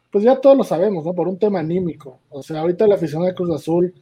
pues 0.09 0.23
ya 0.23 0.39
todos 0.39 0.57
lo 0.57 0.63
sabemos, 0.63 1.05
¿no? 1.05 1.13
Por 1.13 1.27
un 1.27 1.37
tema 1.37 1.59
anímico. 1.59 2.21
O 2.29 2.41
sea, 2.41 2.61
ahorita 2.61 2.87
la 2.87 2.95
afición 2.95 3.25
de 3.25 3.35
Cruz 3.35 3.53
Azul 3.53 3.93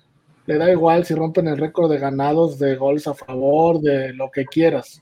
le 0.45 0.57
da 0.57 0.71
igual 0.71 1.05
si 1.05 1.13
rompen 1.13 1.47
el 1.47 1.57
récord 1.57 1.91
de 1.91 1.99
ganados, 1.99 2.59
de 2.59 2.75
goles 2.75 3.07
a 3.07 3.13
favor, 3.13 3.79
de 3.79 4.13
lo 4.13 4.29
que 4.31 4.45
quieras. 4.45 5.01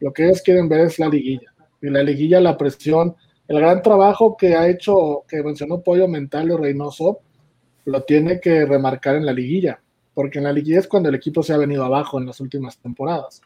Lo 0.00 0.12
que 0.12 0.24
ellos 0.24 0.42
quieren 0.42 0.68
ver 0.68 0.80
es 0.80 0.98
la 0.98 1.08
liguilla. 1.08 1.52
Y 1.80 1.88
la 1.88 2.02
liguilla, 2.02 2.40
la 2.40 2.56
presión 2.56 3.16
el 3.48 3.60
gran 3.60 3.82
trabajo 3.82 4.36
que 4.36 4.54
ha 4.54 4.68
hecho, 4.68 5.24
que 5.28 5.42
mencionó 5.42 5.82
Pollo 5.82 6.08
Mental 6.08 6.50
y 6.50 6.56
Reynoso, 6.56 7.20
lo 7.84 8.02
tiene 8.04 8.40
que 8.40 8.64
remarcar 8.64 9.16
en 9.16 9.26
la 9.26 9.32
liguilla, 9.32 9.80
porque 10.14 10.38
en 10.38 10.44
la 10.44 10.52
liguilla 10.52 10.78
es 10.78 10.86
cuando 10.86 11.08
el 11.08 11.16
equipo 11.16 11.42
se 11.42 11.52
ha 11.52 11.58
venido 11.58 11.84
abajo 11.84 12.18
en 12.18 12.26
las 12.26 12.40
últimas 12.40 12.78
temporadas. 12.78 13.42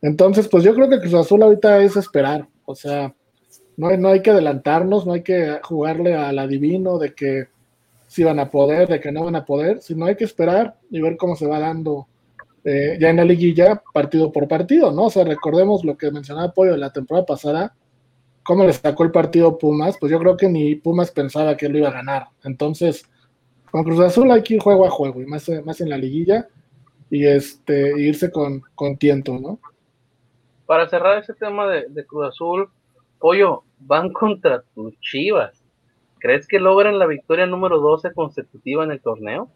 Entonces, 0.00 0.48
pues 0.48 0.64
yo 0.64 0.74
creo 0.74 0.88
que 0.88 1.00
Cruz 1.00 1.14
Azul 1.14 1.42
ahorita 1.42 1.82
es 1.82 1.96
esperar, 1.96 2.48
o 2.64 2.74
sea, 2.74 3.14
no 3.76 3.88
hay, 3.88 3.98
no 3.98 4.08
hay 4.08 4.22
que 4.22 4.30
adelantarnos, 4.30 5.04
no 5.04 5.14
hay 5.14 5.22
que 5.22 5.58
jugarle 5.62 6.14
al 6.14 6.38
adivino 6.38 6.98
de 6.98 7.14
que 7.14 7.48
si 8.14 8.22
van 8.22 8.38
a 8.38 8.48
poder, 8.48 8.86
de 8.86 9.00
que 9.00 9.10
no 9.10 9.24
van 9.24 9.34
a 9.34 9.44
poder, 9.44 9.82
sino 9.82 10.06
hay 10.06 10.14
que 10.14 10.22
esperar 10.22 10.76
y 10.88 11.00
ver 11.00 11.16
cómo 11.16 11.34
se 11.34 11.48
va 11.48 11.58
dando 11.58 12.06
eh, 12.62 12.96
ya 13.00 13.10
en 13.10 13.16
la 13.16 13.24
liguilla, 13.24 13.82
partido 13.92 14.30
por 14.30 14.46
partido, 14.46 14.92
¿no? 14.92 15.06
O 15.06 15.10
sea, 15.10 15.24
recordemos 15.24 15.84
lo 15.84 15.98
que 15.98 16.12
mencionaba 16.12 16.52
Pollo 16.52 16.70
de 16.70 16.78
la 16.78 16.92
temporada 16.92 17.26
pasada, 17.26 17.74
cómo 18.44 18.62
le 18.62 18.72
sacó 18.72 19.02
el 19.02 19.10
partido 19.10 19.58
Pumas, 19.58 19.98
pues 19.98 20.12
yo 20.12 20.20
creo 20.20 20.36
que 20.36 20.48
ni 20.48 20.76
Pumas 20.76 21.10
pensaba 21.10 21.56
que 21.56 21.68
lo 21.68 21.76
iba 21.76 21.88
a 21.88 21.94
ganar. 21.94 22.28
Entonces, 22.44 23.04
con 23.72 23.82
Cruz 23.82 23.98
Azul 23.98 24.30
hay 24.30 24.44
que 24.44 24.54
ir 24.54 24.60
juego 24.60 24.86
a 24.86 24.90
juego 24.90 25.20
y 25.20 25.26
más, 25.26 25.50
más 25.64 25.80
en 25.80 25.90
la 25.90 25.98
liguilla 25.98 26.46
y 27.10 27.26
este 27.26 28.00
irse 28.00 28.30
con, 28.30 28.62
con 28.76 28.96
tiento, 28.96 29.40
¿no? 29.40 29.58
Para 30.66 30.88
cerrar 30.88 31.18
ese 31.18 31.34
tema 31.34 31.66
de, 31.66 31.86
de 31.88 32.06
Cruz 32.06 32.28
Azul, 32.28 32.68
Pollo, 33.18 33.64
van 33.80 34.12
contra 34.12 34.62
tus 34.72 34.94
chivas. 35.00 35.63
¿Crees 36.24 36.48
que 36.48 36.58
logran 36.58 36.98
la 36.98 37.06
victoria 37.06 37.44
número 37.44 37.80
12 37.80 38.14
consecutiva 38.14 38.82
en 38.82 38.90
el 38.92 39.02
torneo? 39.02 39.50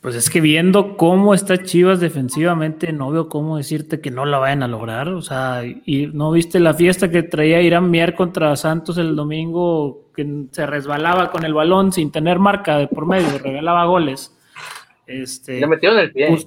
Pues 0.00 0.14
es 0.14 0.30
que 0.30 0.40
viendo 0.40 0.96
cómo 0.96 1.34
está 1.34 1.64
Chivas 1.64 1.98
defensivamente, 1.98 2.92
no 2.92 3.10
veo 3.10 3.28
cómo 3.28 3.56
decirte 3.56 4.00
que 4.00 4.12
no 4.12 4.24
la 4.24 4.38
vayan 4.38 4.62
a 4.62 4.68
lograr. 4.68 5.08
O 5.08 5.20
sea, 5.20 5.64
y 5.64 6.06
no 6.06 6.30
viste 6.30 6.60
la 6.60 6.74
fiesta 6.74 7.10
que 7.10 7.24
traía 7.24 7.60
Irán 7.60 7.90
Mier 7.90 8.14
contra 8.14 8.54
Santos 8.54 8.98
el 8.98 9.16
domingo, 9.16 10.12
que 10.14 10.44
se 10.52 10.64
resbalaba 10.64 11.32
con 11.32 11.44
el 11.44 11.54
balón 11.54 11.90
sin 11.90 12.12
tener 12.12 12.38
marca 12.38 12.78
de 12.78 12.86
por 12.86 13.04
medio, 13.04 13.36
regalaba 13.42 13.86
goles. 13.86 14.32
Este, 15.08 15.58
le 15.58 15.66
metió 15.66 15.90
en 15.90 15.98
el 15.98 16.12
pie. 16.12 16.28
Pues, 16.28 16.46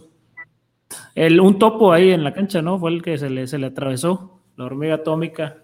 el, 1.15 1.41
un 1.41 1.60
topo 1.60 1.91
ahí 1.91 2.12
en 2.12 2.23
la 2.23 2.34
cancha, 2.34 2.62
¿no? 2.62 2.80
Fue 2.80 2.91
el 2.91 3.04
que 3.04 3.17
se 3.17 3.30
le, 3.30 3.45
se 3.45 3.58
le 3.58 3.65
atravesó, 3.65 4.39
la 4.56 4.63
hormiga 4.63 4.95
atómica. 4.95 5.58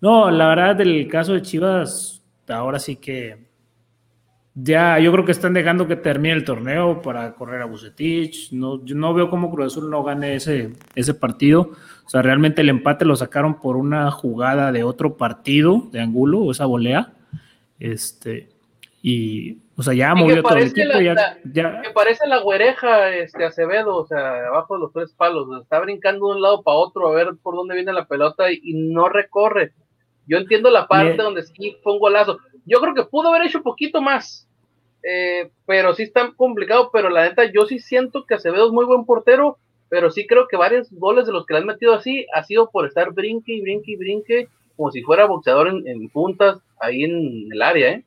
No, 0.00 0.30
la 0.30 0.48
verdad, 0.48 0.76
del 0.76 1.08
caso 1.08 1.32
de 1.32 1.42
Chivas, 1.42 2.17
ahora 2.50 2.78
sí 2.78 2.96
que 2.96 3.48
ya 4.54 4.98
yo 4.98 5.12
creo 5.12 5.24
que 5.24 5.32
están 5.32 5.54
dejando 5.54 5.86
que 5.86 5.96
termine 5.96 6.34
el 6.34 6.44
torneo 6.44 7.00
para 7.00 7.34
correr 7.34 7.62
a 7.62 7.66
Bucetich. 7.66 8.52
No, 8.52 8.84
yo 8.84 8.96
no 8.96 9.14
veo 9.14 9.30
cómo 9.30 9.50
Cruz 9.50 9.66
Azul 9.66 9.90
no 9.90 10.02
gane 10.02 10.34
ese, 10.34 10.72
ese 10.94 11.14
partido. 11.14 11.70
O 12.04 12.08
sea, 12.08 12.22
realmente 12.22 12.62
el 12.62 12.68
empate 12.68 13.04
lo 13.04 13.14
sacaron 13.14 13.60
por 13.60 13.76
una 13.76 14.10
jugada 14.10 14.72
de 14.72 14.82
otro 14.82 15.16
partido 15.16 15.88
de 15.92 16.00
Angulo, 16.00 16.40
o 16.40 16.50
esa 16.50 16.66
volea. 16.66 17.12
Este, 17.78 18.48
y, 19.02 19.58
o 19.76 19.82
sea, 19.82 19.94
ya 19.94 20.14
movió 20.14 20.42
todo 20.42 20.56
el 20.56 20.68
equipo. 20.68 20.98
ya, 21.00 21.80
Me 21.82 21.90
parece 21.90 22.26
la 22.26 22.38
güereja 22.38 23.14
este, 23.14 23.44
Acevedo, 23.44 23.96
o 23.96 24.06
sea, 24.06 24.46
abajo 24.48 24.74
de 24.74 24.80
los 24.80 24.92
tres 24.92 25.12
palos. 25.12 25.46
Está 25.62 25.78
brincando 25.80 26.28
de 26.28 26.34
un 26.36 26.42
lado 26.42 26.62
para 26.62 26.78
otro 26.78 27.08
a 27.08 27.14
ver 27.14 27.28
por 27.42 27.54
dónde 27.54 27.74
viene 27.74 27.92
la 27.92 28.06
pelota 28.06 28.50
y, 28.50 28.74
no 28.74 29.08
recorre. 29.08 29.72
Yo 30.28 30.38
entiendo 30.38 30.70
la 30.70 30.86
parte 30.86 31.16
donde 31.16 31.42
sí 31.42 31.76
fue 31.82 31.94
un 31.94 31.98
golazo. 31.98 32.38
Yo 32.66 32.80
creo 32.80 32.94
que 32.94 33.04
pudo 33.04 33.28
haber 33.28 33.46
hecho 33.46 33.58
un 33.58 33.64
poquito 33.64 34.00
más 34.00 34.48
eh, 35.02 35.50
pero 35.66 35.94
sí 35.94 36.02
está 36.02 36.32
complicado, 36.36 36.90
pero 36.92 37.08
la 37.08 37.24
neta 37.28 37.44
yo 37.50 37.66
sí 37.66 37.78
siento 37.78 38.24
que 38.26 38.34
Acevedo 38.34 38.66
es 38.66 38.72
muy 38.72 38.84
buen 38.84 39.04
portero, 39.04 39.58
pero 39.88 40.10
sí 40.10 40.26
creo 40.26 40.48
que 40.48 40.56
varios 40.56 40.90
goles 40.92 41.26
de 41.26 41.32
los 41.32 41.46
que 41.46 41.54
le 41.54 41.60
han 41.60 41.66
metido 41.66 41.94
así 41.94 42.26
ha 42.34 42.42
sido 42.44 42.70
por 42.70 42.86
estar 42.86 43.12
brinque 43.12 43.54
y 43.54 43.62
brinque 43.62 43.92
y 43.92 43.96
brinque, 43.96 44.48
como 44.76 44.90
si 44.90 45.02
fuera 45.02 45.26
boxeador 45.26 45.68
en, 45.68 46.08
puntas 46.10 46.58
ahí 46.80 47.04
en 47.04 47.48
el 47.52 47.62
área, 47.62 47.92
¿eh? 47.92 48.04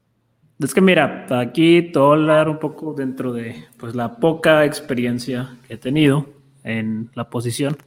Es 0.59 0.75
que 0.75 0.81
mira, 0.81 1.25
aquí 1.31 1.81
todo 1.91 2.13
hablar 2.13 2.47
un 2.47 2.59
poco 2.59 2.93
dentro 2.93 3.33
de 3.33 3.65
pues 3.77 3.95
la 3.95 4.17
poca 4.17 4.63
experiencia 4.63 5.57
que 5.67 5.73
he 5.73 5.77
tenido 5.77 6.27
en 6.63 7.09
la 7.15 7.31
posición. 7.31 7.77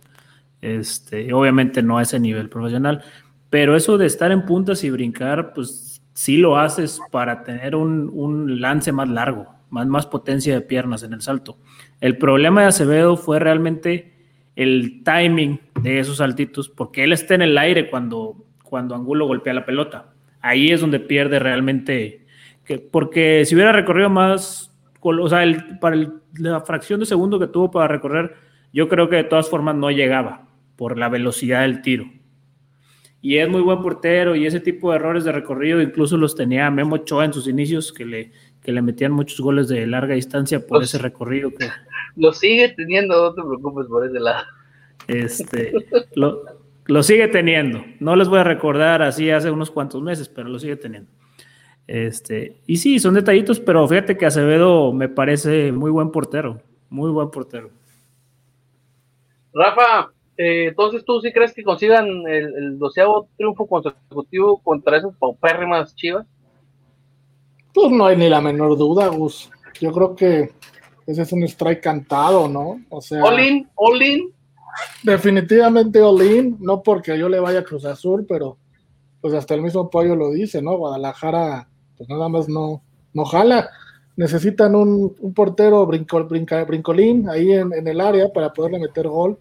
Este, 0.60 1.32
obviamente 1.32 1.82
no 1.82 1.98
a 1.98 2.02
ese 2.02 2.18
nivel 2.18 2.48
profesional, 2.48 3.04
pero 3.54 3.76
eso 3.76 3.98
de 3.98 4.06
estar 4.06 4.32
en 4.32 4.46
puntas 4.46 4.82
y 4.82 4.90
brincar, 4.90 5.52
pues 5.52 6.02
sí 6.12 6.38
lo 6.38 6.58
haces 6.58 7.00
para 7.12 7.44
tener 7.44 7.76
un, 7.76 8.10
un 8.12 8.60
lance 8.60 8.90
más 8.90 9.08
largo, 9.08 9.46
más, 9.70 9.86
más 9.86 10.06
potencia 10.06 10.52
de 10.54 10.60
piernas 10.60 11.04
en 11.04 11.12
el 11.12 11.22
salto. 11.22 11.56
El 12.00 12.18
problema 12.18 12.62
de 12.62 12.66
Acevedo 12.66 13.16
fue 13.16 13.38
realmente 13.38 14.12
el 14.56 15.04
timing 15.04 15.60
de 15.80 16.00
esos 16.00 16.16
saltitos, 16.16 16.68
porque 16.68 17.04
él 17.04 17.12
está 17.12 17.36
en 17.36 17.42
el 17.42 17.56
aire 17.56 17.88
cuando, 17.90 18.44
cuando 18.64 18.96
Angulo 18.96 19.28
golpea 19.28 19.54
la 19.54 19.64
pelota. 19.64 20.12
Ahí 20.40 20.72
es 20.72 20.80
donde 20.80 20.98
pierde 20.98 21.38
realmente, 21.38 22.26
que, 22.64 22.80
porque 22.80 23.44
si 23.44 23.54
hubiera 23.54 23.70
recorrido 23.70 24.10
más, 24.10 24.76
o 25.00 25.28
sea, 25.28 25.44
el, 25.44 25.78
para 25.78 25.96
la 26.38 26.60
fracción 26.62 26.98
de 26.98 27.06
segundo 27.06 27.38
que 27.38 27.46
tuvo 27.46 27.70
para 27.70 27.86
recorrer, 27.86 28.34
yo 28.72 28.88
creo 28.88 29.08
que 29.08 29.14
de 29.14 29.22
todas 29.22 29.48
formas 29.48 29.76
no 29.76 29.92
llegaba 29.92 30.48
por 30.74 30.98
la 30.98 31.08
velocidad 31.08 31.60
del 31.60 31.82
tiro. 31.82 32.10
Y 33.24 33.38
es 33.38 33.48
muy 33.48 33.62
buen 33.62 33.80
portero 33.80 34.36
y 34.36 34.44
ese 34.44 34.60
tipo 34.60 34.90
de 34.90 34.96
errores 34.96 35.24
de 35.24 35.32
recorrido 35.32 35.80
incluso 35.80 36.18
los 36.18 36.34
tenía 36.34 36.70
Memo 36.70 36.96
Ochoa 36.96 37.24
en 37.24 37.32
sus 37.32 37.48
inicios, 37.48 37.90
que 37.90 38.04
le, 38.04 38.32
que 38.62 38.70
le 38.70 38.82
metían 38.82 39.12
muchos 39.12 39.40
goles 39.40 39.66
de 39.66 39.86
larga 39.86 40.14
distancia 40.14 40.66
por 40.66 40.82
ese 40.82 40.98
recorrido. 40.98 41.48
Que... 41.48 41.70
Lo 42.16 42.34
sigue 42.34 42.74
teniendo, 42.76 43.14
no 43.22 43.34
te 43.34 43.40
preocupes 43.40 43.86
por 43.86 44.06
ese 44.06 44.20
lado. 44.20 44.44
Este, 45.08 45.72
lo, 46.16 46.42
lo, 46.84 47.02
sigue 47.02 47.26
teniendo. 47.28 47.82
No 47.98 48.14
les 48.14 48.28
voy 48.28 48.40
a 48.40 48.44
recordar 48.44 49.00
así 49.00 49.30
hace 49.30 49.50
unos 49.50 49.70
cuantos 49.70 50.02
meses, 50.02 50.28
pero 50.28 50.50
lo 50.50 50.58
sigue 50.58 50.76
teniendo. 50.76 51.10
Este, 51.86 52.60
y 52.66 52.76
sí, 52.76 52.98
son 52.98 53.14
detallitos, 53.14 53.58
pero 53.58 53.88
fíjate 53.88 54.18
que 54.18 54.26
Acevedo 54.26 54.92
me 54.92 55.08
parece 55.08 55.72
muy 55.72 55.90
buen 55.90 56.10
portero, 56.10 56.60
muy 56.90 57.10
buen 57.10 57.30
portero. 57.30 57.70
Rafa, 59.54 60.12
eh, 60.36 60.66
entonces 60.68 61.04
tú 61.04 61.20
sí 61.20 61.32
crees 61.32 61.52
que 61.52 61.62
consigan 61.62 62.06
el, 62.26 62.54
el 62.56 62.78
doceavo 62.78 63.28
triunfo 63.36 63.66
consecutivo 63.66 64.58
contra 64.62 64.98
esas 64.98 65.14
paupérrimas 65.16 65.94
chivas? 65.94 66.26
Pues 67.72 67.90
no 67.90 68.06
hay 68.06 68.16
ni 68.16 68.28
la 68.28 68.40
menor 68.40 68.76
duda, 68.78 69.08
Gus. 69.08 69.50
Yo 69.80 69.92
creo 69.92 70.14
que 70.14 70.50
ese 71.06 71.22
es 71.22 71.32
un 71.32 71.42
strike 71.42 71.80
cantado, 71.80 72.48
¿no? 72.48 72.80
O 72.88 73.00
sea. 73.00 73.22
All 73.22 73.40
in, 73.40 74.32
Definitivamente 75.02 76.00
all 76.00 76.56
no 76.60 76.82
porque 76.82 77.18
yo 77.18 77.28
le 77.28 77.38
vaya 77.38 77.60
a 77.60 77.64
Cruz 77.64 77.84
Azul, 77.84 78.26
pero 78.28 78.58
pues 79.20 79.34
hasta 79.34 79.54
el 79.54 79.62
mismo 79.62 79.88
pollo 79.88 80.16
lo 80.16 80.30
dice, 80.32 80.60
¿no? 80.60 80.76
Guadalajara, 80.76 81.68
pues 81.96 82.08
nada 82.08 82.28
más 82.28 82.48
no, 82.48 82.82
no 83.12 83.24
jala. 83.24 83.70
Necesitan 84.16 84.74
un, 84.74 85.14
portero 85.34 85.86
brinco, 85.86 86.24
brincolín 86.24 87.28
ahí 87.28 87.52
en, 87.52 87.72
el 87.72 88.00
área 88.00 88.32
para 88.32 88.52
poderle 88.52 88.78
meter 88.78 89.08
gol. 89.08 89.38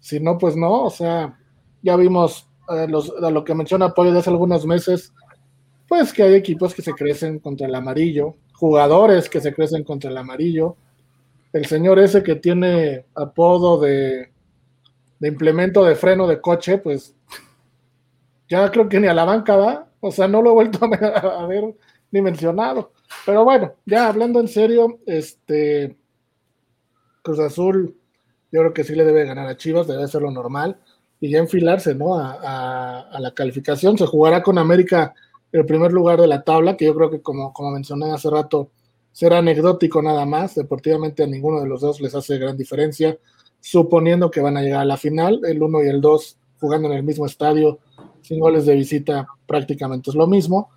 Si 0.00 0.20
no, 0.20 0.38
pues 0.38 0.56
no. 0.56 0.84
O 0.84 0.90
sea, 0.90 1.38
ya 1.82 1.96
vimos 1.96 2.48
eh, 2.70 2.86
lo 2.88 3.44
que 3.44 3.54
menciona 3.54 3.94
Pollo 3.94 4.12
de 4.12 4.18
hace 4.20 4.30
algunos 4.30 4.66
meses, 4.66 5.12
pues 5.86 6.12
que 6.12 6.22
hay 6.22 6.34
equipos 6.34 6.74
que 6.74 6.82
se 6.82 6.92
crecen 6.92 7.38
contra 7.38 7.66
el 7.66 7.74
amarillo, 7.74 8.36
jugadores 8.52 9.28
que 9.28 9.40
se 9.40 9.54
crecen 9.54 9.84
contra 9.84 10.10
el 10.10 10.16
amarillo. 10.16 10.76
El 11.52 11.66
señor 11.66 11.98
ese 11.98 12.22
que 12.22 12.36
tiene 12.36 13.06
apodo 13.14 13.80
de, 13.80 14.30
de 15.18 15.28
implemento 15.28 15.84
de 15.84 15.94
freno 15.94 16.26
de 16.26 16.40
coche, 16.40 16.78
pues 16.78 17.14
ya 18.48 18.70
creo 18.70 18.88
que 18.88 19.00
ni 19.00 19.06
a 19.06 19.14
la 19.14 19.24
banca 19.24 19.56
va, 19.56 19.88
o 20.00 20.10
sea, 20.10 20.28
no 20.28 20.42
lo 20.42 20.50
he 20.50 20.54
vuelto 20.54 20.84
a, 20.84 21.46
ver 21.46 21.74
ni 22.10 22.22
mencionado. 22.22 22.92
Pero 23.26 23.44
bueno, 23.44 23.74
ya 23.86 24.08
hablando 24.08 24.40
en 24.40 24.48
serio, 24.48 25.00
este 25.06 25.96
Cruz 27.22 27.38
Azul, 27.40 27.96
yo 28.50 28.60
creo 28.60 28.72
que 28.74 28.84
sí 28.84 28.94
le 28.94 29.04
debe 29.04 29.24
ganar 29.24 29.48
a 29.48 29.56
Chivas, 29.56 29.86
debe 29.86 30.08
ser 30.08 30.22
lo 30.22 30.30
normal, 30.30 30.78
y 31.20 31.30
ya 31.30 31.38
enfilarse, 31.38 31.94
¿no? 31.94 32.16
a 32.18 33.18
la 33.18 33.32
calificación. 33.34 33.98
Se 33.98 34.06
jugará 34.06 34.42
con 34.42 34.58
América 34.58 35.14
el 35.52 35.64
primer 35.64 35.92
lugar 35.92 36.20
de 36.20 36.26
la 36.26 36.42
tabla, 36.42 36.76
que 36.76 36.84
yo 36.84 36.94
creo 36.94 37.10
que 37.10 37.22
como, 37.22 37.52
como 37.52 37.70
mencioné 37.70 38.10
hace 38.10 38.30
rato, 38.30 38.70
será 39.12 39.38
anecdótico 39.38 40.02
nada 40.02 40.26
más. 40.26 40.54
Deportivamente 40.54 41.22
a 41.22 41.26
ninguno 41.26 41.60
de 41.60 41.68
los 41.68 41.80
dos 41.80 42.00
les 42.00 42.14
hace 42.14 42.38
gran 42.38 42.56
diferencia, 42.56 43.18
suponiendo 43.60 44.30
que 44.30 44.40
van 44.40 44.56
a 44.56 44.62
llegar 44.62 44.80
a 44.80 44.84
la 44.84 44.96
final. 44.96 45.40
El 45.44 45.62
1 45.62 45.84
y 45.84 45.88
el 45.88 46.00
2 46.00 46.36
jugando 46.60 46.88
en 46.88 46.94
el 46.94 47.02
mismo 47.02 47.24
estadio, 47.24 47.78
sin 48.20 48.40
goles 48.40 48.66
de 48.66 48.74
visita, 48.74 49.26
prácticamente 49.46 50.10
es 50.10 50.16
lo 50.16 50.26
mismo. 50.26 50.70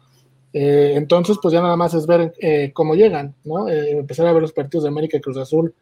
Eh, 0.54 0.94
entonces, 0.96 1.38
pues 1.42 1.54
ya 1.54 1.62
nada 1.62 1.76
más 1.76 1.94
es 1.94 2.06
ver 2.06 2.34
eh, 2.40 2.72
cómo 2.74 2.94
llegan, 2.96 3.36
¿no? 3.44 3.68
Eh, 3.68 3.92
empezar 3.92 4.28
a 4.28 4.34
ver 4.34 4.42
los 4.42 4.54
partidos 4.54 4.84
de 4.84 4.90
América 4.90 5.18
y 5.18 5.22
Cruz 5.22 5.38
Azul 5.38 5.74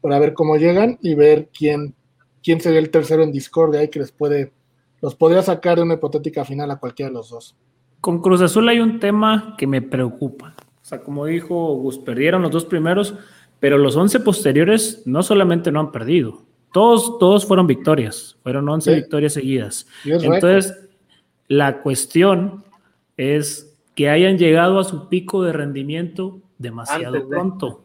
para 0.00 0.18
ver 0.18 0.34
cómo 0.34 0.56
llegan 0.56 0.98
y 1.02 1.14
ver 1.14 1.48
quién, 1.56 1.94
quién 2.42 2.60
sería 2.60 2.78
el 2.78 2.90
tercero 2.90 3.22
en 3.22 3.32
discordia 3.32 3.82
y 3.82 3.88
que 3.88 3.98
les 3.98 4.12
puede, 4.12 4.52
los 5.00 5.14
podría 5.14 5.42
sacar 5.42 5.76
de 5.76 5.82
una 5.82 5.94
hipotética 5.94 6.44
final 6.44 6.70
a 6.70 6.78
cualquiera 6.78 7.10
de 7.10 7.14
los 7.14 7.30
dos. 7.30 7.56
Con 8.00 8.20
Cruz 8.20 8.40
Azul 8.40 8.68
hay 8.68 8.80
un 8.80 8.98
tema 8.98 9.54
que 9.58 9.66
me 9.66 9.82
preocupa. 9.82 10.54
O 10.82 10.84
sea, 10.84 11.02
como 11.02 11.26
dijo 11.26 11.74
Gus, 11.74 11.98
perdieron 11.98 12.42
los 12.42 12.50
dos 12.50 12.64
primeros, 12.64 13.14
pero 13.58 13.76
los 13.76 13.94
11 13.94 14.20
posteriores 14.20 15.02
no 15.04 15.22
solamente 15.22 15.70
no 15.70 15.80
han 15.80 15.92
perdido, 15.92 16.42
todos, 16.72 17.18
todos 17.18 17.46
fueron 17.46 17.66
victorias, 17.66 18.38
fueron 18.42 18.68
11 18.68 18.94
victorias 18.94 19.32
seguidas. 19.32 19.86
Entonces, 20.04 20.88
la 21.48 21.82
cuestión 21.82 22.64
es 23.16 23.76
que 23.94 24.08
hayan 24.08 24.38
llegado 24.38 24.78
a 24.78 24.84
su 24.84 25.08
pico 25.08 25.42
de 25.42 25.52
rendimiento 25.52 26.40
demasiado 26.58 27.28
pronto, 27.28 27.82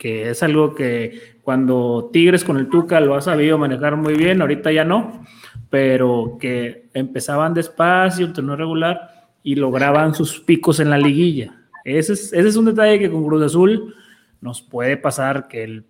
que 0.00 0.30
es 0.30 0.42
algo 0.42 0.74
que 0.74 1.36
cuando 1.44 2.10
Tigres 2.12 2.42
con 2.42 2.56
el 2.56 2.68
Tuca 2.68 2.98
lo 2.98 3.14
ha 3.14 3.20
sabido 3.20 3.56
manejar 3.56 3.94
muy 3.94 4.14
bien, 4.14 4.40
ahorita 4.40 4.72
ya 4.72 4.84
no 4.84 5.24
pero 5.70 6.36
que 6.40 6.88
empezaban 6.92 7.54
despacio, 7.54 8.26
el 8.26 8.32
torneo 8.32 8.56
regular 8.56 9.28
y 9.42 9.54
lograban 9.54 10.14
sus 10.14 10.40
picos 10.40 10.80
en 10.80 10.90
la 10.90 10.98
liguilla. 10.98 11.54
Ese 11.84 12.12
es, 12.12 12.32
ese 12.32 12.48
es 12.48 12.56
un 12.56 12.66
detalle 12.66 12.98
que 12.98 13.10
con 13.10 13.24
Cruz 13.24 13.42
Azul 13.42 13.94
nos 14.40 14.60
puede 14.60 14.96
pasar, 14.96 15.48
que 15.48 15.62
el, 15.62 15.86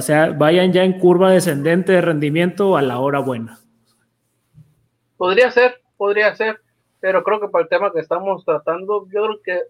sea, 0.00 0.32
vayan 0.32 0.72
ya 0.72 0.82
en 0.82 0.98
curva 0.98 1.30
descendente 1.30 1.92
de 1.92 2.00
rendimiento 2.00 2.76
a 2.76 2.82
la 2.82 2.98
hora 2.98 3.20
buena. 3.20 3.60
Podría 5.16 5.50
ser, 5.50 5.80
podría 5.96 6.34
ser, 6.34 6.60
pero 6.98 7.22
creo 7.22 7.40
que 7.40 7.48
para 7.48 7.62
el 7.62 7.68
tema 7.68 7.92
que 7.92 8.00
estamos 8.00 8.44
tratando, 8.44 9.06
yo 9.12 9.24
creo 9.24 9.40
que 9.44 9.60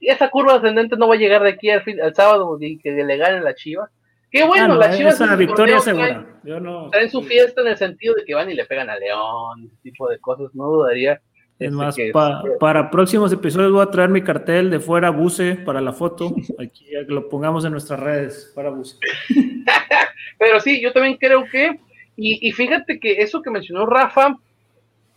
esa 0.00 0.30
curva 0.30 0.54
descendente 0.54 0.96
no 0.96 1.08
va 1.08 1.14
a 1.14 1.18
llegar 1.18 1.42
de 1.42 1.50
aquí 1.50 1.70
al, 1.70 1.82
fin, 1.82 2.00
al 2.00 2.14
sábado 2.14 2.58
y 2.60 2.78
que 2.78 2.90
le 2.90 3.16
ganen 3.16 3.44
la 3.44 3.54
Chiva 3.54 3.88
Qué 4.32 4.44
bueno, 4.44 4.76
la 4.76 4.96
Chivas. 4.96 5.14
Esa 5.14 5.36
victoria 5.36 5.78
segura. 5.78 6.26
Yo 6.42 6.58
no. 6.58 6.86
Está 6.86 7.02
en 7.02 7.10
su 7.10 7.22
fiesta 7.22 7.60
en 7.60 7.68
el 7.68 7.76
sentido 7.76 8.14
de 8.14 8.24
que 8.24 8.34
van 8.34 8.50
y 8.50 8.54
le 8.54 8.64
pegan 8.64 8.88
a 8.88 8.96
León, 8.96 9.66
ese 9.66 9.76
tipo 9.82 10.08
de 10.08 10.18
cosas. 10.18 10.54
No 10.54 10.68
dudaría. 10.68 11.20
Es 11.58 11.70
este, 11.70 12.12
más, 12.12 12.42
para 12.58 12.90
próximos 12.90 13.30
episodios 13.30 13.70
voy 13.70 13.82
a 13.82 13.90
traer 13.90 14.08
mi 14.08 14.22
cartel 14.22 14.70
de 14.70 14.80
fuera 14.80 15.10
buce 15.10 15.56
para 15.56 15.82
la 15.82 15.92
foto. 15.92 16.34
Aquí 16.58 16.86
lo 17.08 17.28
pongamos 17.28 17.66
en 17.66 17.72
nuestras 17.72 18.00
redes, 18.00 18.50
para 18.54 18.70
buce. 18.70 18.96
Pero 20.38 20.58
sí, 20.60 20.80
yo 20.80 20.92
también 20.92 21.18
creo 21.18 21.44
que. 21.44 21.78
Y, 22.16 22.48
y 22.48 22.52
fíjate 22.52 22.98
que 22.98 23.20
eso 23.20 23.42
que 23.42 23.50
mencionó 23.50 23.84
Rafa 23.84 24.38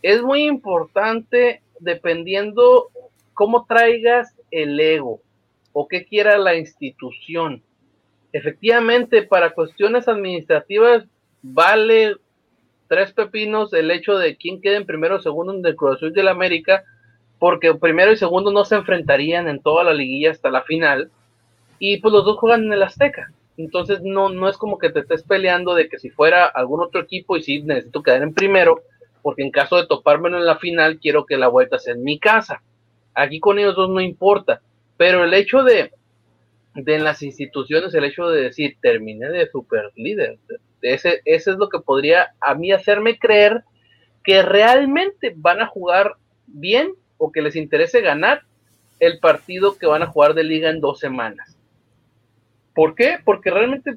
es 0.02 0.22
muy 0.22 0.42
importante 0.44 1.62
dependiendo 1.80 2.90
cómo 3.32 3.64
traigas 3.66 4.35
el 4.50 4.78
ego 4.78 5.20
o 5.72 5.88
qué 5.88 6.04
quiera 6.04 6.38
la 6.38 6.56
institución 6.56 7.62
efectivamente 8.32 9.22
para 9.22 9.50
cuestiones 9.50 10.08
administrativas 10.08 11.04
vale 11.42 12.16
tres 12.88 13.12
pepinos 13.12 13.72
el 13.72 13.90
hecho 13.90 14.16
de 14.18 14.36
quién 14.36 14.60
quede 14.60 14.76
en 14.76 14.86
primero 14.86 15.16
o 15.16 15.20
segundo 15.20 15.54
en 15.54 15.64
el 15.64 15.76
Cruz 15.76 16.00
de 16.00 16.22
la 16.22 16.30
América, 16.32 16.84
porque 17.38 17.74
primero 17.74 18.12
y 18.12 18.16
segundo 18.16 18.52
no 18.52 18.64
se 18.64 18.76
enfrentarían 18.76 19.48
en 19.48 19.60
toda 19.60 19.84
la 19.84 19.94
liguilla 19.94 20.30
hasta 20.30 20.50
la 20.50 20.62
final, 20.62 21.10
y 21.78 21.98
pues 21.98 22.12
los 22.12 22.24
dos 22.24 22.38
juegan 22.38 22.64
en 22.64 22.72
el 22.72 22.82
Azteca. 22.82 23.32
Entonces 23.56 24.02
no, 24.02 24.28
no 24.28 24.48
es 24.48 24.56
como 24.56 24.78
que 24.78 24.90
te 24.90 25.00
estés 25.00 25.22
peleando 25.22 25.74
de 25.74 25.88
que 25.88 25.98
si 25.98 26.10
fuera 26.10 26.44
algún 26.44 26.82
otro 26.82 27.00
equipo 27.00 27.36
y 27.36 27.42
si 27.42 27.62
necesito 27.62 28.02
quedar 28.02 28.22
en 28.22 28.34
primero, 28.34 28.82
porque 29.22 29.42
en 29.42 29.50
caso 29.50 29.76
de 29.76 29.86
topármelo 29.86 30.38
en 30.38 30.46
la 30.46 30.58
final 30.58 30.98
quiero 31.00 31.24
que 31.24 31.36
la 31.36 31.48
vuelta 31.48 31.78
sea 31.78 31.94
en 31.94 32.04
mi 32.04 32.18
casa. 32.18 32.62
Aquí 33.16 33.40
con 33.40 33.58
ellos 33.58 33.74
dos 33.74 33.88
no 33.88 34.00
importa, 34.00 34.60
pero 34.98 35.24
el 35.24 35.32
hecho 35.32 35.62
de, 35.62 35.90
de 36.74 36.98
las 36.98 37.22
instituciones 37.22 37.94
el 37.94 38.04
hecho 38.04 38.28
de 38.28 38.42
decir 38.42 38.76
terminé 38.82 39.28
de 39.30 39.48
super 39.48 39.90
líder. 39.96 40.38
Ese, 40.82 41.22
ese 41.24 41.50
es 41.52 41.56
lo 41.56 41.70
que 41.70 41.80
podría 41.80 42.34
a 42.40 42.54
mí 42.54 42.72
hacerme 42.72 43.18
creer 43.18 43.64
que 44.22 44.42
realmente 44.42 45.32
van 45.34 45.62
a 45.62 45.66
jugar 45.66 46.16
bien 46.46 46.92
o 47.16 47.32
que 47.32 47.40
les 47.40 47.56
interese 47.56 48.02
ganar 48.02 48.42
el 49.00 49.18
partido 49.18 49.78
que 49.78 49.86
van 49.86 50.02
a 50.02 50.08
jugar 50.08 50.34
de 50.34 50.44
liga 50.44 50.68
en 50.68 50.80
dos 50.80 50.98
semanas. 50.98 51.56
¿Por 52.74 52.94
qué? 52.94 53.18
Porque 53.24 53.50
realmente 53.50 53.96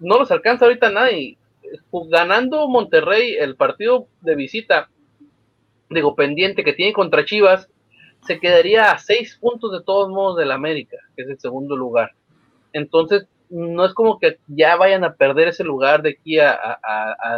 no 0.00 0.18
los 0.18 0.30
alcanza 0.30 0.64
ahorita 0.64 0.90
nadie. 0.90 1.36
Ganando 1.92 2.66
Monterrey 2.66 3.36
el 3.38 3.56
partido 3.56 4.06
de 4.22 4.34
visita, 4.34 4.88
digo, 5.90 6.14
pendiente 6.14 6.64
que 6.64 6.72
tiene 6.72 6.94
contra 6.94 7.26
Chivas, 7.26 7.68
se 8.26 8.38
quedaría 8.38 8.90
a 8.90 8.98
seis 8.98 9.38
puntos 9.40 9.72
de 9.72 9.82
todos 9.82 10.10
modos 10.10 10.36
del 10.38 10.52
América, 10.52 10.96
que 11.16 11.22
es 11.22 11.28
el 11.28 11.40
segundo 11.40 11.76
lugar. 11.76 12.12
Entonces, 12.72 13.26
no 13.50 13.84
es 13.84 13.94
como 13.94 14.18
que 14.18 14.38
ya 14.46 14.76
vayan 14.76 15.04
a 15.04 15.14
perder 15.14 15.48
ese 15.48 15.64
lugar 15.64 16.02
de 16.02 16.10
aquí 16.10 16.38
a, 16.38 16.78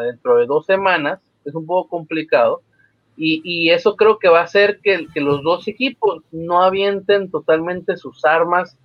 dentro 0.05 0.37
de 0.37 0.47
dos 0.47 0.67
semanas, 0.67 1.21
es 1.45 1.55
un 1.55 1.67
poco 1.67 1.89
complicado. 1.89 2.63
Y, 3.23 3.69
eso 3.69 3.97
creo 3.97 4.19
que 4.19 4.31
va 4.31 4.41
a 4.41 4.45
hacer 4.45 4.81
que, 4.83 5.07
los 5.17 5.43
dos 5.43 5.69
equipos 5.69 6.23
no 6.33 6.63
avienten 6.63 7.31
totalmente 7.31 7.99
sus 7.99 8.25
armas 8.25 8.79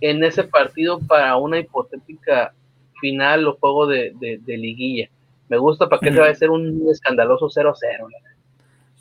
en 0.00 0.24
ese 0.24 0.42
partido 0.42 0.98
para 0.98 1.36
una 1.36 1.60
hipotética 1.60 2.52
final 3.00 3.46
o 3.46 3.56
juego 3.56 3.86
de, 3.86 4.40
liguilla. 4.46 5.08
Me 5.48 5.58
gusta 5.58 5.88
para 5.88 6.00
que 6.00 6.12
se 6.12 6.18
va 6.18 6.28
a 6.28 6.34
ser 6.34 6.50
un 6.50 6.84
escandaloso 6.90 7.48
0-0. 7.48 7.76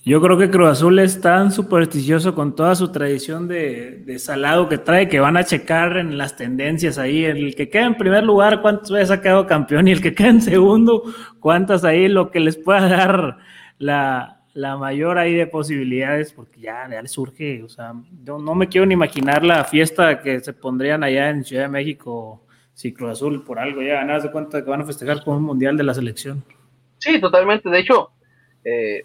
Yo 0.06 0.20
creo 0.22 0.38
que 0.38 0.50
Cruz 0.50 0.70
Azul 0.70 1.00
es 1.00 1.22
tan 1.22 1.50
supersticioso 1.50 2.36
con 2.36 2.58
toda 2.58 2.76
su 2.76 2.92
tradición 2.92 3.48
de, 3.48 4.04
salado 4.20 4.68
que 4.68 4.78
trae 4.78 5.08
que 5.08 5.22
van 5.22 5.38
a 5.38 5.46
checar 5.46 5.96
en 5.96 6.18
las 6.18 6.36
tendencias 6.36 6.98
ahí. 6.98 7.24
El 7.24 7.56
que 7.56 7.70
queda 7.70 7.86
en 7.86 7.96
primer 7.96 8.26
lugar, 8.26 8.62
cuántas 8.62 8.92
veces 8.92 9.12
ha 9.12 9.22
quedado 9.22 9.48
campeón, 9.48 9.88
y 9.88 9.92
el 9.92 10.02
que 10.02 10.14
queda 10.14 10.28
en 10.28 10.42
segundo, 10.42 11.04
cuántas 11.40 11.86
ahí, 11.86 12.10
lo 12.10 12.32
que 12.32 12.42
les 12.42 12.58
pueda 12.58 12.90
dar 12.90 13.38
la, 13.78 14.42
mayor 14.54 15.18
ahí 15.18 15.36
de 15.36 15.48
posibilidades, 15.48 16.34
porque 16.34 16.60
ya, 16.60 16.86
ya 16.92 17.08
surge. 17.08 17.64
O 17.64 17.70
sea, 17.70 17.94
yo 18.26 18.40
no 18.40 18.56
me 18.56 18.68
quiero 18.68 18.86
ni 18.86 18.96
imaginar 18.96 19.46
la 19.46 19.64
fiesta 19.64 20.22
que 20.22 20.42
se 20.42 20.52
pondrían 20.52 21.06
allá 21.06 21.30
en 21.30 21.46
Ciudad 21.46 21.64
de 21.64 21.70
México 21.70 22.46
si 22.74 22.92
Cruz 22.92 23.12
Azul 23.12 23.44
por 23.44 23.58
algo 23.58 23.82
ya 23.82 23.94
ganas 23.94 24.24
de 24.24 24.32
cuenta 24.32 24.64
que 24.64 24.70
van 24.70 24.82
a 24.82 24.86
festejar 24.86 25.24
con 25.24 25.38
un 25.38 25.44
mundial 25.44 25.78
de 25.78 25.84
la 25.84 25.94
selección. 25.94 26.44
Sí, 26.98 27.22
totalmente. 27.22 27.70
De 27.70 27.80
hecho, 27.80 28.10
eh, 28.66 29.04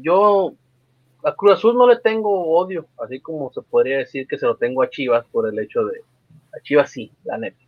yo 0.00 0.54
a 1.24 1.34
Cruz 1.34 1.52
Azul 1.52 1.76
no 1.76 1.86
le 1.86 1.98
tengo 1.98 2.48
odio, 2.56 2.86
así 2.98 3.20
como 3.20 3.52
se 3.52 3.62
podría 3.62 3.98
decir 3.98 4.26
que 4.26 4.38
se 4.38 4.46
lo 4.46 4.56
tengo 4.56 4.82
a 4.82 4.90
Chivas 4.90 5.24
por 5.30 5.48
el 5.48 5.58
hecho 5.58 5.84
de, 5.84 6.00
a 6.56 6.60
Chivas 6.62 6.90
sí, 6.90 7.12
la 7.24 7.38
neta. 7.38 7.58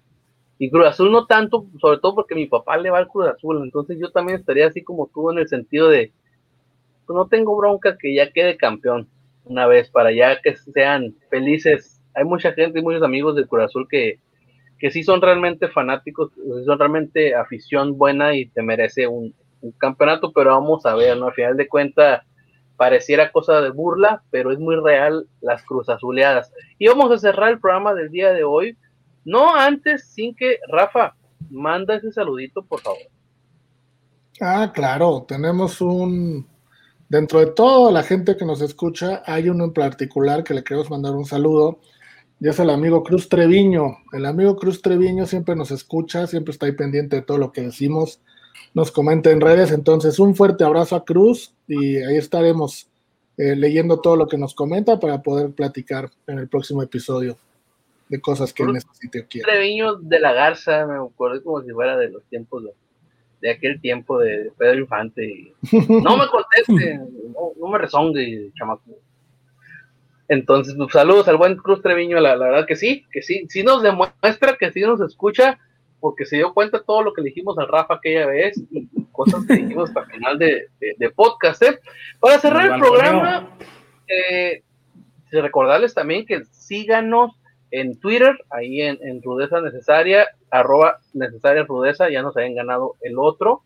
Y 0.58 0.70
Cruz 0.70 0.87
Azul 0.87 1.12
no 1.12 1.26
tanto, 1.26 1.66
sobre 1.80 1.98
todo 1.98 2.14
porque 2.14 2.34
mi 2.34 2.46
papá 2.46 2.76
le 2.76 2.90
va 2.90 2.98
al 2.98 3.08
Cruz 3.08 3.28
Azul, 3.28 3.62
entonces 3.62 3.98
yo 4.00 4.10
también 4.10 4.38
estaría 4.38 4.66
así 4.66 4.82
como 4.82 5.10
tú 5.12 5.30
en 5.30 5.38
el 5.38 5.48
sentido 5.48 5.88
de, 5.88 6.12
pues 7.06 7.16
no 7.16 7.28
tengo 7.28 7.56
bronca 7.56 7.98
que 7.98 8.14
ya 8.14 8.30
quede 8.30 8.56
campeón 8.56 9.08
una 9.44 9.66
vez, 9.66 9.90
para 9.90 10.10
ya 10.10 10.40
que 10.40 10.56
sean 10.56 11.14
felices. 11.28 12.00
Hay 12.14 12.24
mucha 12.24 12.52
gente 12.52 12.78
y 12.78 12.82
muchos 12.82 13.02
amigos 13.02 13.37
de 13.37 13.46
Cruz 13.46 13.64
Azul 13.64 13.87
que, 13.88 14.18
que 14.78 14.90
sí 14.90 15.02
son 15.02 15.20
realmente 15.20 15.68
fanáticos, 15.68 16.32
son 16.64 16.78
realmente 16.78 17.34
afición 17.34 17.98
buena 17.98 18.34
y 18.34 18.46
te 18.46 18.62
merece 18.62 19.06
un, 19.06 19.34
un 19.64 19.72
campeonato, 19.72 20.33
pero 20.33 20.50
vamos 20.50 20.85
a 20.85 20.94
ver, 20.94 21.16
¿no? 21.16 21.27
Al 21.27 21.35
final 21.35 21.57
de 21.57 21.68
cuentas, 21.68 22.22
pareciera 22.77 23.33
cosa 23.33 23.61
de 23.61 23.70
burla, 23.70 24.22
pero 24.31 24.53
es 24.53 24.59
muy 24.59 24.77
real 24.77 25.27
las 25.40 25.62
cruz 25.64 25.88
azuleadas. 25.88 26.53
Y 26.79 26.87
vamos 26.88 27.11
a 27.11 27.18
cerrar 27.18 27.50
el 27.50 27.61
programa 27.61 27.94
del 27.94 28.11
día 28.11 28.33
de 28.33 28.44
hoy, 28.44 28.77
no 29.24 29.55
antes, 29.55 30.09
sin 30.09 30.35
que, 30.35 30.59
Rafa, 30.68 31.14
manda 31.50 31.94
ese 31.94 32.12
saludito, 32.12 32.62
por 32.62 32.81
favor. 32.81 32.98
Ah, 34.40 34.70
claro, 34.74 35.24
tenemos 35.27 35.81
un, 35.81 36.46
dentro 37.09 37.40
de 37.40 37.46
toda 37.46 37.90
la 37.90 38.03
gente 38.03 38.37
que 38.37 38.44
nos 38.44 38.61
escucha, 38.61 39.22
hay 39.24 39.48
uno 39.48 39.64
en 39.64 39.72
particular 39.72 40.44
que 40.44 40.55
le 40.55 40.64
queremos 40.64 40.90
mandar 40.90 41.14
un 41.14 41.24
saludo, 41.24 41.79
y 42.38 42.48
es 42.48 42.59
el 42.59 42.68
amigo 42.68 43.03
Cruz 43.03 43.31
Treviño. 43.31 43.96
El 44.12 44.27
amigo 44.27 44.57
Cruz 44.57 44.83
Treviño 44.83 45.24
siempre 45.24 45.57
nos 45.57 45.70
escucha, 45.70 46.27
siempre 46.27 46.53
está 46.53 46.66
ahí 46.66 46.72
pendiente 46.72 47.16
de 47.16 47.22
todo 47.22 47.38
lo 47.38 47.53
que 47.53 47.62
decimos 47.62 48.20
nos 48.74 48.90
comenta 48.90 49.30
en 49.30 49.40
redes. 49.40 49.70
Entonces, 49.70 50.18
un 50.18 50.34
fuerte 50.34 50.64
abrazo 50.64 50.96
a 50.96 51.04
Cruz 51.04 51.54
y 51.66 51.96
ahí 51.96 52.16
estaremos 52.16 52.88
eh, 53.38 53.56
leyendo 53.56 54.00
todo 54.00 54.16
lo 54.16 54.26
que 54.26 54.37
nos 54.37 54.54
comenta 54.54 55.00
para 55.00 55.22
poder 55.22 55.52
platicar 55.52 56.10
en 56.26 56.38
el 56.38 56.48
próximo 56.48 56.82
episodio 56.82 57.37
de 58.08 58.20
cosas 58.20 58.52
que 58.52 58.64
necesite 58.64 59.20
o 59.20 59.26
quiera. 59.26 59.50
Treviño 59.50 59.94
de 59.96 60.20
la 60.20 60.32
Garza, 60.32 60.87
me 60.87 60.96
acuerdo 60.96 61.42
como 61.42 61.62
si 61.62 61.70
fuera 61.70 61.96
de 61.96 62.10
los 62.10 62.22
tiempos 62.24 62.64
de, 63.40 63.50
aquel 63.50 63.80
tiempo 63.80 64.18
de 64.18 64.52
Pedro 64.58 64.80
Infante. 64.80 65.54
no 65.88 66.16
me 66.16 66.26
conteste, 66.26 67.00
no, 67.58 67.68
me 67.68 67.78
resonde, 67.78 68.50
chamaco. 68.58 68.82
Entonces, 70.28 70.74
pues, 70.76 70.90
saludos 70.92 71.28
al 71.28 71.37
buen 71.37 71.56
Cruz 71.56 71.82
Treviño, 71.82 72.18
la, 72.18 72.34
la, 72.37 72.46
verdad 72.46 72.66
que 72.66 72.76
sí, 72.76 73.04
que 73.12 73.20
sí, 73.20 73.44
sí 73.48 73.62
nos 73.62 73.82
demuestra 73.82 74.56
que 74.58 74.72
sí 74.72 74.80
nos 74.80 75.00
escucha 75.00 75.58
porque 76.04 76.26
se 76.26 76.36
dio 76.36 76.52
cuenta 76.52 76.82
todo 76.82 77.02
lo 77.02 77.14
que 77.14 77.22
le 77.22 77.28
dijimos 77.30 77.58
a 77.58 77.64
Rafa 77.64 77.94
aquella 77.94 78.26
vez 78.26 78.62
y 78.70 78.86
cosas 79.10 79.46
que 79.46 79.54
dijimos 79.54 79.88
hasta 79.88 80.00
el 80.00 80.06
final 80.08 80.38
de, 80.38 81.10
podcast. 81.16 81.62
¿eh? 81.62 81.80
Para 82.20 82.38
cerrar 82.38 82.74
el 82.74 82.78
programa, 82.78 83.48
eh, 84.06 84.62
recordarles 85.32 85.94
también 85.94 86.26
que 86.26 86.44
síganos 86.50 87.40
en 87.70 87.98
Twitter, 87.98 88.36
ahí 88.50 88.82
en, 88.82 89.22
Rudeza 89.22 89.62
Necesaria, 89.62 90.28
arroba 90.50 90.98
Necesaria 91.14 91.64
Rudeza, 91.64 92.10
ya 92.10 92.20
nos 92.20 92.36
habían 92.36 92.54
ganado 92.54 92.96
el 93.00 93.18
otro. 93.18 93.62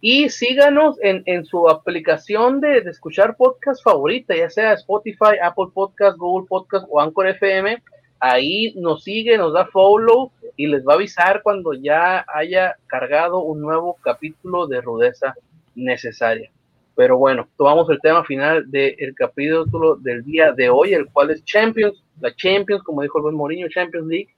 Y 0.00 0.30
síganos 0.30 0.98
en, 1.00 1.44
su 1.44 1.68
aplicación 1.68 2.60
de, 2.60 2.80
de, 2.80 2.90
escuchar 2.90 3.36
podcast 3.36 3.84
favorita, 3.84 4.34
ya 4.34 4.50
sea 4.50 4.72
Spotify, 4.72 5.38
Apple 5.40 5.66
Podcast, 5.72 6.18
Google 6.18 6.48
Podcast 6.48 6.86
o 6.90 7.00
Anchor 7.00 7.28
FM 7.28 7.80
ahí 8.20 8.74
nos 8.76 9.02
sigue, 9.04 9.38
nos 9.38 9.52
da 9.52 9.66
follow 9.66 10.30
y 10.56 10.66
les 10.66 10.86
va 10.86 10.92
a 10.92 10.96
avisar 10.96 11.42
cuando 11.42 11.72
ya 11.74 12.24
haya 12.32 12.76
cargado 12.86 13.40
un 13.40 13.60
nuevo 13.60 13.96
capítulo 14.02 14.66
de 14.66 14.80
rudeza 14.80 15.34
necesaria. 15.74 16.50
Pero 16.94 17.18
bueno, 17.18 17.46
tomamos 17.58 17.90
el 17.90 18.00
tema 18.00 18.24
final 18.24 18.70
del 18.70 19.14
capítulo 19.14 19.96
del 19.96 20.24
día 20.24 20.52
de 20.52 20.70
hoy, 20.70 20.94
el 20.94 21.06
cual 21.06 21.30
es 21.30 21.44
Champions, 21.44 22.02
la 22.20 22.34
Champions, 22.34 22.82
como 22.82 23.02
dijo 23.02 23.18
el 23.18 23.22
buen 23.24 23.34
Mourinho, 23.34 23.68
Champions 23.68 24.06
League. 24.08 24.28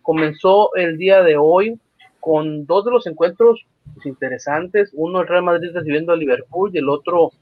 Comenzó 0.00 0.74
el 0.76 0.96
día 0.96 1.22
de 1.22 1.36
hoy 1.36 1.78
con 2.20 2.64
dos 2.64 2.86
de 2.86 2.90
los 2.90 3.06
encuentros 3.06 3.66
interesantes, 4.04 4.90
uno 4.94 5.20
el 5.20 5.28
Real 5.28 5.42
Madrid 5.42 5.70
recibiendo 5.74 6.12
al 6.12 6.20
Liverpool 6.20 6.70
y 6.72 6.78
el 6.78 6.88
otro 6.88 7.32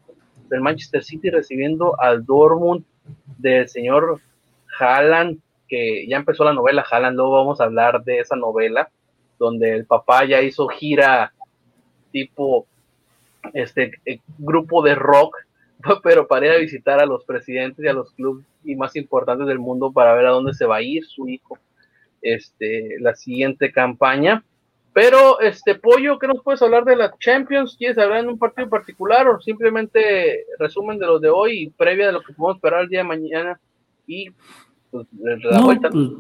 del 0.48 0.60
Manchester 0.60 1.02
City 1.02 1.30
recibiendo 1.30 1.98
al 2.00 2.24
Dortmund 2.24 2.84
del 3.38 3.68
señor 3.68 4.20
Haaland, 4.78 5.38
que 5.68 6.06
ya 6.06 6.16
empezó 6.16 6.44
la 6.44 6.52
novela 6.52 6.84
Haaland, 6.88 7.16
luego 7.16 7.32
vamos 7.32 7.60
a 7.60 7.64
hablar 7.64 8.04
de 8.04 8.20
esa 8.20 8.36
novela, 8.36 8.90
donde 9.38 9.72
el 9.72 9.86
papá 9.86 10.24
ya 10.24 10.40
hizo 10.40 10.68
gira 10.68 11.32
tipo 12.12 12.66
este 13.52 13.92
eh, 14.06 14.20
grupo 14.38 14.82
de 14.82 14.94
rock, 14.94 15.36
pero 16.02 16.26
para 16.26 16.46
ir 16.46 16.52
a 16.52 16.58
visitar 16.58 17.00
a 17.00 17.06
los 17.06 17.24
presidentes 17.24 17.84
y 17.84 17.88
a 17.88 17.92
los 17.92 18.12
clubes 18.12 18.46
y 18.64 18.76
más 18.76 18.96
importantes 18.96 19.46
del 19.46 19.58
mundo 19.58 19.92
para 19.92 20.14
ver 20.14 20.26
a 20.26 20.30
dónde 20.30 20.54
se 20.54 20.66
va 20.66 20.76
a 20.76 20.82
ir 20.82 21.04
su 21.04 21.28
hijo 21.28 21.58
este 22.22 22.96
la 23.00 23.14
siguiente 23.14 23.70
campaña. 23.70 24.42
Pero, 24.94 25.40
este 25.40 25.74
Pollo, 25.74 26.20
¿qué 26.20 26.28
nos 26.28 26.40
puedes 26.40 26.62
hablar 26.62 26.84
de 26.84 26.94
la 26.94 27.12
Champions? 27.18 27.74
¿Quieres 27.76 27.98
hablar 27.98 28.20
en 28.20 28.28
un 28.28 28.38
partido 28.38 28.68
particular 28.68 29.26
o 29.26 29.40
simplemente 29.40 30.46
resumen 30.56 31.00
de 31.00 31.06
los 31.06 31.20
de 31.20 31.30
hoy 31.30 31.62
y 31.64 31.70
previa 31.70 32.06
de 32.06 32.12
lo 32.12 32.22
que 32.22 32.32
podemos 32.32 32.56
esperar 32.58 32.82
el 32.82 32.88
día 32.88 33.00
de 33.00 33.08
mañana 33.08 33.60
y 34.06 34.28
pues, 34.94 35.78
pues, 35.90 36.10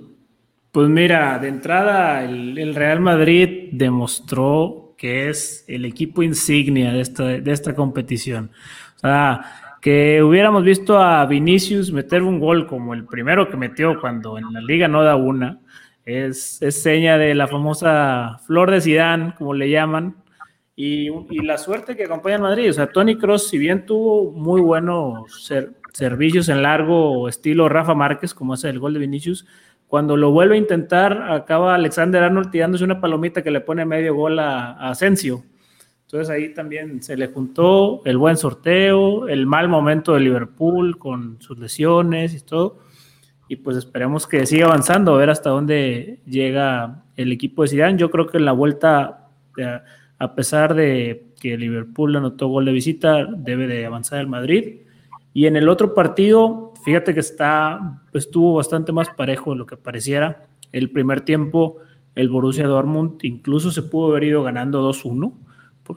pues, 0.72 0.88
mira, 0.88 1.38
de 1.38 1.48
entrada 1.48 2.24
el, 2.24 2.74
Real 2.74 2.98
Madrid 2.98 3.68
demostró 3.70 4.94
que 4.98 5.28
es 5.28 5.64
el 5.68 5.84
equipo 5.84 6.22
insignia 6.22 6.92
de 6.92 7.00
esta, 7.00 7.24
de 7.24 7.52
esta 7.52 7.74
competición. 7.74 8.50
O 8.96 8.98
sea, 8.98 9.78
que 9.80 10.22
hubiéramos 10.22 10.64
visto 10.64 10.98
a 10.98 11.24
Vinicius 11.26 11.92
meter 11.92 12.22
un 12.22 12.40
gol 12.40 12.66
como 12.66 12.94
el 12.94 13.04
primero 13.04 13.48
que 13.48 13.56
metió 13.56 14.00
cuando 14.00 14.38
en 14.38 14.52
la 14.52 14.60
liga 14.60 14.88
no 14.88 15.04
da 15.04 15.14
una, 15.14 15.60
es, 16.04 16.60
es 16.60 16.82
seña 16.82 17.16
de 17.16 17.34
la 17.34 17.46
famosa 17.46 18.40
flor 18.44 18.72
de 18.72 18.80
Sidán, 18.80 19.34
como 19.38 19.54
le 19.54 19.70
llaman, 19.70 20.16
y, 20.74 21.08
y, 21.30 21.38
la 21.44 21.56
suerte 21.56 21.96
que 21.96 22.04
acompaña 22.04 22.34
al 22.36 22.42
Madrid. 22.42 22.70
O 22.70 22.72
sea, 22.72 22.88
Tony 22.88 23.16
Cross, 23.16 23.48
si 23.50 23.58
bien 23.58 23.86
tuvo 23.86 24.32
muy 24.32 24.60
buenos 24.60 25.44
ser, 25.44 25.74
servicios 25.94 26.48
en 26.48 26.62
largo 26.62 27.28
estilo 27.28 27.68
Rafa 27.68 27.94
Márquez, 27.94 28.34
como 28.34 28.54
es 28.54 28.64
el 28.64 28.80
gol 28.80 28.92
de 28.94 29.00
Vinicius. 29.00 29.46
Cuando 29.86 30.16
lo 30.16 30.32
vuelve 30.32 30.56
a 30.56 30.58
intentar, 30.58 31.30
acaba 31.30 31.76
Alexander 31.76 32.24
Arnold 32.24 32.50
tirándose 32.50 32.82
una 32.82 33.00
palomita 33.00 33.42
que 33.42 33.52
le 33.52 33.60
pone 33.60 33.84
medio 33.84 34.14
gol 34.14 34.40
a, 34.40 34.72
Asensio. 34.90 35.44
Entonces 36.02 36.30
ahí 36.30 36.52
también 36.52 37.00
se 37.00 37.16
le 37.16 37.28
juntó 37.28 38.02
el 38.04 38.18
buen 38.18 38.36
sorteo, 38.36 39.28
el 39.28 39.46
mal 39.46 39.68
momento 39.68 40.14
de 40.14 40.20
Liverpool 40.20 40.98
con 40.98 41.40
sus 41.40 41.58
lesiones 41.58 42.34
y 42.34 42.40
todo. 42.40 42.80
Y 43.48 43.56
pues 43.56 43.76
esperemos 43.76 44.26
que 44.26 44.46
siga 44.46 44.66
avanzando, 44.66 45.14
a 45.14 45.18
ver 45.18 45.30
hasta 45.30 45.50
dónde 45.50 46.20
llega 46.26 47.04
el 47.14 47.30
equipo 47.30 47.62
de 47.62 47.68
Zidane. 47.68 47.98
Yo 47.98 48.10
creo 48.10 48.26
que 48.26 48.38
en 48.38 48.46
la 48.46 48.52
vuelta, 48.52 49.28
a 50.18 50.34
pesar 50.34 50.74
de 50.74 51.28
que 51.40 51.56
Liverpool 51.56 52.16
anotó 52.16 52.48
gol 52.48 52.64
de 52.64 52.72
visita, 52.72 53.26
debe 53.26 53.68
de 53.68 53.86
avanzar 53.86 54.18
el 54.18 54.26
Madrid 54.26 54.83
y 55.34 55.46
en 55.46 55.56
el 55.56 55.68
otro 55.68 55.94
partido, 55.94 56.72
fíjate 56.84 57.12
que 57.12 57.20
está, 57.20 58.00
estuvo 58.12 58.54
bastante 58.54 58.92
más 58.92 59.10
parejo 59.10 59.50
de 59.50 59.56
lo 59.56 59.66
que 59.66 59.76
pareciera. 59.76 60.46
El 60.70 60.90
primer 60.90 61.22
tiempo, 61.22 61.78
el 62.14 62.28
Borussia 62.28 62.68
Dortmund 62.68 63.18
incluso 63.24 63.72
se 63.72 63.82
pudo 63.82 64.12
haber 64.12 64.24
ido 64.24 64.44
ganando 64.44 64.88
2-1. 64.88 65.32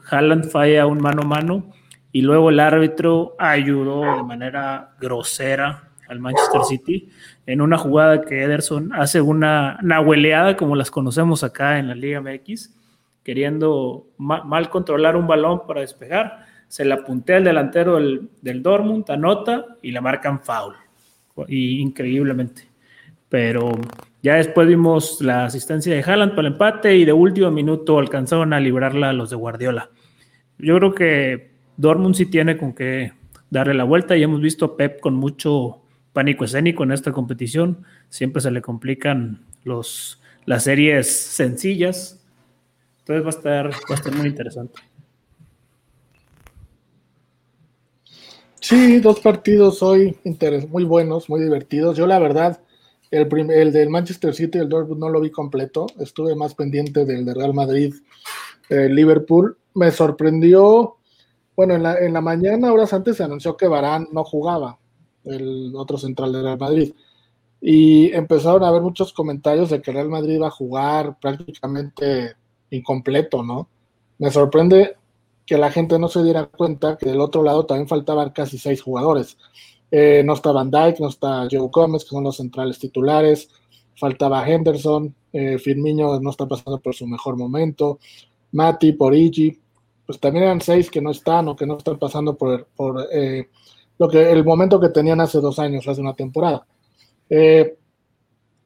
Haaland 0.10 0.50
falla 0.50 0.88
un 0.88 0.98
mano 0.98 1.22
a 1.22 1.26
mano 1.26 1.70
y 2.12 2.24
luego 2.24 2.50
el 2.50 2.60
árbitro 2.60 3.36
ayudó 3.38 4.02
de 4.18 4.24
manera 4.24 4.96
grosera 5.00 5.92
al 6.10 6.20
Manchester 6.20 6.64
City 6.64 7.10
en 7.46 7.62
una 7.62 7.78
jugada 7.78 8.22
que 8.22 8.42
Ederson 8.42 8.92
hace 8.94 9.22
una 9.22 9.78
nahueleada 9.84 10.58
como 10.58 10.76
las 10.76 10.90
conocemos 10.90 11.44
acá 11.44 11.78
en 11.78 11.90
la 11.90 11.96
Liga 11.96 12.22
MX, 12.22 12.74
queriendo 13.24 14.08
mal 14.18 14.70
controlar 14.72 15.16
un 15.16 15.28
balón 15.28 15.68
para 15.68 15.82
despejar, 15.82 16.47
se 16.68 16.86
la 16.86 17.03
puntea 17.03 17.38
al 17.38 17.43
delantero 17.43 17.95
del, 17.95 18.30
del 18.41 18.61
Dortmund, 18.61 19.09
anota 19.09 19.65
y 19.82 19.91
le 19.91 20.01
marcan 20.01 20.39
foul, 20.39 20.76
y 21.47 21.80
increíblemente. 21.80 22.68
Pero 23.30 23.72
ya 24.24 24.36
después 24.36 24.68
vimos 24.68 25.22
la 25.22 25.45
asistencia 25.45 25.93
de 25.93 26.03
Haaland 26.03 26.36
para 26.36 26.47
el 26.47 26.53
empate 26.53 26.95
y 26.95 27.05
de 27.05 27.13
último 27.13 27.51
minuto 27.51 27.99
alcanzaron 27.99 28.53
a 28.53 28.59
librarla 28.59 29.09
a 29.09 29.13
los 29.13 29.30
de 29.30 29.36
Guardiola. 29.36 29.89
Yo 30.57 30.78
creo 30.78 30.93
que 30.93 31.51
Dortmund 31.78 32.15
sí 32.15 32.26
tiene 32.26 32.57
con 32.57 32.74
qué 32.74 33.13
darle 33.49 33.74
la 33.74 33.84
vuelta 33.84 34.18
y 34.18 34.24
hemos 34.24 34.41
visto 34.41 34.65
a 34.65 34.78
Pep 34.78 34.99
con 34.99 35.15
mucho 35.15 35.82
pánico 36.13 36.45
escénico 36.45 36.84
en 36.84 36.91
esta 36.91 37.11
competición. 37.11 37.86
Siempre 38.09 38.41
se 38.41 38.51
le 38.51 38.61
complican 38.61 39.45
los, 39.63 40.22
las 40.45 40.63
series 40.63 41.15
sencillas. 41.15 42.26
Entonces 42.99 43.24
va 43.24 43.28
a 43.28 43.30
estar, 43.30 43.70
va 43.70 43.91
a 43.91 43.93
estar 43.93 44.15
muy 44.15 44.28
interesante. 44.28 44.82
Sí, 48.60 48.99
dos 48.99 49.20
partidos 49.20 49.84
hoy 49.84 50.18
muy 50.70 50.84
buenos, 50.84 51.30
muy 51.30 51.41
divertidos. 51.41 51.97
Yo 51.97 52.08
la 52.08 52.20
verdad, 52.20 52.62
el, 53.12 53.28
el 53.51 53.72
del 53.72 53.89
Manchester 53.89 54.34
City 54.34 54.58
y 54.58 54.62
el 54.62 54.70
Dortmund 54.70 54.99
no 54.99 55.10
lo 55.10 55.22
vi 55.22 55.32
completo. 55.32 55.88
Estuve 55.99 56.36
más 56.36 56.55
pendiente 56.55 57.05
del 57.05 57.26
de 57.26 57.34
Real 57.34 57.53
Madrid, 57.53 57.93
eh, 58.70 58.89
Liverpool. 58.89 59.58
Me 59.74 59.91
sorprendió 59.91 60.97
bueno, 61.58 61.74
en 61.74 61.82
la, 61.82 61.97
en 61.97 62.14
la 62.14 62.22
mañana, 62.22 62.72
horas 62.72 62.93
antes, 62.93 63.18
se 63.18 63.24
anunció 63.24 63.58
que 63.58 63.68
Barán 63.68 64.08
no 64.12 64.24
jugaba, 64.24 64.78
el 65.26 65.74
otro 65.76 65.97
central 65.97 66.32
de 66.32 66.43
Real 66.43 66.60
Madrid. 66.60 66.93
Y 67.60 68.14
empezaron 68.14 68.64
a 68.64 68.68
haber 68.68 68.84
muchos 68.84 69.12
comentarios 69.12 69.72
de 69.72 69.82
que 69.82 69.91
Real 69.91 70.08
Madrid 70.08 70.36
iba 70.36 70.47
a 70.47 70.51
jugar 70.51 71.18
prácticamente 71.20 72.36
incompleto, 72.70 73.41
¿no? 73.41 73.68
Me 74.20 74.30
sorprende 74.30 74.97
que 75.48 75.58
la 75.58 75.72
gente 75.72 75.98
no 75.98 76.10
se 76.10 76.22
diera 76.22 76.45
cuenta 76.45 76.98
que 76.98 77.10
del 77.10 77.22
otro 77.22 77.41
lado 77.41 77.66
también 77.66 77.88
faltaban 77.88 78.32
casi 78.32 78.58
seis 78.58 78.82
jugadores. 78.82 79.38
Eh, 79.89 80.22
no 80.26 80.34
está 80.34 80.52
Van 80.52 80.70
Dyke, 80.70 81.00
no 81.00 81.08
está 81.08 81.48
Joe 81.50 81.70
Gómez, 81.72 82.04
que 82.04 82.10
son 82.10 82.26
los 82.26 82.36
centrales 82.36 82.78
titulares, 82.78 83.50
faltaba 83.98 84.48
Henderson, 84.48 85.16
eh, 85.32 85.58
Firmino 85.58 86.20
no 86.20 86.30
está 86.30 86.45
pasando 86.45 86.80
por 86.80 86.93
su 86.93 87.08
mejor 87.08 87.38
momento, 87.38 88.00
Mati, 88.52 88.91
Porigi, 88.91 89.58
pues 90.06 90.20
también 90.20 90.43
eran 90.43 90.60
seis 90.60 90.91
que 90.91 91.02
no 91.02 91.12
están 91.12 91.48
o 91.48 91.56
que 91.56 91.66
no 91.66 91.78
están 91.78 91.98
pasando 91.98 92.36
por, 92.38 92.68
eh, 93.14 93.48
lo 93.98 94.10
que 94.10 94.30
el 94.30 94.43
momento 94.43 94.82
que 94.82 94.89
tenían 94.89 95.22
hace 95.22 95.39
dos 95.39 95.60
años, 95.60 95.88
hace 95.88 96.02
una 96.02 96.14
temporada. 96.14 96.68
Eh, 97.30 97.78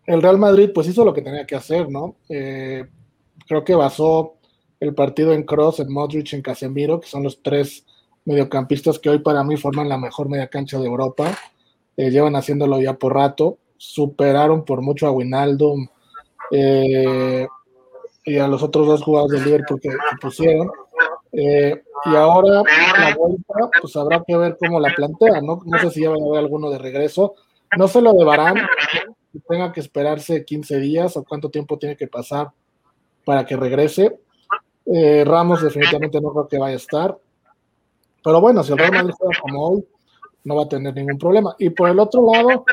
el 0.08 0.22
Real 0.22 0.40
Madrid 0.40 0.72
pues 0.74 0.88
hizo 0.88 1.06
lo 1.06 1.14
que 1.14 1.22
tenía 1.22 1.46
que 1.46 1.56
hacer, 1.56 1.90
¿no? 1.90 2.16
Creo 2.28 3.64
que 3.64 3.76
basó 3.76 4.41
el 4.82 4.94
partido 4.94 5.32
en 5.32 5.44
Cross, 5.44 5.80
en 5.80 5.94
Modric, 5.94 6.34
en 6.34 6.42
Casemiro, 6.42 7.00
que 7.00 7.08
son 7.08 7.24
los 7.24 7.42
tres 7.42 7.86
mediocampistas 8.26 9.00
que 9.00 9.10
hoy 9.10 9.20
para 9.20 9.44
mí 9.44 9.56
forman 9.56 9.88
la 9.88 9.98
mejor 9.98 10.28
media 10.28 10.48
cancha 10.48 10.78
de 10.80 10.88
Europa. 10.88 11.32
llevan 11.96 12.36
haciéndolo 12.36 12.82
ya 12.82 12.94
por 12.96 13.14
rato. 13.14 13.58
Superaron 13.78 14.66
por 14.66 14.82
mucho 14.82 15.08
a 15.08 15.12
Winaldo 15.12 15.76
y 16.52 18.38
a 18.38 18.48
los 18.48 18.62
otros 18.64 18.88
dos 18.88 19.04
jugadores 19.04 19.40
del 19.40 19.46
Liverpool 19.46 19.80
que 19.80 19.90
pusieron. 20.20 20.70
Eh, 21.32 21.82
y 22.06 22.16
ahora 22.16 22.64
la 23.00 23.16
vuelta, 23.16 23.70
pues 23.80 23.96
habrá 23.96 24.24
que 24.26 24.36
ver 24.36 24.58
cómo 24.60 24.80
la 24.80 24.94
plantea, 24.94 25.42
¿no? 25.42 25.62
No 25.66 25.80
sé 25.80 25.92
si 25.92 26.02
ya 26.02 26.10
va 26.10 26.16
a 26.16 26.28
haber 26.28 26.40
alguno 26.40 26.70
de 26.70 26.78
regreso. 26.78 27.36
No 27.78 27.88
se 27.88 28.02
lo 28.02 28.14
de 28.14 28.26
Barán, 28.26 28.56
que 29.32 29.40
tenga 29.48 29.72
que 29.72 29.80
esperarse 29.80 30.44
15 30.44 30.80
días 30.80 31.16
o 31.16 31.24
cuánto 31.24 31.50
tiempo 31.50 31.78
tiene 31.78 31.96
que 31.96 32.08
pasar 32.08 32.50
para 33.24 33.46
que 33.46 33.56
regrese. 33.56 34.20
Eh, 34.86 35.24
Ramos 35.26 35.62
definitivamente 35.62 36.20
no 36.20 36.32
creo 36.32 36.48
que 36.48 36.58
vaya 36.58 36.74
a 36.74 36.78
estar. 36.78 37.18
Pero 38.24 38.42
bueno, 38.42 38.64
si 38.64 38.72
el 38.72 38.78
Real 38.78 38.94
Madrid 38.94 39.14
juega 39.18 39.40
como 39.42 39.68
hoy, 39.68 39.86
no 40.44 40.56
va 40.56 40.64
a 40.64 40.70
tener 40.70 40.94
ningún 40.96 41.18
problema. 41.18 41.56
Y 41.60 41.70
por 41.70 41.90
el 41.90 42.00
otro 42.00 42.26
lado, 42.32 42.66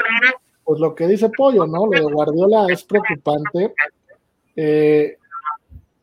pues 0.64 0.80
lo 0.80 0.94
que 0.94 1.06
dice 1.06 1.30
Pollo, 1.30 1.66
¿no? 1.66 1.86
Lo 1.86 2.08
de 2.08 2.12
Guardiola 2.12 2.66
es 2.70 2.84
preocupante. 2.84 3.74
Eh, 4.56 5.16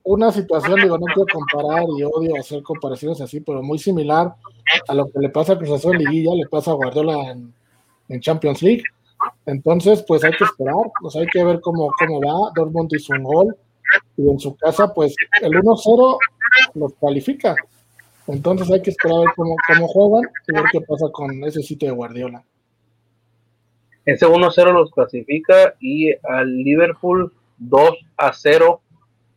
una 0.03 0.31
situación, 0.31 0.81
digo, 0.81 0.97
no 0.97 1.05
quiero 1.05 1.25
comparar 1.31 1.83
y 1.97 2.03
odio 2.03 2.39
hacer 2.39 2.61
comparaciones 2.61 3.19
así, 3.21 3.39
pero 3.41 3.63
muy 3.63 3.79
similar 3.79 4.35
a 4.87 4.93
lo 4.93 5.07
que 5.07 5.19
le 5.19 5.29
pasa 5.29 5.53
a 5.53 5.57
Cruz 5.57 5.71
Azul 5.71 5.97
Liguilla, 5.97 6.35
le 6.35 6.47
pasa 6.47 6.71
a 6.71 6.75
Guardiola 6.75 7.31
en, 7.31 8.21
Champions 8.21 8.61
League. 8.61 8.83
Entonces, 9.47 10.03
pues 10.07 10.23
hay 10.23 10.31
que 10.33 10.43
esperar, 10.43 10.91
pues 11.01 11.15
hay 11.15 11.25
que 11.25 11.43
ver 11.43 11.59
cómo, 11.59 11.91
cómo 11.97 12.21
va. 12.21 12.51
Dortmund 12.55 12.93
hizo 12.93 13.13
un 13.13 13.23
gol 13.23 13.57
y 14.17 14.29
en 14.29 14.39
su 14.39 14.55
casa, 14.55 14.93
pues 14.93 15.15
el 15.41 15.51
1-0 15.51 16.17
los 16.75 16.93
cualifica. 16.93 17.55
Entonces 18.27 18.71
hay 18.71 18.81
que 18.81 18.91
esperar 18.91 19.17
a 19.17 19.19
ver 19.21 19.29
cómo, 19.35 19.55
cómo 19.67 19.87
juegan 19.87 20.29
y 20.47 20.53
ver 20.53 20.65
qué 20.71 20.81
pasa 20.81 21.05
con 21.11 21.43
ese 21.43 21.61
sitio 21.61 21.89
de 21.89 21.95
Guardiola. 21.95 22.43
Ese 24.05 24.27
1-0 24.27 24.73
los 24.73 24.91
clasifica 24.91 25.75
y 25.79 26.11
al 26.23 26.57
Liverpool 26.57 27.33
2 27.57 27.97
0 28.33 28.81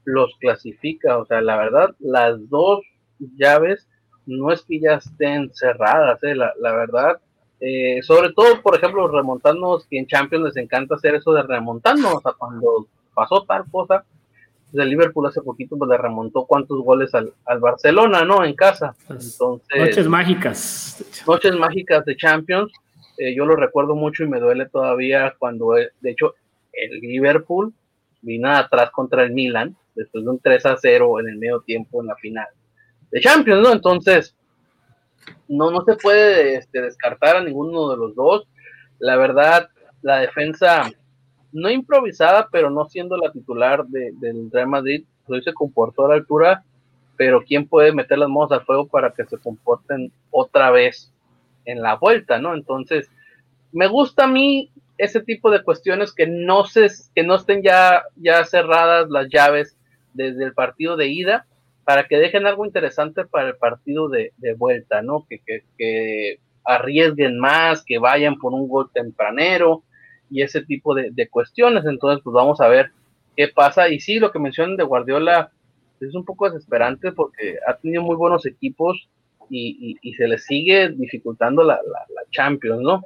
los 0.05 0.37
clasifica. 0.37 1.19
O 1.19 1.27
sea, 1.27 1.41
la 1.41 1.57
verdad, 1.57 1.95
las 1.99 2.49
dos 2.49 2.85
llaves 3.19 3.87
no 4.27 4.53
es 4.53 4.63
que 4.63 4.79
ya 4.79 4.95
estén 4.95 5.51
cerradas, 5.55 6.23
eh, 6.23 6.35
la, 6.35 6.53
verdad. 6.61 7.19
Eh, 7.61 8.01
sobre 8.03 8.33
todo, 8.33 8.61
por 8.63 8.77
ejemplo, 8.77 9.09
remontándonos, 9.09 9.87
que 9.87 9.99
en 9.99 10.07
Champions 10.07 10.45
les 10.45 10.57
encanta 10.57 10.95
hacer 10.95 11.15
eso 11.15 11.33
de 11.33 11.43
remontarnos, 11.43 12.15
o 12.15 12.21
sea, 12.21 12.33
cuando 12.37 12.87
pasó 13.15 13.43
tal 13.45 13.65
cosa, 13.71 14.05
el 14.73 14.89
Liverpool 14.89 15.27
hace 15.27 15.41
poquito 15.41 15.77
pues, 15.77 15.89
le 15.91 15.97
remontó 15.97 16.45
cuántos 16.45 16.83
goles 16.83 17.14
al, 17.14 17.33
Barcelona, 17.61 18.25
¿no? 18.25 18.45
En 18.45 18.55
casa. 18.55 18.95
Pues, 19.07 19.33
Entonces, 19.33 19.79
noches 19.79 20.09
mágicas. 20.09 21.25
Noches 21.27 21.55
mágicas 21.55 22.05
de 22.05 22.16
Champions. 22.16 22.73
Eh, 23.16 23.35
yo 23.35 23.45
lo 23.47 23.57
recuerdo 23.57 23.95
mucho 23.97 24.25
y 24.25 24.29
me 24.29 24.41
duele 24.41 24.66
todavía 24.66 25.35
cuando, 25.39 25.73
de 25.73 26.11
hecho, 26.11 26.35
el 26.73 27.01
Liverpool 27.01 27.73
vino 28.23 28.51
atrás 28.51 28.91
contra 28.91 29.25
el 29.25 29.33
Milan 29.33 29.77
después 29.95 30.25
de 30.25 30.31
un 30.31 30.39
3 30.39 30.66
a 30.66 30.77
0 30.77 31.21
en 31.21 31.29
el 31.29 31.39
medio 31.39 31.61
tiempo 31.61 32.01
en 32.01 32.09
la 32.09 32.16
final 32.16 32.47
de 33.11 33.21
Champions, 33.21 33.62
¿no? 33.62 33.73
Entonces, 33.73 34.35
no, 35.49 35.71
no 35.71 35.85
se 35.85 35.97
puede 35.97 36.57
este, 36.57 36.83
descartar 36.83 37.37
a 37.37 37.43
ninguno 37.43 37.91
de 37.91 37.97
los 37.97 38.14
dos. 38.14 38.47
La 38.99 39.16
verdad, 39.16 39.69
la 40.03 40.19
defensa, 40.19 40.91
no 41.53 41.71
improvisada, 41.71 42.49
pero 42.51 42.71
no 42.71 42.87
siendo 42.87 43.17
la 43.17 43.33
titular 43.33 43.87
del 43.87 44.51
Real 44.51 44.69
Madrid, 44.69 45.05
pues 45.27 45.39
hoy 45.39 45.45
se 45.45 45.55
comportó 45.55 46.07
a 46.07 46.11
la 46.11 46.15
altura, 46.15 46.65
pero 47.17 47.43
¿quién 47.43 47.67
puede 47.67 47.93
meter 47.93 48.19
las 48.19 48.29
manos 48.29 48.53
al 48.53 48.65
fuego 48.65 48.87
para 48.87 49.11
que 49.11 49.25
se 49.25 49.39
comporten 49.39 50.13
otra 50.31 50.71
vez 50.71 51.13
en 51.65 51.83
la 51.83 51.97
vuelta, 51.97 52.39
¿no? 52.39 52.55
Entonces, 52.55 53.11
me 53.73 53.87
gusta 53.87 54.25
a 54.25 54.29
mí 54.29 54.71
ese 54.97 55.21
tipo 55.21 55.51
de 55.51 55.63
cuestiones 55.63 56.13
que 56.13 56.27
no 56.27 56.65
se, 56.65 56.89
que 57.15 57.23
no 57.23 57.37
estén 57.37 57.63
ya, 57.63 58.03
ya 58.17 58.45
cerradas 58.45 59.09
las 59.11 59.29
llaves 59.29 59.77
desde 60.13 60.45
el 60.45 60.55
partido 60.55 60.97
de 60.97 61.09
ida 61.09 61.47
para 61.85 62.07
que 62.07 62.19
dejen 62.19 62.47
algo 62.47 62.67
interesante 62.67 63.25
para 63.25 63.49
el 63.49 63.57
partido 63.57 64.09
de, 64.09 64.33
vuelta, 64.57 65.01
¿no? 65.01 65.27
Que, 65.29 65.41
que, 65.79 66.39
arriesguen 66.65 67.39
más, 67.39 67.83
que 67.83 67.99
vayan 67.99 68.37
por 68.37 68.53
un 68.53 68.69
gol 68.69 68.91
tempranero 68.93 69.85
y 70.31 70.43
ese 70.43 70.62
tipo 70.62 70.95
de, 70.95 71.29
cuestiones. 71.29 71.85
Entonces, 71.87 72.22
pues 72.22 72.35
vamos 72.35 72.61
a 72.61 72.68
ver 72.68 72.91
qué 73.37 73.49
pasa. 73.49 73.89
Y 73.89 74.01
sí, 74.01 74.18
lo 74.18 74.31
que 74.31 74.39
mencionan 74.39 74.76
de 74.76 74.85
Guardiola 74.85 75.51
es 76.01 76.14
un 76.14 76.24
poco 76.24 76.49
desesperante 76.51 77.12
porque 77.12 77.57
ha 77.66 77.76
tenido 77.76 78.03
muy 78.03 78.16
buenos 78.16 78.47
equipos 78.47 79.09
y, 79.51 79.97
se 80.16 80.29
le 80.29 80.39
sigue 80.39 80.91
dificultando 80.91 81.62
la, 81.62 81.74
la 81.74 82.22
Champions, 82.31 82.83
¿no? 82.83 83.03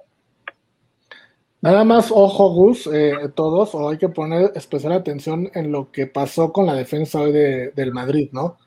Nada 1.63 1.85
más, 1.85 2.11
ojo, 2.11 2.53
Gus, 2.53 2.89
eh, 2.93 3.13
todos, 3.37 3.73
o 3.77 3.89
hay 3.89 3.97
que 3.97 4.09
poner 4.09 4.51
especial 4.57 4.93
atención 4.95 5.49
en 5.55 5.71
lo 5.71 5.93
que 5.93 6.09
pasó 6.09 6.53
con 6.53 6.67
la 6.67 6.75
defensa 6.75 7.21
hoy 7.21 7.31
de, 7.31 7.71
del 7.71 7.93
Madrid, 7.93 8.31
¿no? 8.33 8.59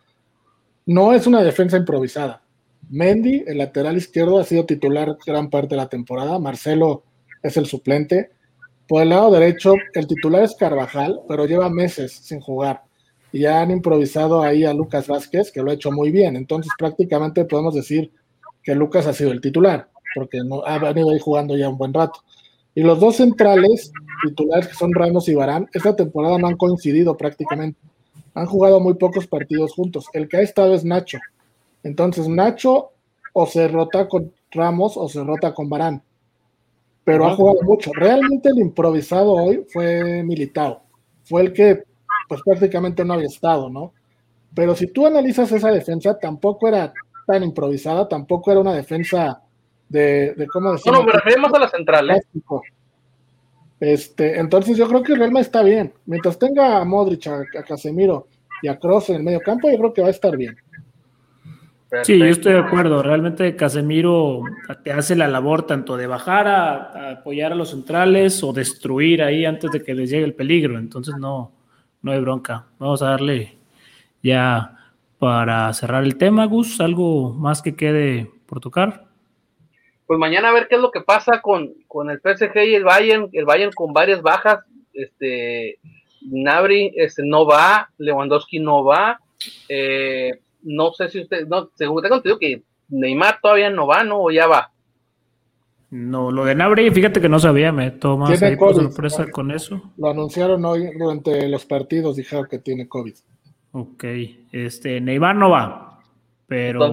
No 0.85 1.11
es 1.11 1.27
una 1.27 1.43
defensa 1.43 1.75
improvisada. 1.75 2.41
Mendy, 2.89 3.43
el 3.47 3.57
lateral 3.57 3.97
izquierdo, 3.97 4.39
ha 4.39 4.45
sido 4.45 4.65
titular 4.65 5.17
gran 5.27 5.49
parte 5.49 5.71
de 5.71 5.75
la 5.75 5.89
temporada. 5.89 6.39
Marcelo 6.39 7.03
es 7.43 7.57
el 7.57 7.65
suplente. 7.65 8.31
Por 8.87 9.01
el 9.01 9.09
lado 9.09 9.31
derecho, 9.31 9.73
el 9.93 10.05
titular 10.05 10.43
es 10.43 10.55
Carvajal, 10.55 11.21
pero 11.27 11.45
lleva 11.45 11.69
meses 11.69 12.11
sin 12.11 12.39
jugar. 12.39 12.83
Y 13.31 13.39
ya 13.39 13.61
han 13.61 13.71
improvisado 13.71 14.43
ahí 14.43 14.63
a 14.63 14.73
Lucas 14.73 15.07
Vázquez, 15.07 15.51
que 15.51 15.61
lo 15.61 15.71
ha 15.71 15.73
hecho 15.73 15.91
muy 15.91 16.11
bien. 16.11 16.35
Entonces, 16.35 16.71
prácticamente 16.77 17.45
podemos 17.45 17.73
decir 17.73 18.11
que 18.63 18.75
Lucas 18.75 19.07
ha 19.07 19.13
sido 19.13 19.31
el 19.31 19.41
titular, 19.41 19.89
porque 20.13 20.43
no, 20.43 20.63
ha 20.65 20.77
venido 20.77 21.09
ahí 21.09 21.19
jugando 21.19 21.57
ya 21.57 21.67
un 21.67 21.77
buen 21.77 21.93
rato. 21.93 22.19
Y 22.75 22.81
los 22.81 22.99
dos 22.99 23.15
centrales 23.15 23.91
titulares, 24.23 24.67
que 24.67 24.75
son 24.75 24.93
Ramos 24.93 25.27
y 25.29 25.33
Barán, 25.33 25.67
esta 25.73 25.95
temporada 25.95 26.37
no 26.37 26.47
han 26.47 26.57
coincidido 26.57 27.17
prácticamente. 27.17 27.79
Han 28.35 28.45
jugado 28.45 28.79
muy 28.79 28.95
pocos 28.95 29.25
partidos 29.27 29.73
juntos. 29.73 30.07
El 30.13 30.27
que 30.27 30.37
ha 30.37 30.41
estado 30.41 30.75
es 30.75 30.83
Nacho. 30.83 31.17
Entonces, 31.83 32.27
Nacho 32.27 32.91
o 33.33 33.47
se 33.47 33.67
rota 33.67 34.07
con 34.07 34.31
Ramos 34.51 34.97
o 34.97 35.09
se 35.09 35.23
rota 35.23 35.53
con 35.53 35.69
Barán. 35.69 36.03
Pero 37.05 37.27
ha 37.27 37.35
jugado 37.35 37.61
mucho. 37.61 37.91
Realmente 37.93 38.49
el 38.49 38.57
improvisado 38.57 39.31
hoy 39.31 39.65
fue 39.71 40.23
Militao. 40.23 40.83
Fue 41.23 41.43
el 41.43 41.53
que 41.53 41.83
pues 42.27 42.41
prácticamente 42.43 43.05
no 43.05 43.13
había 43.13 43.27
estado, 43.27 43.69
¿no? 43.69 43.93
Pero 44.53 44.75
si 44.75 44.87
tú 44.87 45.05
analizas 45.05 45.51
esa 45.51 45.71
defensa, 45.71 46.17
tampoco 46.17 46.67
era 46.67 46.91
tan 47.27 47.43
improvisada, 47.43 48.07
tampoco 48.07 48.51
era 48.51 48.59
una 48.59 48.73
defensa 48.73 49.41
de, 49.87 50.33
de 50.33 50.47
¿cómo 50.47 50.71
decirlo? 50.71 50.99
No, 50.99 51.05
no, 51.05 51.13
me 51.13 51.57
a 51.57 51.59
la 51.59 51.69
central, 51.69 52.09
¿eh? 52.09 52.21
Este, 53.79 54.39
entonces 54.39 54.77
yo 54.77 54.87
creo 54.87 55.03
que 55.03 55.13
el 55.13 55.19
Real 55.19 55.35
está 55.37 55.61
bien. 55.61 55.93
Mientras 56.05 56.39
tenga 56.39 56.77
a 56.77 56.85
Modric, 56.85 57.27
a, 57.27 57.43
Casemiro 57.67 58.27
y 58.61 58.67
a 58.67 58.79
Cross 58.79 59.09
en 59.09 59.17
el 59.17 59.23
medio 59.23 59.41
campo, 59.41 59.69
yo 59.69 59.77
creo 59.77 59.93
que 59.93 60.01
va 60.01 60.07
a 60.07 60.11
estar 60.11 60.35
bien. 60.37 60.55
Sí, 62.03 62.19
yo 62.19 62.25
estoy 62.25 62.53
de 62.53 62.59
acuerdo. 62.59 63.01
Realmente 63.01 63.55
Casemiro 63.55 64.41
te 64.83 64.91
hace 64.91 65.15
la 65.15 65.27
labor 65.27 65.65
tanto 65.65 65.97
de 65.97 66.07
bajar 66.07 66.47
a, 66.47 67.11
apoyar 67.11 67.51
a 67.51 67.55
los 67.55 67.71
centrales 67.71 68.43
o 68.43 68.53
destruir 68.53 69.23
ahí 69.23 69.45
antes 69.45 69.71
de 69.71 69.83
que 69.83 69.93
les 69.93 70.09
llegue 70.09 70.25
el 70.25 70.33
peligro. 70.33 70.77
Entonces 70.77 71.15
no, 71.17 71.51
no 72.01 72.11
hay 72.11 72.19
bronca. 72.19 72.65
Vamos 72.79 73.01
a 73.01 73.09
darle 73.11 73.57
ya 74.21 74.91
para 75.19 75.71
cerrar 75.73 76.03
el 76.03 76.17
tema, 76.17 76.45
Gus, 76.45 76.81
algo 76.81 77.33
más 77.33 77.61
que 77.61 77.75
quede 77.75 78.31
por 78.45 78.59
tocar 78.59 79.05
pues 80.05 80.19
mañana 80.19 80.49
a 80.49 80.53
ver 80.53 80.67
qué 80.67 80.75
es 80.75 80.81
lo 80.81 80.91
que 80.91 81.01
pasa 81.01 81.41
con, 81.41 81.73
con 81.87 82.09
el 82.09 82.19
PSG 82.19 82.57
y 82.63 82.75
el 82.75 82.83
Bayern, 82.83 83.29
el 83.33 83.45
Bayern 83.45 83.71
con 83.71 83.93
varias 83.93 84.21
bajas, 84.21 84.59
este, 84.93 85.79
Nabri 86.21 86.93
este, 86.95 87.23
no 87.25 87.45
va, 87.45 87.89
Lewandowski 87.97 88.59
no 88.59 88.83
va, 88.83 89.19
eh, 89.67 90.39
no 90.65 90.91
sé 90.91 91.09
si 91.09 91.21
usted, 91.21 91.47
no, 91.47 91.69
según 91.75 92.01
tengo 92.01 92.15
entendido 92.15 92.39
que 92.39 92.63
Neymar 92.89 93.39
todavía 93.41 93.69
no 93.69 93.87
va, 93.87 94.03
¿no? 94.03 94.21
O 94.21 94.31
ya 94.31 94.47
va. 94.47 94.71
No, 95.91 96.31
lo 96.31 96.43
de 96.43 96.55
Nabri, 96.55 96.91
fíjate 96.91 97.21
que 97.21 97.29
no 97.29 97.39
sabía, 97.39 97.71
me 97.71 97.91
tomas 97.91 98.41
ahí 98.41 98.57
por 98.57 98.75
sorpresa 98.75 99.29
con 99.31 99.51
eso. 99.51 99.81
Lo 99.97 100.09
anunciaron 100.09 100.65
hoy 100.65 100.89
durante 100.97 101.47
los 101.47 101.65
partidos, 101.65 102.17
dijeron 102.17 102.47
que 102.49 102.59
tiene 102.59 102.87
COVID. 102.89 103.15
Ok, 103.71 104.03
este, 104.51 104.99
Neymar 104.99 105.35
no 105.35 105.51
va, 105.51 105.99
pero 106.47 106.91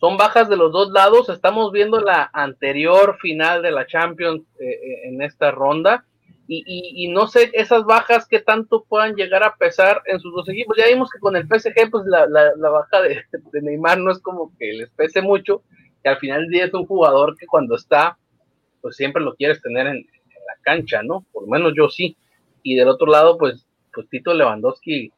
son 0.00 0.16
bajas 0.16 0.48
de 0.48 0.56
los 0.56 0.72
dos 0.72 0.90
lados. 0.90 1.28
Estamos 1.28 1.72
viendo 1.72 2.00
la 2.00 2.30
anterior 2.32 3.16
final 3.20 3.62
de 3.62 3.72
la 3.72 3.86
Champions 3.86 4.42
eh, 4.58 4.68
eh, 4.68 5.08
en 5.08 5.22
esta 5.22 5.50
ronda. 5.50 6.04
Y, 6.50 7.08
no 7.08 7.26
sé 7.26 7.50
esas 7.52 7.84
bajas 7.84 8.26
que 8.26 8.40
tanto 8.40 8.84
puedan 8.88 9.14
llegar 9.16 9.42
a 9.42 9.56
pesar 9.56 10.02
en 10.06 10.18
sus 10.18 10.32
dos 10.34 10.48
equipos. 10.48 10.76
Ya 10.78 10.86
vimos 10.86 11.10
que 11.10 11.18
con 11.18 11.36
el 11.36 11.46
PSG, 11.46 11.90
pues 11.90 12.04
la, 12.06 12.26
baja 12.70 13.02
de, 13.02 13.22
Neymar 13.60 13.98
no 13.98 14.10
es 14.10 14.18
como 14.18 14.52
que 14.58 14.72
les 14.72 14.90
pese 14.90 15.20
mucho, 15.20 15.62
que 16.02 16.08
al 16.08 16.18
final 16.18 16.42
del 16.42 16.50
día 16.50 16.64
es 16.64 16.74
un 16.74 16.86
jugador 16.86 17.36
que 17.36 17.46
cuando 17.46 17.76
está, 17.76 18.16
pues 18.80 18.96
siempre 18.96 19.22
lo 19.22 19.34
quieres 19.34 19.60
tener 19.60 19.86
en, 19.86 19.96
la 19.96 20.62
cancha, 20.62 21.02
¿no? 21.02 21.26
Por 21.32 21.42
lo 21.42 21.48
menos 21.50 21.74
yo 21.76 21.90
sí. 21.90 22.16
Y 22.62 22.76
del 22.76 22.88
otro 22.88 23.06
lado, 23.06 23.36
pues, 23.36 23.66
pues 23.92 24.08
Tito 24.08 24.32
Lewandowski 24.32 25.12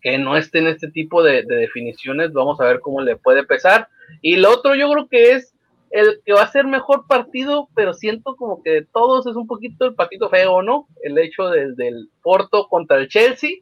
que 0.00 0.18
no 0.18 0.36
esté 0.36 0.60
en 0.60 0.68
este 0.68 0.88
tipo 0.88 1.22
de, 1.22 1.42
definiciones, 1.42 2.32
vamos 2.32 2.60
a 2.60 2.64
ver 2.64 2.80
cómo 2.80 3.00
le 3.00 3.16
puede 3.16 3.44
pesar. 3.44 3.88
Y 4.20 4.36
lo 4.36 4.50
otro 4.50 4.74
yo 4.74 4.90
creo 4.90 5.08
que 5.08 5.32
es 5.32 5.51
el 5.92 6.22
que 6.24 6.32
va 6.32 6.42
a 6.42 6.50
ser 6.50 6.66
mejor 6.66 7.06
partido, 7.06 7.68
pero 7.74 7.92
siento 7.92 8.34
como 8.34 8.62
que 8.62 8.70
de 8.70 8.86
todos 8.86 9.26
es 9.26 9.36
un 9.36 9.46
poquito 9.46 9.84
el 9.84 9.94
patito 9.94 10.30
feo, 10.30 10.62
¿no? 10.62 10.88
El 11.02 11.18
hecho 11.18 11.50
del, 11.50 11.76
del 11.76 12.08
Porto 12.22 12.66
contra 12.68 12.96
el 12.96 13.08
Chelsea, 13.08 13.58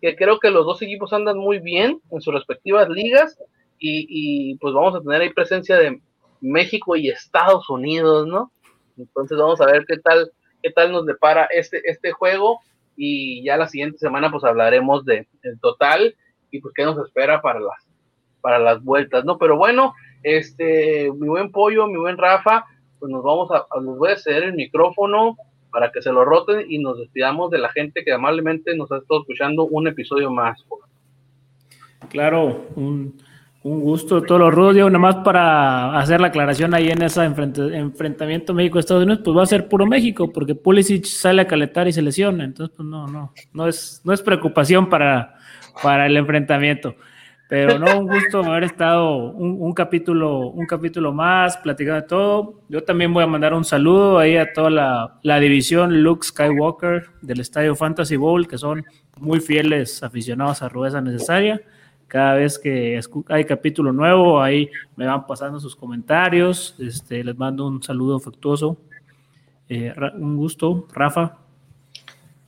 que 0.00 0.14
creo 0.14 0.38
que 0.38 0.50
los 0.50 0.64
dos 0.64 0.80
equipos 0.80 1.12
andan 1.12 1.38
muy 1.38 1.58
bien 1.58 2.00
en 2.10 2.20
sus 2.20 2.32
respectivas 2.32 2.88
ligas 2.88 3.36
y, 3.80 4.06
y 4.08 4.54
pues 4.58 4.72
vamos 4.74 4.94
a 4.94 5.00
tener 5.00 5.22
ahí 5.22 5.32
presencia 5.32 5.76
de 5.76 6.00
México 6.40 6.94
y 6.94 7.08
Estados 7.08 7.68
Unidos, 7.68 8.28
¿no? 8.28 8.52
Entonces 8.96 9.36
vamos 9.36 9.60
a 9.60 9.66
ver 9.66 9.84
qué 9.84 9.98
tal, 9.98 10.30
qué 10.62 10.70
tal 10.70 10.92
nos 10.92 11.04
depara 11.04 11.46
este, 11.46 11.80
este 11.84 12.12
juego 12.12 12.60
y 12.96 13.42
ya 13.42 13.56
la 13.56 13.68
siguiente 13.68 13.98
semana 13.98 14.30
pues 14.30 14.44
hablaremos 14.44 15.04
de 15.04 15.26
el 15.42 15.58
total 15.58 16.14
y 16.52 16.60
pues 16.60 16.72
qué 16.76 16.84
nos 16.84 17.04
espera 17.04 17.42
para 17.42 17.58
las 17.58 17.88
para 18.40 18.58
las 18.58 18.82
vueltas, 18.82 19.24
¿no? 19.24 19.38
Pero 19.38 19.56
bueno, 19.56 19.94
este, 20.22 21.10
mi 21.12 21.28
buen 21.28 21.50
pollo, 21.50 21.86
mi 21.86 21.98
buen 21.98 22.16
Rafa, 22.16 22.64
pues 22.98 23.10
nos 23.10 23.22
vamos 23.22 23.50
a, 23.50 23.66
les 23.80 23.96
voy 23.96 24.12
a 24.12 24.16
ceder 24.16 24.44
el 24.44 24.54
micrófono 24.54 25.36
para 25.70 25.90
que 25.90 26.02
se 26.02 26.12
lo 26.12 26.24
roten 26.24 26.66
y 26.68 26.78
nos 26.78 26.98
despidamos 26.98 27.50
de 27.50 27.58
la 27.58 27.70
gente 27.70 28.04
que 28.04 28.12
amablemente 28.12 28.76
nos 28.76 28.92
ha 28.92 28.98
estado 28.98 29.20
escuchando 29.20 29.64
un 29.64 29.88
episodio 29.88 30.30
más. 30.30 30.62
Claro, 32.08 32.66
un, 32.76 33.16
un 33.64 33.80
gusto, 33.80 34.22
todo 34.22 34.38
lo 34.38 34.50
rudo, 34.50 34.72
nada 34.72 34.98
más 34.98 35.16
para 35.16 35.98
hacer 35.98 36.20
la 36.20 36.28
aclaración 36.28 36.74
ahí 36.74 36.88
en 36.88 37.00
ese 37.02 37.24
enfrentamiento 37.24 38.54
México-Estados 38.54 39.04
Unidos, 39.04 39.22
pues 39.24 39.36
va 39.36 39.42
a 39.44 39.46
ser 39.46 39.68
puro 39.68 39.86
México, 39.86 40.32
porque 40.32 40.54
Pulisic 40.54 41.04
sale 41.04 41.42
a 41.42 41.46
calentar 41.46 41.86
y 41.86 41.92
se 41.92 42.02
lesiona, 42.02 42.44
entonces 42.44 42.74
pues 42.76 42.88
no, 42.88 43.06
no, 43.06 43.32
no 43.52 43.68
es, 43.68 44.02
no 44.04 44.12
es 44.12 44.20
preocupación 44.20 44.88
para, 44.88 45.36
para 45.80 46.06
el 46.06 46.16
enfrentamiento. 46.16 46.96
Pero 47.52 47.78
no, 47.78 47.98
un 47.98 48.06
gusto 48.06 48.42
haber 48.42 48.64
estado 48.64 49.30
un, 49.32 49.74
capítulo, 49.74 50.48
un 50.52 50.64
capítulo 50.64 51.12
más, 51.12 51.58
platicando 51.58 52.00
de 52.00 52.08
todo. 52.08 52.60
Yo 52.70 52.82
también 52.82 53.12
voy 53.12 53.24
a 53.24 53.26
mandar 53.26 53.52
un 53.52 53.62
saludo 53.62 54.18
ahí 54.18 54.38
a 54.38 54.54
toda 54.54 54.70
la, 54.70 55.18
la 55.22 55.38
división 55.38 56.02
Luke 56.02 56.26
Skywalker 56.26 57.10
del 57.20 57.40
Estadio 57.40 57.76
Fantasy 57.76 58.16
Bowl, 58.16 58.48
que 58.48 58.56
son 58.56 58.82
muy 59.18 59.38
fieles 59.40 60.02
aficionados 60.02 60.62
a 60.62 60.70
Rudeza 60.70 61.02
Necesaria. 61.02 61.60
Cada 62.06 62.36
vez 62.36 62.58
que 62.58 62.98
hay 63.28 63.44
capítulo 63.44 63.92
nuevo, 63.92 64.40
ahí 64.40 64.70
me 64.96 65.04
van 65.04 65.26
pasando 65.26 65.60
sus 65.60 65.76
comentarios. 65.76 66.74
Este, 66.78 67.22
les 67.22 67.36
mando 67.36 67.66
un 67.66 67.82
saludo 67.82 68.16
afectuoso. 68.16 68.78
Eh, 69.68 69.92
un 70.14 70.38
gusto, 70.38 70.88
Rafa. 70.94 71.41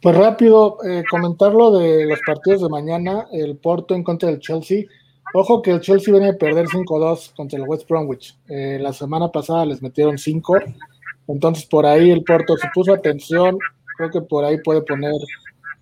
Pues 0.04 0.18
rápido, 0.18 0.76
eh, 0.86 1.02
comentarlo 1.10 1.78
de 1.78 2.04
los 2.04 2.20
partidos 2.26 2.60
de 2.60 2.68
mañana, 2.68 3.26
el 3.32 3.56
Porto 3.56 3.94
en 3.94 4.02
contra 4.04 4.28
del 4.28 4.38
Chelsea. 4.38 4.84
Ojo 5.32 5.62
que 5.62 5.70
el 5.70 5.80
Chelsea 5.80 6.12
viene 6.12 6.28
a 6.28 6.34
perder 6.34 6.66
5-2 6.66 7.32
contra 7.34 7.58
el 7.58 7.66
West 7.66 7.88
Bromwich. 7.88 8.36
Eh, 8.46 8.78
la 8.82 8.92
semana 8.92 9.32
pasada 9.32 9.64
les 9.64 9.80
metieron 9.80 10.18
5. 10.18 10.56
Entonces 11.26 11.64
por 11.64 11.86
ahí 11.86 12.10
el 12.10 12.22
Porto 12.22 12.54
se 12.58 12.68
puso 12.74 12.92
atención. 12.92 13.56
Creo 13.96 14.10
que 14.10 14.20
por 14.20 14.44
ahí 14.44 14.58
puede 14.62 14.82
poner 14.82 15.14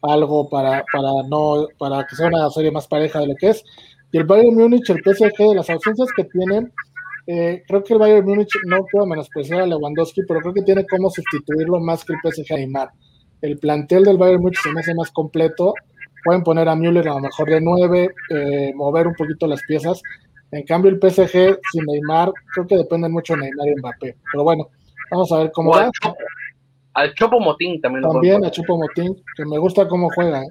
algo 0.02 0.48
para, 0.48 0.84
para, 0.92 1.10
no, 1.28 1.66
para 1.76 2.06
que 2.06 2.14
sea 2.14 2.28
una 2.28 2.48
serie 2.50 2.70
más 2.70 2.86
pareja 2.86 3.18
de 3.18 3.26
lo 3.26 3.34
que 3.34 3.48
es. 3.48 3.64
Y 4.12 4.18
el 4.18 4.24
Bayern 4.24 4.54
Múnich, 4.54 4.88
el 4.88 5.02
PSG, 5.02 5.48
de 5.48 5.56
las 5.56 5.68
ausencias 5.68 6.10
que 6.14 6.22
tienen, 6.22 6.72
eh, 7.26 7.64
creo 7.66 7.82
que 7.82 7.94
el 7.94 7.98
Bayern 7.98 8.24
Múnich 8.24 8.52
no 8.66 8.84
puedo 8.84 9.04
menospreciar 9.04 9.62
a 9.62 9.66
Lewandowski, 9.66 10.20
pero 10.28 10.38
creo 10.42 10.54
que 10.54 10.62
tiene 10.62 10.86
cómo 10.86 11.10
sustituirlo 11.10 11.80
más 11.80 12.04
que 12.04 12.12
el 12.12 12.20
PSG 12.20 12.54
Neymar. 12.54 12.92
El 13.42 13.58
plantel 13.58 14.04
del 14.04 14.16
Bayern 14.16 14.40
Múnich 14.40 14.60
se 14.62 14.72
me 14.72 14.80
hace 14.80 14.94
más 14.94 15.10
completo. 15.10 15.74
Pueden 16.24 16.44
poner 16.44 16.68
a 16.68 16.76
Müller 16.76 17.08
a 17.08 17.14
lo 17.14 17.20
mejor 17.20 17.50
de 17.50 17.60
nueve, 17.60 18.14
eh, 18.30 18.72
mover 18.74 19.08
un 19.08 19.14
poquito 19.14 19.46
las 19.46 19.60
piezas. 19.62 20.00
En 20.52 20.64
cambio, 20.64 20.90
el 20.90 20.98
PSG 20.98 21.58
sin 21.72 21.84
Neymar, 21.84 22.32
creo 22.54 22.66
que 22.66 22.76
depende 22.76 23.08
mucho 23.08 23.34
de 23.34 23.40
Neymar 23.40 23.68
y 23.68 23.76
Mbappé. 23.76 24.16
Pero 24.30 24.44
bueno, 24.44 24.68
vamos 25.10 25.32
a 25.32 25.38
ver 25.38 25.50
cómo 25.52 25.72
va. 25.72 25.90
Al 26.94 27.14
Chopo 27.14 27.40
Motín 27.40 27.80
también. 27.80 28.02
También 28.02 28.44
a 28.44 28.50
Chopo 28.50 28.76
Motín, 28.76 29.16
que 29.36 29.44
me 29.44 29.58
gusta 29.58 29.88
cómo 29.88 30.08
juega. 30.14 30.42
¿eh? 30.42 30.48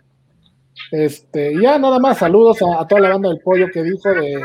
Este, 0.92 1.54
ya 1.62 1.78
nada 1.78 2.00
más, 2.00 2.18
saludos 2.18 2.58
a, 2.62 2.86
toda 2.88 3.02
la 3.02 3.10
banda 3.10 3.30
del 3.30 3.40
pollo 3.40 3.68
que 3.72 3.84
dijo 3.84 4.10
de 4.10 4.42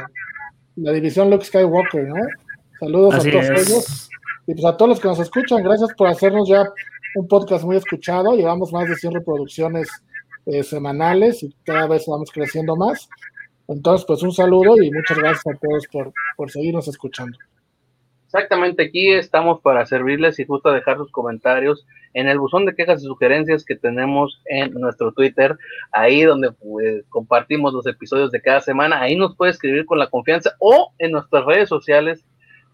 la 0.76 0.92
división 0.92 1.30
Luke 1.30 1.44
Skywalker, 1.44 2.07
¿no? 2.07 2.16
Saludos 2.78 3.14
a 3.14 3.18
todos 3.30 3.51
ellos. 3.51 4.11
Y 4.47 4.55
pues 4.55 4.64
a 4.64 4.76
todos 4.76 4.90
los 4.90 5.01
que 5.01 5.09
nos 5.09 5.18
escuchan, 5.18 5.62
gracias 5.62 5.92
por 5.94 6.09
hacernos 6.09 6.49
ya 6.49 6.64
un 7.16 7.26
podcast 7.26 7.64
muy 7.64 7.76
escuchado. 7.76 8.36
Llevamos 8.36 8.72
más 8.72 8.88
de 8.88 8.94
100 8.94 9.14
reproducciones 9.14 9.88
eh, 10.44 10.62
semanales 10.62 11.42
y 11.42 11.54
cada 11.64 11.88
vez 11.88 12.04
vamos 12.06 12.30
creciendo 12.30 12.76
más. 12.76 13.08
Entonces, 13.68 14.04
pues 14.06 14.22
un 14.22 14.32
saludo 14.32 14.76
y 14.82 14.90
muchas 14.90 15.18
gracias 15.18 15.46
a 15.46 15.58
todos 15.58 15.86
por, 15.90 16.12
por 16.36 16.50
seguirnos 16.50 16.86
escuchando. 16.88 17.36
Exactamente, 18.26 18.82
aquí 18.82 19.12
estamos 19.12 19.60
para 19.60 19.86
servirles 19.86 20.38
y 20.38 20.44
justo 20.44 20.70
dejar 20.70 20.98
sus 20.98 21.10
comentarios 21.10 21.86
en 22.12 22.28
el 22.28 22.38
buzón 22.38 22.66
de 22.66 22.74
quejas 22.74 23.02
y 23.02 23.06
sugerencias 23.06 23.64
que 23.64 23.76
tenemos 23.76 24.42
en 24.46 24.72
nuestro 24.72 25.12
Twitter, 25.12 25.56
ahí 25.92 26.22
donde 26.22 26.50
pues, 26.52 27.04
compartimos 27.08 27.72
los 27.72 27.86
episodios 27.86 28.30
de 28.30 28.42
cada 28.42 28.60
semana, 28.60 29.00
ahí 29.00 29.16
nos 29.16 29.36
puede 29.36 29.52
escribir 29.52 29.86
con 29.86 29.98
la 29.98 30.10
confianza 30.10 30.52
o 30.58 30.92
en 30.98 31.12
nuestras 31.12 31.44
redes 31.46 31.68
sociales 31.68 32.24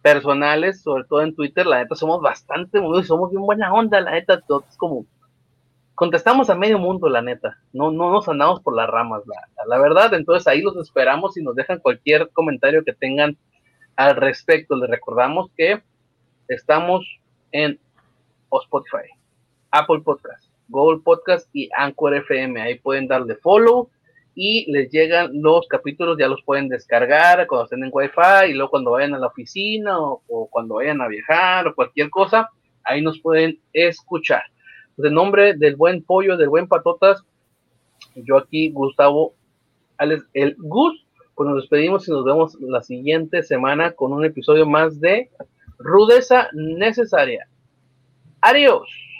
personales, 0.03 0.82
sobre 0.82 1.05
todo 1.05 1.22
en 1.22 1.34
Twitter, 1.34 1.64
la 1.64 1.78
neta 1.78 1.94
somos 1.94 2.20
bastante, 2.20 2.78
somos 3.05 3.30
bien 3.30 3.42
buena 3.42 3.72
onda, 3.72 4.00
la 4.00 4.12
neta, 4.12 4.34
es 4.68 4.76
como 4.76 5.07
contestamos 5.94 6.50
a 6.50 6.57
medio 6.57 6.78
mundo, 6.78 7.09
la 7.09 7.22
neta, 7.22 7.59
no, 7.72 7.90
no 7.92 8.11
nos 8.11 8.28
andamos 8.28 8.61
por 8.61 8.74
las 8.74 8.88
ramas, 8.88 9.22
la, 9.26 9.66
la 9.66 9.78
verdad, 9.80 10.12
entonces 10.14 10.46
ahí 10.48 10.61
los 10.61 10.76
esperamos 10.76 11.36
y 11.36 11.42
nos 11.42 11.55
dejan 11.55 11.78
cualquier 11.78 12.28
comentario 12.30 12.84
que 12.84 12.92
tengan 12.92 13.36
al 13.96 14.16
respecto. 14.16 14.76
Les 14.76 14.90
recordamos 14.90 15.50
que 15.57 15.82
estamos 16.48 17.05
en 17.53 17.78
Spotify, 18.53 19.09
Apple 19.70 20.00
Podcast, 20.00 20.50
Google 20.68 21.00
Podcast 21.03 21.48
y 21.53 21.68
Anchor 21.76 22.14
FM. 22.14 22.61
Ahí 22.61 22.78
pueden 22.78 23.07
darle 23.07 23.36
follow 23.36 23.90
y 24.35 24.70
les 24.72 24.91
llegan 24.91 25.30
los 25.43 25.66
capítulos, 25.68 26.16
ya 26.18 26.28
los 26.28 26.43
pueden 26.43 26.68
descargar 26.68 27.47
cuando 27.47 27.64
estén 27.64 27.85
en 27.85 27.91
Wi-Fi 27.93 28.51
y 28.51 28.55
luego 28.55 28.70
cuando 28.70 28.93
vayan 28.93 29.14
a 29.14 29.18
la 29.18 29.26
oficina 29.26 29.99
o, 30.01 30.49
cuando 30.51 30.76
vayan 30.76 31.01
a 31.01 31.09
viajar 31.09 31.66
o 31.66 31.74
cualquier 31.74 32.09
cosa, 32.11 32.49
ahí 32.85 33.03
nos 33.03 33.20
pueden 33.20 33.61
escuchar. 33.72 34.43
De 34.97 35.11
nombre 35.11 35.55
del 35.55 35.76
buen 35.76 36.03
pollo, 36.03 36.37
del 36.37 36.49
buen 36.49 36.66
patotas, 36.66 37.24
yo 38.14 38.37
aquí, 38.37 38.70
Gustavo, 38.70 39.35
el 39.99 40.57
Gus, 40.59 41.07
pues 41.35 41.49
nos 41.49 41.62
despedimos 41.62 42.07
y 42.09 42.11
nos 42.11 42.24
vemos 42.24 42.55
la 42.61 42.83
siguiente 42.83 43.43
semana 43.43 43.93
con 43.93 44.12
un 44.12 44.24
episodio 44.24 44.66
más 44.66 45.01
de 45.01 45.30
Rudeza 45.78 46.49
Necesaria. 46.53 47.49
Adiós. 48.41 49.12